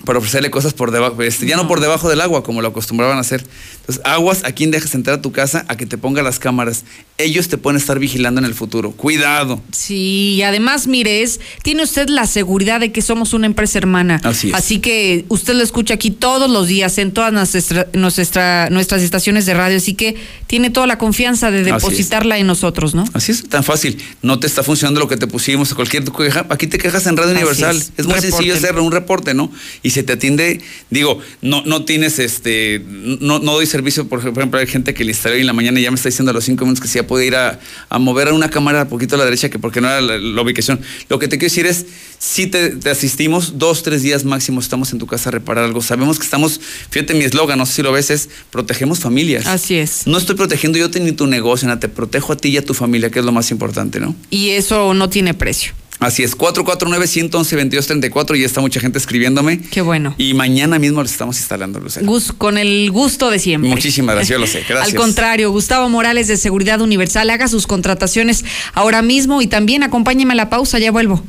Para 0.04 0.18
ofrecerle 0.18 0.50
cosas 0.50 0.74
por 0.74 0.90
debajo, 0.90 1.20
este, 1.22 1.46
ya 1.46 1.56
no 1.56 1.66
por 1.66 1.80
debajo 1.80 2.08
del 2.10 2.20
agua, 2.20 2.42
como 2.42 2.60
lo 2.60 2.68
acostumbraban 2.68 3.16
a 3.16 3.22
hacer. 3.22 3.44
Entonces, 3.80 4.02
aguas, 4.04 4.44
¿a 4.44 4.52
quién 4.52 4.70
dejas 4.70 4.94
entrar 4.94 5.18
a 5.18 5.22
tu 5.22 5.32
casa? 5.32 5.64
A 5.68 5.76
que 5.76 5.86
te 5.86 5.96
ponga 5.96 6.22
las 6.22 6.38
cámaras. 6.38 6.84
Ellos 7.16 7.48
te 7.48 7.56
pueden 7.56 7.80
estar 7.80 7.98
vigilando 7.98 8.38
en 8.38 8.44
el 8.44 8.52
futuro. 8.54 8.90
Cuidado. 8.92 9.58
Sí, 9.72 10.34
y 10.36 10.42
además, 10.42 10.86
mire, 10.86 11.22
es- 11.22 11.40
tiene 11.62 11.82
usted 11.82 12.10
la 12.10 12.26
seguridad 12.26 12.78
de 12.80 12.92
que 12.92 13.00
somos 13.00 13.32
una 13.32 13.46
empresa 13.46 13.78
hermana. 13.78 14.20
Así 14.22 14.52
es. 14.52 14.80
que 14.82 15.24
usted 15.28 15.54
lo 15.54 15.62
escucha 15.62 15.94
aquí 15.94 16.10
todos 16.10 16.50
los 16.50 16.68
días 16.68 16.98
en 16.98 17.12
todas 17.12 17.32
nuestra- 17.32 17.88
nuestra- 17.94 18.68
nuestras 18.70 19.00
estaciones 19.02 19.46
de 19.46 19.54
radio, 19.54 19.78
así 19.78 19.94
que 19.94 20.16
tiene 20.46 20.68
toda 20.68 20.86
la 20.86 20.98
confianza 20.98 21.50
de 21.50 21.60
Así 21.60 21.70
depositarla 21.72 22.36
en 22.38 22.46
nosotros, 22.46 22.94
¿no? 22.94 23.04
Así 23.14 23.32
es, 23.32 23.48
tan 23.48 23.64
fácil. 23.64 23.96
No 24.20 24.38
te 24.38 24.46
está 24.46 24.62
funcionando 24.62 25.00
lo 25.00 25.08
que 25.08 25.16
te 25.16 25.26
pusimos, 25.26 25.72
cualquier 25.72 26.04
queja. 26.04 26.44
Aquí 26.50 26.66
te 26.66 26.76
quejas 26.76 27.06
en 27.06 27.16
Radio 27.16 27.30
Así 27.32 27.38
Universal. 27.40 27.76
es. 27.76 27.92
Es, 27.96 28.06
muy 28.06 28.20
sencillo 28.20 28.54
hacerlo, 28.54 28.82
un 28.84 28.92
reporte, 28.92 29.32
¿no? 29.32 29.50
Y 29.82 29.90
se 29.96 30.02
te 30.02 30.12
atiende, 30.12 30.60
digo, 30.90 31.18
no, 31.42 31.62
no 31.64 31.84
tienes 31.84 32.18
este, 32.18 32.82
no, 32.86 33.38
no 33.38 33.52
doy 33.52 33.66
servicio, 33.66 34.08
por 34.08 34.20
ejemplo, 34.20 34.60
hay 34.60 34.66
gente 34.66 34.94
que 34.94 35.04
le 35.04 35.10
instalé 35.10 35.36
hoy 35.36 35.40
en 35.40 35.46
la 35.46 35.52
mañana 35.52 35.80
y 35.80 35.82
ya 35.82 35.90
me 35.90 35.96
está 35.96 36.08
diciendo 36.08 36.30
a 36.30 36.34
los 36.34 36.44
cinco 36.44 36.64
minutos 36.64 36.82
que 36.82 36.88
si 36.88 36.96
ya 36.96 37.06
puede 37.06 37.26
ir 37.26 37.34
a, 37.34 37.58
a 37.88 37.98
mover 37.98 38.32
una 38.32 38.50
cámara 38.50 38.82
un 38.82 38.88
poquito 38.88 39.16
a 39.16 39.18
la 39.18 39.24
derecha, 39.24 39.48
que 39.48 39.58
porque 39.58 39.80
no 39.80 39.88
era 39.88 40.00
la, 40.00 40.18
la 40.18 40.42
ubicación. 40.42 40.80
Lo 41.08 41.18
que 41.18 41.28
te 41.28 41.38
quiero 41.38 41.50
decir 41.50 41.66
es, 41.66 41.86
si 42.18 42.46
te, 42.46 42.70
te 42.70 42.90
asistimos, 42.90 43.58
dos, 43.58 43.82
tres 43.82 44.02
días 44.02 44.24
máximo 44.24 44.60
estamos 44.60 44.92
en 44.92 44.98
tu 44.98 45.06
casa 45.06 45.30
a 45.30 45.32
reparar 45.32 45.64
algo. 45.64 45.82
Sabemos 45.82 46.18
que 46.18 46.24
estamos, 46.24 46.60
fíjate 46.90 47.14
mi 47.14 47.24
eslogan, 47.24 47.58
no 47.58 47.66
sé 47.66 47.74
si 47.74 47.82
lo 47.82 47.92
ves, 47.92 48.10
es 48.10 48.28
protegemos 48.50 49.00
familias. 49.00 49.46
Así 49.46 49.76
es. 49.76 50.06
No 50.06 50.18
estoy 50.18 50.36
protegiendo 50.36 50.78
yo 50.78 50.88
ni 51.00 51.12
tu 51.12 51.26
negocio, 51.26 51.68
nada, 51.68 51.80
te 51.80 51.88
protejo 51.88 52.32
a 52.32 52.36
ti 52.36 52.48
y 52.48 52.56
a 52.56 52.64
tu 52.64 52.74
familia, 52.74 53.10
que 53.10 53.18
es 53.18 53.24
lo 53.24 53.32
más 53.32 53.50
importante, 53.50 54.00
¿no? 54.00 54.14
Y 54.30 54.50
eso 54.50 54.94
no 54.94 55.10
tiene 55.10 55.34
precio. 55.34 55.72
Así 55.98 56.22
es, 56.22 56.36
449-111-2234 56.36 58.38
y 58.38 58.44
está 58.44 58.60
mucha 58.60 58.80
gente 58.80 58.98
escribiéndome. 58.98 59.60
Qué 59.60 59.80
bueno. 59.80 60.14
Y 60.18 60.34
mañana 60.34 60.78
mismo 60.78 61.02
les 61.02 61.12
estamos 61.12 61.38
instalando, 61.38 61.80
Lucero. 61.80 62.04
Gus- 62.06 62.32
con 62.36 62.58
el 62.58 62.90
gusto 62.90 63.30
de 63.30 63.38
siempre. 63.38 63.70
Muchísimas 63.70 64.14
gracias, 64.14 64.34
yo 64.34 64.38
lo 64.38 64.46
sé. 64.46 64.62
Gracias. 64.68 64.94
Al 64.94 65.00
contrario, 65.00 65.50
Gustavo 65.50 65.88
Morales 65.88 66.28
de 66.28 66.36
Seguridad 66.36 66.80
Universal, 66.82 67.30
haga 67.30 67.48
sus 67.48 67.66
contrataciones 67.66 68.44
ahora 68.74 69.00
mismo 69.02 69.40
y 69.42 69.46
también 69.46 69.82
acompáñeme 69.82 70.32
a 70.32 70.36
la 70.36 70.50
pausa, 70.50 70.78
ya 70.78 70.90
vuelvo. 70.90 71.22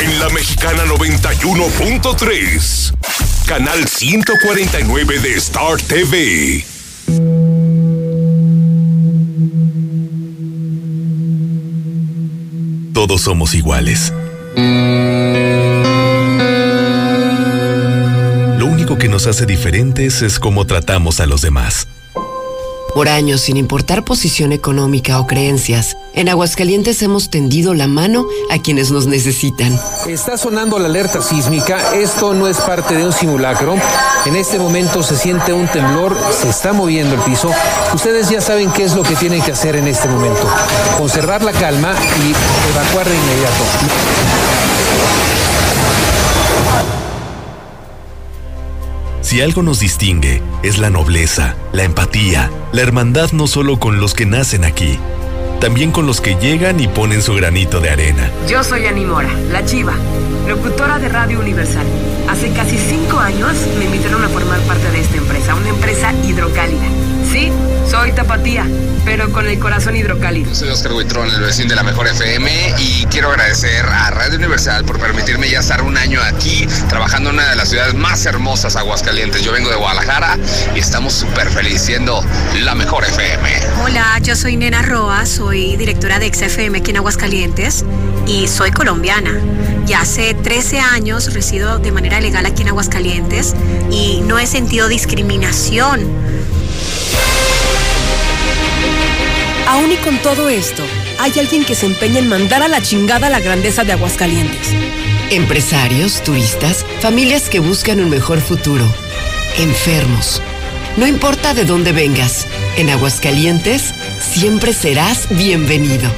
En 0.00 0.18
la 0.20 0.28
mexicana 0.30 0.84
91.3, 0.86 2.92
canal 3.46 3.86
149 3.88 5.18
de 5.20 5.34
Star 5.36 5.76
TV. 5.82 6.64
Todos 12.96 13.20
somos 13.20 13.54
iguales. 13.54 14.10
Lo 18.58 18.64
único 18.64 18.96
que 18.96 19.10
nos 19.10 19.26
hace 19.26 19.44
diferentes 19.44 20.22
es 20.22 20.38
cómo 20.38 20.64
tratamos 20.64 21.20
a 21.20 21.26
los 21.26 21.42
demás. 21.42 21.88
Por 22.96 23.10
años, 23.10 23.42
sin 23.42 23.58
importar 23.58 24.04
posición 24.04 24.52
económica 24.52 25.20
o 25.20 25.26
creencias, 25.26 25.98
en 26.14 26.30
Aguascalientes 26.30 27.02
hemos 27.02 27.28
tendido 27.28 27.74
la 27.74 27.88
mano 27.88 28.24
a 28.50 28.56
quienes 28.56 28.90
nos 28.90 29.06
necesitan. 29.06 29.78
Está 30.08 30.38
sonando 30.38 30.78
la 30.78 30.86
alerta 30.86 31.20
sísmica. 31.20 31.94
Esto 31.94 32.32
no 32.32 32.48
es 32.48 32.56
parte 32.56 32.96
de 32.96 33.04
un 33.04 33.12
simulacro. 33.12 33.74
En 34.24 34.34
este 34.34 34.58
momento 34.58 35.02
se 35.02 35.14
siente 35.14 35.52
un 35.52 35.68
temblor, 35.68 36.16
se 36.40 36.48
está 36.48 36.72
moviendo 36.72 37.16
el 37.16 37.20
piso. 37.20 37.50
Ustedes 37.92 38.30
ya 38.30 38.40
saben 38.40 38.72
qué 38.72 38.84
es 38.84 38.94
lo 38.94 39.02
que 39.02 39.14
tienen 39.14 39.42
que 39.42 39.52
hacer 39.52 39.76
en 39.76 39.88
este 39.88 40.08
momento. 40.08 40.48
Conservar 40.96 41.44
la 41.44 41.52
calma 41.52 41.94
y 42.26 42.70
evacuar 42.72 43.06
de 43.06 43.14
inmediato. 43.14 44.55
Si 49.26 49.40
algo 49.40 49.64
nos 49.64 49.80
distingue, 49.80 50.40
es 50.62 50.78
la 50.78 50.88
nobleza, 50.88 51.56
la 51.72 51.82
empatía, 51.82 52.48
la 52.70 52.82
hermandad 52.82 53.32
no 53.32 53.48
solo 53.48 53.80
con 53.80 53.98
los 53.98 54.14
que 54.14 54.24
nacen 54.24 54.64
aquí, 54.64 55.00
también 55.60 55.90
con 55.90 56.06
los 56.06 56.20
que 56.20 56.36
llegan 56.36 56.78
y 56.78 56.86
ponen 56.86 57.22
su 57.22 57.34
granito 57.34 57.80
de 57.80 57.90
arena. 57.90 58.30
Yo 58.48 58.62
soy 58.62 58.86
Animora, 58.86 59.28
la 59.50 59.64
chiva, 59.64 59.94
locutora 60.46 61.00
de 61.00 61.08
Radio 61.08 61.40
Universal. 61.40 61.84
Hace 62.28 62.52
casi 62.52 62.78
cinco 62.78 63.18
años 63.18 63.56
me 63.80 63.86
invitaron 63.86 64.22
a 64.22 64.28
formar 64.28 64.60
parte 64.60 64.88
de 64.92 65.00
esta 65.00 65.16
empresa, 65.16 65.56
una 65.56 65.70
empresa 65.70 66.12
hidrocálida. 66.24 66.86
Sí, 67.28 67.50
soy 67.90 68.12
tapatía, 68.12 68.66
pero 69.04 69.30
con 69.30 69.46
el 69.46 69.58
corazón 69.58 69.96
hidrocálido. 69.96 70.54
Soy 70.54 70.68
Oscar 70.68 70.92
Huitrón, 70.92 71.30
el 71.30 71.40
vecino 71.40 71.70
de 71.70 71.76
la 71.76 71.82
Mejor 71.82 72.08
FM 72.08 72.74
y 72.78 73.06
quiero 73.06 73.30
agradecer 73.30 73.84
a 73.86 74.10
Radio 74.10 74.38
Universal 74.38 74.84
por 74.84 74.98
permitirme 74.98 75.48
ya 75.48 75.60
estar 75.60 75.82
un 75.82 75.96
año 75.96 76.20
aquí 76.22 76.66
trabajando 76.88 77.30
en 77.30 77.36
una 77.36 77.50
de 77.50 77.56
las 77.56 77.68
ciudades 77.68 77.94
más 77.94 78.26
hermosas, 78.26 78.76
Aguascalientes. 78.76 79.42
Yo 79.42 79.52
vengo 79.52 79.70
de 79.70 79.76
Guadalajara 79.76 80.38
y 80.74 80.78
estamos 80.80 81.12
súper 81.12 81.48
felices 81.48 81.76
siendo 81.86 82.24
la 82.64 82.74
Mejor 82.74 83.04
FM. 83.04 83.48
Hola, 83.84 84.18
yo 84.20 84.34
soy 84.34 84.56
Nena 84.56 84.82
Roa, 84.82 85.24
soy 85.24 85.76
directora 85.76 86.18
de 86.18 86.32
XFM 86.32 86.78
aquí 86.78 86.90
en 86.90 86.96
Aguascalientes 86.96 87.84
y 88.26 88.48
soy 88.48 88.72
colombiana. 88.72 89.38
Ya 89.86 90.00
hace 90.00 90.34
13 90.34 90.80
años 90.80 91.32
resido 91.32 91.78
de 91.78 91.92
manera 91.92 92.20
legal 92.20 92.44
aquí 92.44 92.62
en 92.62 92.68
Aguascalientes 92.68 93.54
y 93.90 94.20
no 94.22 94.40
he 94.40 94.46
sentido 94.48 94.88
discriminación. 94.88 96.00
Aún 99.66 99.90
y 99.90 99.96
con 99.96 100.16
todo 100.18 100.48
esto, 100.48 100.84
hay 101.18 101.32
alguien 101.38 101.64
que 101.64 101.74
se 101.74 101.86
empeña 101.86 102.20
en 102.20 102.28
mandar 102.28 102.62
a 102.62 102.68
la 102.68 102.82
chingada 102.82 103.28
la 103.28 103.40
grandeza 103.40 103.82
de 103.82 103.92
Aguascalientes. 103.92 104.68
Empresarios, 105.30 106.22
turistas, 106.22 106.86
familias 107.00 107.48
que 107.48 107.58
buscan 107.58 108.00
un 108.00 108.08
mejor 108.08 108.40
futuro. 108.40 108.84
Enfermos. 109.58 110.40
No 110.96 111.06
importa 111.06 111.52
de 111.52 111.64
dónde 111.64 111.92
vengas, 111.92 112.46
en 112.76 112.90
Aguascalientes 112.90 113.92
siempre 114.20 114.72
serás 114.72 115.26
bienvenido. 115.30 116.08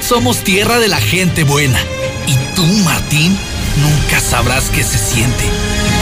Somos 0.00 0.38
tierra 0.38 0.78
de 0.78 0.88
la 0.88 1.00
gente 1.00 1.44
buena. 1.44 1.78
Y 2.26 2.34
tú, 2.54 2.64
Martín, 2.64 3.36
nunca 3.76 4.20
sabrás 4.20 4.70
qué 4.70 4.82
se 4.82 4.96
siente, 4.96 5.44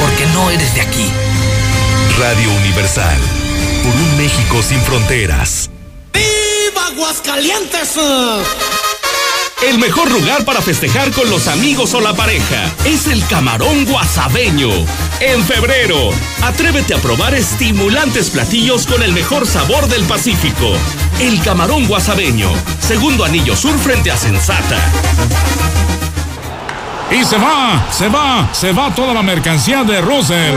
porque 0.01 0.27
no 0.33 0.51
eres 0.51 0.75
de 0.77 0.83
aquí. 0.83 1.07
Radio 2.19 2.53
Universal, 2.53 3.19
por 3.83 3.95
un 3.95 4.17
México 4.17 4.63
sin 4.63 4.81
fronteras. 4.81 5.71
¡Viva 6.99 7.11
Aguascalientes! 7.11 7.97
El 9.63 9.79
mejor 9.79 10.11
lugar 10.11 10.45
para 10.45 10.61
festejar 10.61 11.13
con 11.13 11.31
los 11.31 11.47
amigos 11.47 11.95
o 11.95 12.01
la 12.01 12.13
pareja 12.13 12.73
es 12.85 13.07
el 13.07 13.25
Camarón 13.27 13.85
Guasabeño. 13.85 14.69
En 15.21 15.45
febrero, 15.45 16.11
atrévete 16.43 16.95
a 16.95 16.99
probar 16.99 17.35
estimulantes 17.35 18.31
platillos 18.31 18.87
con 18.87 19.03
el 19.03 19.13
mejor 19.13 19.47
sabor 19.47 19.87
del 19.87 20.03
Pacífico. 20.05 20.73
El 21.21 21.41
Camarón 21.43 21.87
Guasabeño, 21.87 22.51
segundo 22.81 23.25
anillo 23.25 23.55
sur 23.55 23.79
frente 23.79 24.11
a 24.11 24.17
Sensata. 24.17 24.79
Y 27.13 27.25
se 27.25 27.39
va, 27.39 27.87
se 27.93 28.09
va, 28.09 28.49
se 28.53 28.73
va 28.73 28.93
toda 28.93 29.15
la 29.15 29.23
mercancía 29.23 29.85
de 29.85 30.01
Russell. 30.01 30.57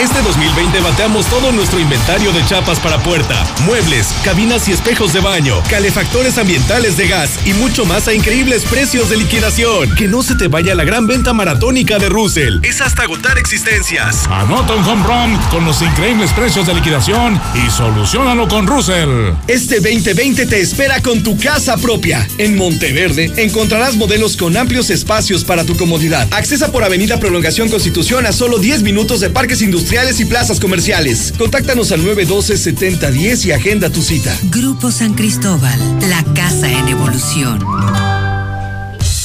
Este 0.00 0.22
2020 0.22 0.80
bateamos 0.80 1.26
todo 1.26 1.52
nuestro 1.52 1.78
inventario 1.78 2.32
de 2.32 2.42
chapas 2.46 2.80
para 2.80 2.96
puerta, 3.02 3.46
muebles, 3.66 4.14
cabinas 4.24 4.66
y 4.66 4.72
espejos 4.72 5.12
de 5.12 5.20
baño, 5.20 5.62
calefactores 5.68 6.38
ambientales 6.38 6.96
de 6.96 7.06
gas 7.06 7.38
y 7.44 7.52
mucho 7.52 7.84
más 7.84 8.08
a 8.08 8.14
increíbles 8.14 8.64
precios 8.64 9.10
de 9.10 9.18
liquidación. 9.18 9.94
Que 9.96 10.08
no 10.08 10.22
se 10.22 10.36
te 10.36 10.48
vaya 10.48 10.74
la 10.74 10.84
gran 10.84 11.06
venta 11.06 11.34
maratónica 11.34 11.98
de 11.98 12.08
Russell. 12.08 12.60
Es 12.62 12.80
hasta 12.80 13.02
agotar 13.02 13.36
existencias. 13.36 14.26
Anota 14.30 14.72
un 14.74 14.86
home 14.86 15.04
run 15.04 15.36
con 15.50 15.66
los 15.66 15.82
increíbles 15.82 16.32
precios 16.32 16.66
de 16.66 16.76
liquidación 16.76 17.38
y 17.54 17.68
solucionalo 17.68 18.48
con 18.48 18.66
Russell. 18.66 19.34
Este 19.48 19.80
2020 19.80 20.46
te 20.46 20.60
espera 20.62 21.02
con 21.02 21.22
tu 21.22 21.36
casa 21.36 21.76
propia. 21.76 22.26
En 22.38 22.56
Monteverde 22.56 23.34
encontrarás 23.36 23.96
modelos 23.96 24.38
con 24.38 24.56
amplios 24.56 24.88
espacios 24.88 25.44
para 25.44 25.64
tu 25.64 25.76
comodidad. 25.76 26.26
Accesa 26.30 26.72
por 26.72 26.84
Avenida 26.84 27.20
Prolongación 27.20 27.68
Constitución 27.68 28.24
a 28.24 28.32
solo 28.32 28.56
10 28.56 28.82
minutos 28.82 29.20
de 29.20 29.28
parques 29.28 29.60
industriales 29.60 29.89
y 29.90 30.24
plazas 30.24 30.60
comerciales. 30.60 31.34
Contáctanos 31.36 31.90
al 31.90 32.02
912-7010 32.02 33.46
y 33.46 33.52
agenda 33.52 33.90
tu 33.90 34.02
cita. 34.02 34.36
Grupo 34.44 34.92
San 34.92 35.14
Cristóbal, 35.14 35.80
la 36.08 36.22
casa 36.32 36.70
en 36.70 36.86
evolución. 36.88 37.58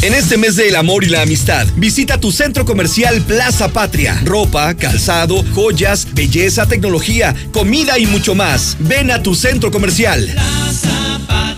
En 0.01 0.15
este 0.15 0.37
mes 0.37 0.55
del 0.55 0.75
amor 0.75 1.03
y 1.03 1.09
la 1.09 1.21
amistad, 1.21 1.67
visita 1.75 2.19
tu 2.19 2.31
centro 2.31 2.65
comercial 2.65 3.21
Plaza 3.21 3.67
Patria. 3.67 4.19
Ropa, 4.25 4.73
calzado, 4.73 5.43
joyas, 5.53 6.07
belleza, 6.13 6.65
tecnología, 6.65 7.35
comida 7.51 7.99
y 7.99 8.07
mucho 8.07 8.33
más. 8.33 8.75
Ven 8.79 9.11
a 9.11 9.21
tu 9.21 9.35
centro 9.35 9.69
comercial. 9.69 10.31
Plaza 10.33 11.54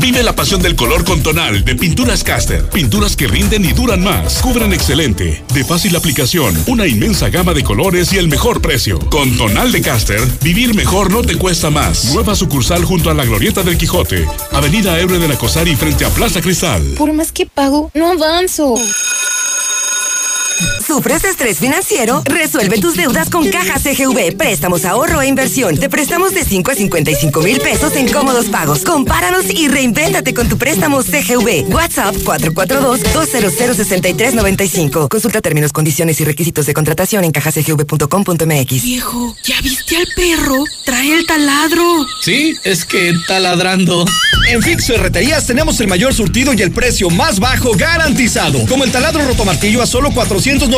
Vive 0.00 0.22
la 0.22 0.34
pasión 0.34 0.62
del 0.62 0.76
color 0.76 1.04
con 1.04 1.22
Tonal 1.22 1.64
de 1.64 1.74
Pinturas 1.74 2.22
Caster. 2.22 2.68
Pinturas 2.70 3.16
que 3.16 3.26
rinden 3.26 3.64
y 3.64 3.72
duran 3.72 4.02
más. 4.02 4.40
Cubren 4.40 4.72
excelente, 4.72 5.42
de 5.52 5.64
fácil 5.64 5.96
aplicación, 5.96 6.56
una 6.66 6.86
inmensa 6.86 7.28
gama 7.30 7.52
de 7.52 7.64
colores 7.64 8.12
y 8.12 8.18
el 8.18 8.28
mejor 8.28 8.60
precio. 8.60 8.98
Con 9.10 9.36
Tonal 9.36 9.72
de 9.72 9.82
Caster, 9.82 10.20
vivir 10.40 10.74
mejor 10.74 11.10
no 11.10 11.22
te 11.22 11.36
cuesta 11.36 11.70
más. 11.70 12.14
Nueva 12.14 12.36
sucursal 12.36 12.84
junto 12.84 13.10
a 13.10 13.14
la 13.14 13.24
Glorieta 13.24 13.62
del 13.62 13.76
Quijote. 13.76 14.26
Avenida 14.52 14.98
Ebre 15.00 15.18
de 15.18 15.28
la 15.28 15.36
Cosari 15.36 15.74
frente 15.74 16.04
a 16.04 16.10
Plaza 16.10 16.40
Cristal. 16.40 16.82
Por 16.96 17.12
más 17.12 17.32
que 17.32 17.46
pago, 17.46 17.90
no 17.94 18.12
avanzo. 18.12 18.74
¿Sufres 20.88 21.20
de 21.20 21.28
estrés 21.28 21.58
financiero? 21.58 22.22
Resuelve 22.24 22.78
tus 22.78 22.96
deudas 22.96 23.28
con 23.28 23.46
Caja 23.50 23.78
CGV. 23.78 24.38
Préstamos, 24.38 24.86
ahorro 24.86 25.20
e 25.20 25.26
inversión. 25.26 25.76
Te 25.76 25.90
prestamos 25.90 26.32
de 26.32 26.44
5 26.44 26.70
a 26.70 26.74
55 26.74 27.42
mil 27.42 27.60
pesos 27.60 27.94
en 27.94 28.10
cómodos 28.10 28.46
pagos. 28.46 28.84
Compáranos 28.84 29.50
y 29.50 29.68
reinvéntate 29.68 30.32
con 30.32 30.48
tu 30.48 30.56
préstamo 30.56 31.02
CGV. 31.02 31.68
WhatsApp 31.68 32.14
442-200-6395. 32.16 35.10
Consulta 35.10 35.42
términos, 35.42 35.74
condiciones 35.74 36.22
y 36.22 36.24
requisitos 36.24 36.64
de 36.64 36.72
contratación 36.72 37.22
en 37.24 37.32
cajacgv.com.mx. 37.32 38.82
Viejo, 38.82 39.36
¿ya 39.44 39.60
viste 39.60 39.94
al 39.94 40.08
perro? 40.16 40.64
Trae 40.86 41.12
el 41.12 41.26
taladro. 41.26 42.06
Sí, 42.22 42.56
es 42.64 42.86
que 42.86 43.12
taladrando. 43.26 44.06
En 44.50 44.62
Fix 44.62 44.86
Ferreterías 44.86 45.46
tenemos 45.46 45.78
el 45.80 45.88
mayor 45.88 46.14
surtido 46.14 46.54
y 46.54 46.62
el 46.62 46.70
precio 46.70 47.10
más 47.10 47.40
bajo 47.40 47.72
garantizado. 47.76 48.64
Como 48.66 48.84
el 48.84 48.90
taladro 48.90 49.22
rotomartillo 49.26 49.82
a 49.82 49.86
solo 49.86 50.14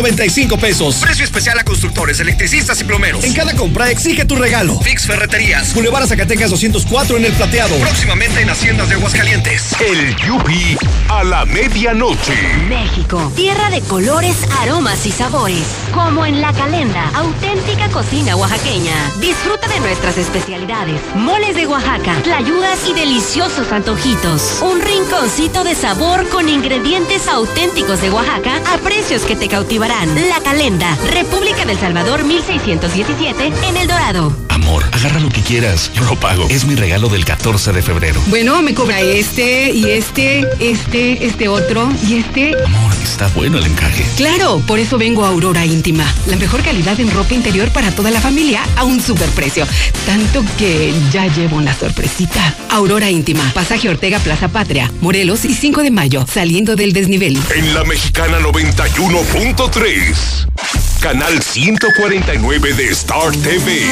495 0.00 0.56
pesos. 0.56 0.96
Precio 0.96 1.24
especial 1.24 1.58
a 1.58 1.64
constructores, 1.64 2.18
electricistas 2.20 2.80
y 2.80 2.84
plomeros. 2.84 3.22
En 3.22 3.34
cada 3.34 3.54
compra 3.54 3.90
exige 3.90 4.24
tu 4.24 4.34
regalo. 4.34 4.80
Fix 4.80 5.06
Ferreterías. 5.06 5.74
Boulevard 5.74 6.06
Zacatecas 6.06 6.48
204 6.48 7.18
en 7.18 7.26
el 7.26 7.32
Plateado. 7.34 7.76
Próximamente 7.76 8.40
en 8.40 8.48
Haciendas 8.48 8.88
de 8.88 8.94
Aguascalientes. 8.94 9.74
El 9.78 10.16
Yupi 10.16 10.78
a 11.10 11.22
la 11.22 11.44
medianoche. 11.44 12.32
México, 12.66 13.30
tierra 13.36 13.68
de 13.68 13.82
colores, 13.82 14.36
aromas 14.62 15.04
y 15.04 15.12
sabores. 15.12 15.64
Como 15.92 16.24
en 16.24 16.40
La 16.40 16.54
Calenda, 16.54 17.10
auténtica 17.14 17.90
cocina 17.90 18.36
oaxaqueña. 18.36 18.94
Disfruta 19.20 19.68
de 19.68 19.80
nuestras 19.80 20.16
especialidades. 20.16 20.98
Moles 21.14 21.54
de 21.54 21.66
Oaxaca, 21.66 22.16
tlayudas 22.22 22.88
y 22.88 22.94
deliciosos 22.94 23.70
antojitos. 23.70 24.62
Un 24.62 24.80
rinconcito 24.80 25.62
de 25.62 25.74
sabor 25.74 26.26
con 26.30 26.48
ingredientes 26.48 27.28
auténticos 27.28 28.00
de 28.00 28.10
Oaxaca 28.10 28.62
a 28.72 28.78
precios 28.78 29.22
que 29.22 29.36
te 29.36 29.48
cautivarán. 29.48 29.89
La 29.90 30.40
Calenda, 30.40 30.96
República 31.12 31.64
del 31.64 31.76
Salvador 31.76 32.22
1617 32.22 33.46
en 33.46 33.76
El 33.76 33.88
Dorado. 33.88 34.49
Amor, 34.62 34.84
agarra 34.92 35.18
lo 35.20 35.30
que 35.30 35.40
quieras. 35.40 35.90
Yo 35.94 36.04
lo 36.04 36.20
pago. 36.20 36.46
Es 36.50 36.66
mi 36.66 36.74
regalo 36.74 37.08
del 37.08 37.24
14 37.24 37.72
de 37.72 37.80
febrero. 37.80 38.20
Bueno, 38.26 38.60
me 38.60 38.74
cobra 38.74 39.00
este 39.00 39.72
y 39.72 39.86
este, 39.86 40.46
este, 40.58 41.24
este 41.24 41.48
otro 41.48 41.90
y 42.06 42.18
este. 42.18 42.52
Amor, 42.66 42.92
está 43.02 43.28
bueno 43.28 43.56
el 43.56 43.64
encaje. 43.64 44.04
Claro, 44.18 44.62
por 44.66 44.78
eso 44.78 44.98
vengo 44.98 45.24
a 45.24 45.28
Aurora 45.28 45.64
Íntima. 45.64 46.04
La 46.26 46.36
mejor 46.36 46.62
calidad 46.62 47.00
en 47.00 47.10
ropa 47.10 47.32
interior 47.32 47.70
para 47.70 47.90
toda 47.92 48.10
la 48.10 48.20
familia 48.20 48.60
a 48.76 48.84
un 48.84 49.00
superprecio. 49.00 49.66
Tanto 50.04 50.44
que 50.58 50.92
ya 51.10 51.26
llevo 51.28 51.56
una 51.56 51.74
sorpresita. 51.74 52.54
Aurora 52.68 53.10
Íntima, 53.10 53.50
Pasaje 53.54 53.88
Ortega 53.88 54.18
Plaza 54.18 54.48
Patria, 54.48 54.92
Morelos 55.00 55.46
y 55.46 55.54
5 55.54 55.82
de 55.82 55.90
mayo, 55.90 56.26
saliendo 56.30 56.76
del 56.76 56.92
desnivel. 56.92 57.38
En 57.56 57.72
la 57.72 57.82
Mexicana 57.84 58.38
91.3. 58.40 60.79
Canal 61.00 61.40
149 61.40 62.74
de 62.74 62.84
Star 62.90 63.32
TV. 63.32 63.86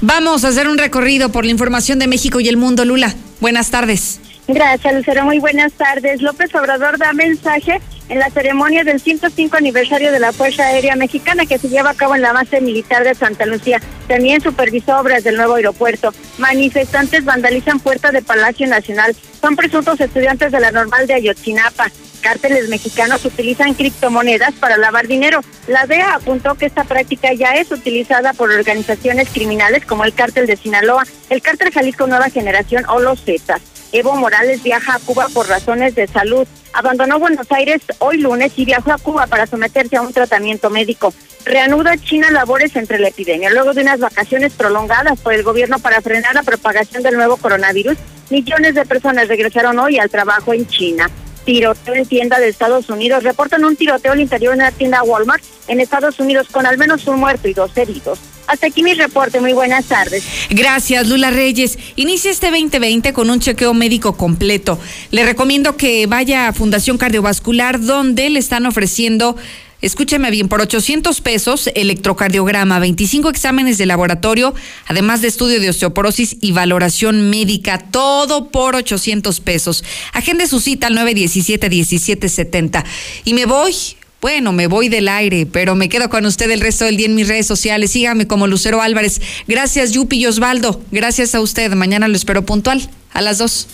Vamos 0.00 0.44
a 0.44 0.48
hacer 0.48 0.66
un 0.66 0.78
recorrido 0.78 1.30
por 1.30 1.44
la 1.44 1.52
información 1.52 2.00
de 2.00 2.08
México 2.08 2.40
y 2.40 2.48
el 2.48 2.56
mundo, 2.56 2.84
Lula. 2.84 3.14
Buenas 3.40 3.70
tardes. 3.70 4.18
Gracias, 4.48 4.94
Lucero. 4.94 5.24
Muy 5.24 5.38
buenas 5.38 5.74
tardes. 5.74 6.22
López 6.22 6.52
Obrador 6.56 6.98
da 6.98 7.12
mensaje 7.12 7.80
en 8.08 8.18
la 8.18 8.30
ceremonia 8.30 8.82
del 8.82 9.00
105 9.00 9.56
aniversario 9.56 10.10
de 10.10 10.18
la 10.18 10.32
Fuerza 10.32 10.64
Aérea 10.64 10.96
Mexicana 10.96 11.46
que 11.46 11.58
se 11.58 11.68
lleva 11.68 11.90
a 11.90 11.94
cabo 11.94 12.16
en 12.16 12.22
la 12.22 12.32
base 12.32 12.60
militar 12.60 13.04
de 13.04 13.14
Santa 13.14 13.46
Lucía. 13.46 13.80
También 14.08 14.40
supervisó 14.40 14.98
obras 14.98 15.22
del 15.22 15.36
nuevo 15.36 15.54
aeropuerto. 15.54 16.12
Manifestantes 16.38 17.24
vandalizan 17.24 17.78
puerta 17.78 18.10
de 18.10 18.22
Palacio 18.22 18.66
Nacional. 18.66 19.14
Son 19.40 19.54
presuntos 19.54 20.00
estudiantes 20.00 20.50
de 20.50 20.58
la 20.58 20.72
normal 20.72 21.06
de 21.06 21.14
Ayotzinapa. 21.14 21.92
Cárteles 22.20 22.68
mexicanos 22.68 23.24
utilizan 23.24 23.74
criptomonedas 23.74 24.52
para 24.54 24.76
lavar 24.76 25.06
dinero. 25.06 25.40
La 25.66 25.86
DEA 25.86 26.14
apuntó 26.14 26.54
que 26.56 26.66
esta 26.66 26.84
práctica 26.84 27.32
ya 27.32 27.52
es 27.54 27.70
utilizada 27.70 28.32
por 28.32 28.50
organizaciones 28.50 29.28
criminales 29.30 29.84
como 29.84 30.04
el 30.04 30.14
Cártel 30.14 30.46
de 30.46 30.56
Sinaloa, 30.56 31.04
el 31.30 31.42
Cártel 31.42 31.72
Jalisco 31.72 32.06
Nueva 32.06 32.30
Generación 32.30 32.84
o 32.88 33.00
los 33.00 33.24
Zetas. 33.24 33.62
Evo 33.92 34.14
Morales 34.16 34.62
viaja 34.62 34.96
a 34.96 34.98
Cuba 34.98 35.28
por 35.32 35.48
razones 35.48 35.94
de 35.94 36.06
salud. 36.06 36.46
Abandonó 36.74 37.18
Buenos 37.18 37.50
Aires 37.50 37.80
hoy 38.00 38.18
lunes 38.18 38.52
y 38.56 38.64
viajó 38.66 38.92
a 38.92 38.98
Cuba 38.98 39.26
para 39.26 39.46
someterse 39.46 39.96
a 39.96 40.02
un 40.02 40.12
tratamiento 40.12 40.68
médico. 40.68 41.14
Reanuda 41.44 41.96
China 41.96 42.30
labores 42.30 42.76
entre 42.76 42.98
la 42.98 43.08
epidemia. 43.08 43.48
Luego 43.48 43.72
de 43.72 43.82
unas 43.82 44.00
vacaciones 44.00 44.52
prolongadas 44.52 45.18
por 45.20 45.32
el 45.32 45.42
gobierno 45.42 45.78
para 45.78 46.02
frenar 46.02 46.34
la 46.34 46.42
propagación 46.42 47.02
del 47.02 47.16
nuevo 47.16 47.38
coronavirus, 47.38 47.96
millones 48.28 48.74
de 48.74 48.84
personas 48.84 49.28
regresaron 49.28 49.78
hoy 49.78 49.98
al 49.98 50.10
trabajo 50.10 50.52
en 50.52 50.66
China 50.66 51.08
tiroteo 51.48 51.94
en 51.94 52.04
tienda 52.04 52.38
de 52.38 52.48
Estados 52.48 52.90
Unidos. 52.90 53.24
Reportan 53.24 53.64
un 53.64 53.74
tiroteo 53.74 54.12
al 54.12 54.20
interior 54.20 54.52
de 54.52 54.58
una 54.58 54.70
tienda 54.70 55.02
Walmart 55.02 55.42
en 55.66 55.80
Estados 55.80 56.20
Unidos 56.20 56.46
con 56.50 56.66
al 56.66 56.76
menos 56.76 57.06
un 57.06 57.18
muerto 57.18 57.48
y 57.48 57.54
dos 57.54 57.74
heridos. 57.74 58.18
Hasta 58.46 58.66
aquí 58.66 58.82
mi 58.82 58.92
reporte. 58.92 59.40
Muy 59.40 59.54
buenas 59.54 59.86
tardes. 59.86 60.24
Gracias, 60.50 61.08
Lula 61.08 61.30
Reyes. 61.30 61.78
Inicia 61.96 62.30
este 62.30 62.50
2020 62.50 63.14
con 63.14 63.30
un 63.30 63.40
chequeo 63.40 63.72
médico 63.72 64.14
completo. 64.14 64.78
Le 65.10 65.24
recomiendo 65.24 65.78
que 65.78 66.06
vaya 66.06 66.48
a 66.48 66.52
Fundación 66.52 66.98
Cardiovascular, 66.98 67.80
donde 67.80 68.28
le 68.28 68.40
están 68.40 68.66
ofreciendo 68.66 69.34
Escúcheme 69.80 70.32
bien, 70.32 70.48
por 70.48 70.60
800 70.60 71.20
pesos, 71.20 71.70
electrocardiograma, 71.74 72.80
25 72.80 73.28
exámenes 73.28 73.78
de 73.78 73.86
laboratorio, 73.86 74.52
además 74.86 75.22
de 75.22 75.28
estudio 75.28 75.60
de 75.60 75.70
osteoporosis 75.70 76.36
y 76.40 76.50
valoración 76.50 77.30
médica, 77.30 77.78
todo 77.78 78.48
por 78.48 78.74
800 78.74 79.38
pesos. 79.38 79.84
Agende 80.12 80.48
su 80.48 80.58
cita 80.58 80.88
al 80.88 80.96
917-1770. 80.98 82.84
Y 83.24 83.34
me 83.34 83.46
voy, 83.46 83.72
bueno, 84.20 84.52
me 84.52 84.66
voy 84.66 84.88
del 84.88 85.08
aire, 85.08 85.46
pero 85.46 85.76
me 85.76 85.88
quedo 85.88 86.10
con 86.10 86.26
usted 86.26 86.50
el 86.50 86.60
resto 86.60 86.84
del 86.84 86.96
día 86.96 87.06
en 87.06 87.14
mis 87.14 87.28
redes 87.28 87.46
sociales. 87.46 87.92
Sígame 87.92 88.26
como 88.26 88.48
Lucero 88.48 88.82
Álvarez. 88.82 89.20
Gracias, 89.46 89.92
Yupi 89.92 90.18
y 90.18 90.26
Osvaldo. 90.26 90.82
Gracias 90.90 91.36
a 91.36 91.40
usted. 91.40 91.72
Mañana 91.74 92.08
lo 92.08 92.16
espero 92.16 92.44
puntual, 92.44 92.90
a 93.12 93.20
las 93.20 93.38
2. 93.38 93.66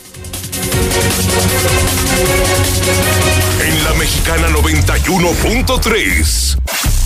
En 3.61 3.85
la 3.85 3.93
Mexicana 3.95 4.49
91.3. 4.49 6.59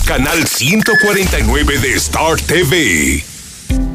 Canal 0.05 0.47
149 0.47 1.77
de 1.79 1.93
Star 1.95 2.39
TV. 2.41 3.23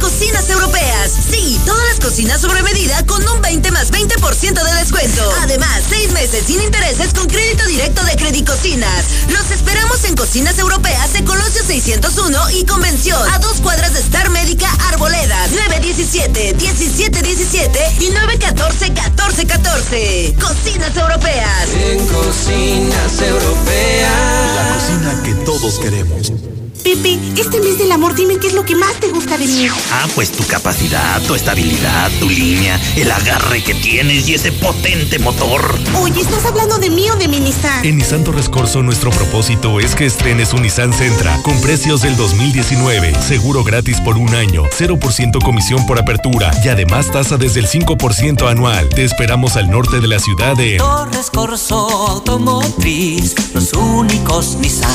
Cocinas 0.00 0.48
Europeas. 0.48 1.12
Sí, 1.30 1.60
todas 1.66 1.86
las 1.88 2.00
cocinas 2.00 2.40
sobre 2.40 2.62
medida 2.62 3.04
con 3.06 3.26
un 3.28 3.40
20 3.42 3.70
más 3.70 3.92
20% 3.92 4.62
de 4.62 4.74
descuento. 4.74 5.30
Además, 5.42 5.82
seis 5.88 6.10
meses 6.12 6.44
sin 6.46 6.60
intereses 6.60 7.12
con 7.12 7.26
crédito 7.26 7.64
directo 7.66 8.02
de 8.04 8.16
Credicocinas. 8.16 9.04
Los 9.28 9.50
esperamos 9.50 10.02
en 10.04 10.16
Cocinas 10.16 10.58
Europeas 10.58 11.12
de 11.12 11.24
Colosio 11.24 11.62
601 11.64 12.50
y 12.52 12.64
Convención. 12.64 13.20
A 13.30 13.38
dos 13.38 13.60
cuadras 13.60 13.92
de 13.92 14.00
Star 14.00 14.30
Médica 14.30 14.68
Arboledas. 14.88 15.52
917 15.52 16.54
1717 16.54 17.78
y 18.00 18.10
914 18.10 18.90
1414. 18.90 20.34
Cocinas 20.40 20.96
Europeas. 20.96 21.68
En 21.74 22.06
Cocinas 22.06 23.20
Europeas. 23.20 24.54
La 24.56 24.74
cocina 24.74 25.22
que 25.22 25.34
todos 25.44 25.78
queremos. 25.78 26.49
Pepe, 26.82 27.18
este 27.36 27.60
mes 27.60 27.78
del 27.78 27.92
amor 27.92 28.14
dime 28.14 28.38
qué 28.38 28.46
es 28.46 28.54
lo 28.54 28.64
que 28.64 28.74
más 28.74 28.94
te 29.00 29.08
gusta 29.08 29.36
de 29.36 29.46
mí. 29.46 29.68
Ah, 29.92 30.06
pues 30.14 30.32
tu 30.32 30.46
capacidad, 30.46 31.20
tu 31.22 31.34
estabilidad, 31.34 32.10
tu 32.18 32.28
línea, 32.28 32.80
el 32.96 33.10
agarre 33.10 33.62
que 33.62 33.74
tienes 33.74 34.28
y 34.28 34.34
ese 34.34 34.50
potente 34.52 35.18
motor. 35.18 35.78
Oye, 36.00 36.20
¿estás 36.20 36.46
hablando 36.46 36.78
de 36.78 36.88
mí 36.88 37.08
o 37.10 37.16
de 37.16 37.28
mi 37.28 37.40
Nissan? 37.40 37.84
En 37.84 37.98
Nissan 37.98 38.24
Torres 38.24 38.48
Corso 38.48 38.82
nuestro 38.82 39.10
propósito 39.10 39.78
es 39.78 39.94
que 39.94 40.06
estrenes 40.06 40.52
un 40.52 40.62
Nissan 40.62 40.92
Sentra 40.92 41.40
con 41.42 41.60
precios 41.60 42.02
del 42.02 42.16
2019, 42.16 43.14
seguro 43.20 43.62
gratis 43.62 44.00
por 44.00 44.16
un 44.16 44.34
año, 44.34 44.64
0% 44.78 45.42
comisión 45.42 45.86
por 45.86 45.98
apertura 45.98 46.50
y 46.64 46.68
además 46.68 47.10
tasa 47.10 47.36
desde 47.36 47.60
el 47.60 47.66
5% 47.66 48.50
anual. 48.50 48.88
Te 48.88 49.04
esperamos 49.04 49.56
al 49.56 49.70
norte 49.70 50.00
de 50.00 50.08
la 50.08 50.18
ciudad 50.18 50.56
de 50.56 50.78
Torres 50.78 51.30
Corso 51.30 51.76
Automotriz, 52.08 53.34
los 53.54 53.72
únicos 53.74 54.56
Nissan 54.56 54.90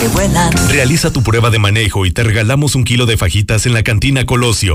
que 0.00 0.08
vuelan. 0.08 0.50
Realiza 0.90 1.12
tu 1.12 1.22
prueba 1.22 1.50
de 1.50 1.60
manejo 1.60 2.04
y 2.04 2.10
te 2.10 2.24
regalamos 2.24 2.74
un 2.74 2.82
kilo 2.82 3.06
de 3.06 3.16
fajitas 3.16 3.64
en 3.64 3.74
la 3.74 3.84
cantina 3.84 4.26
Colosio. 4.26 4.68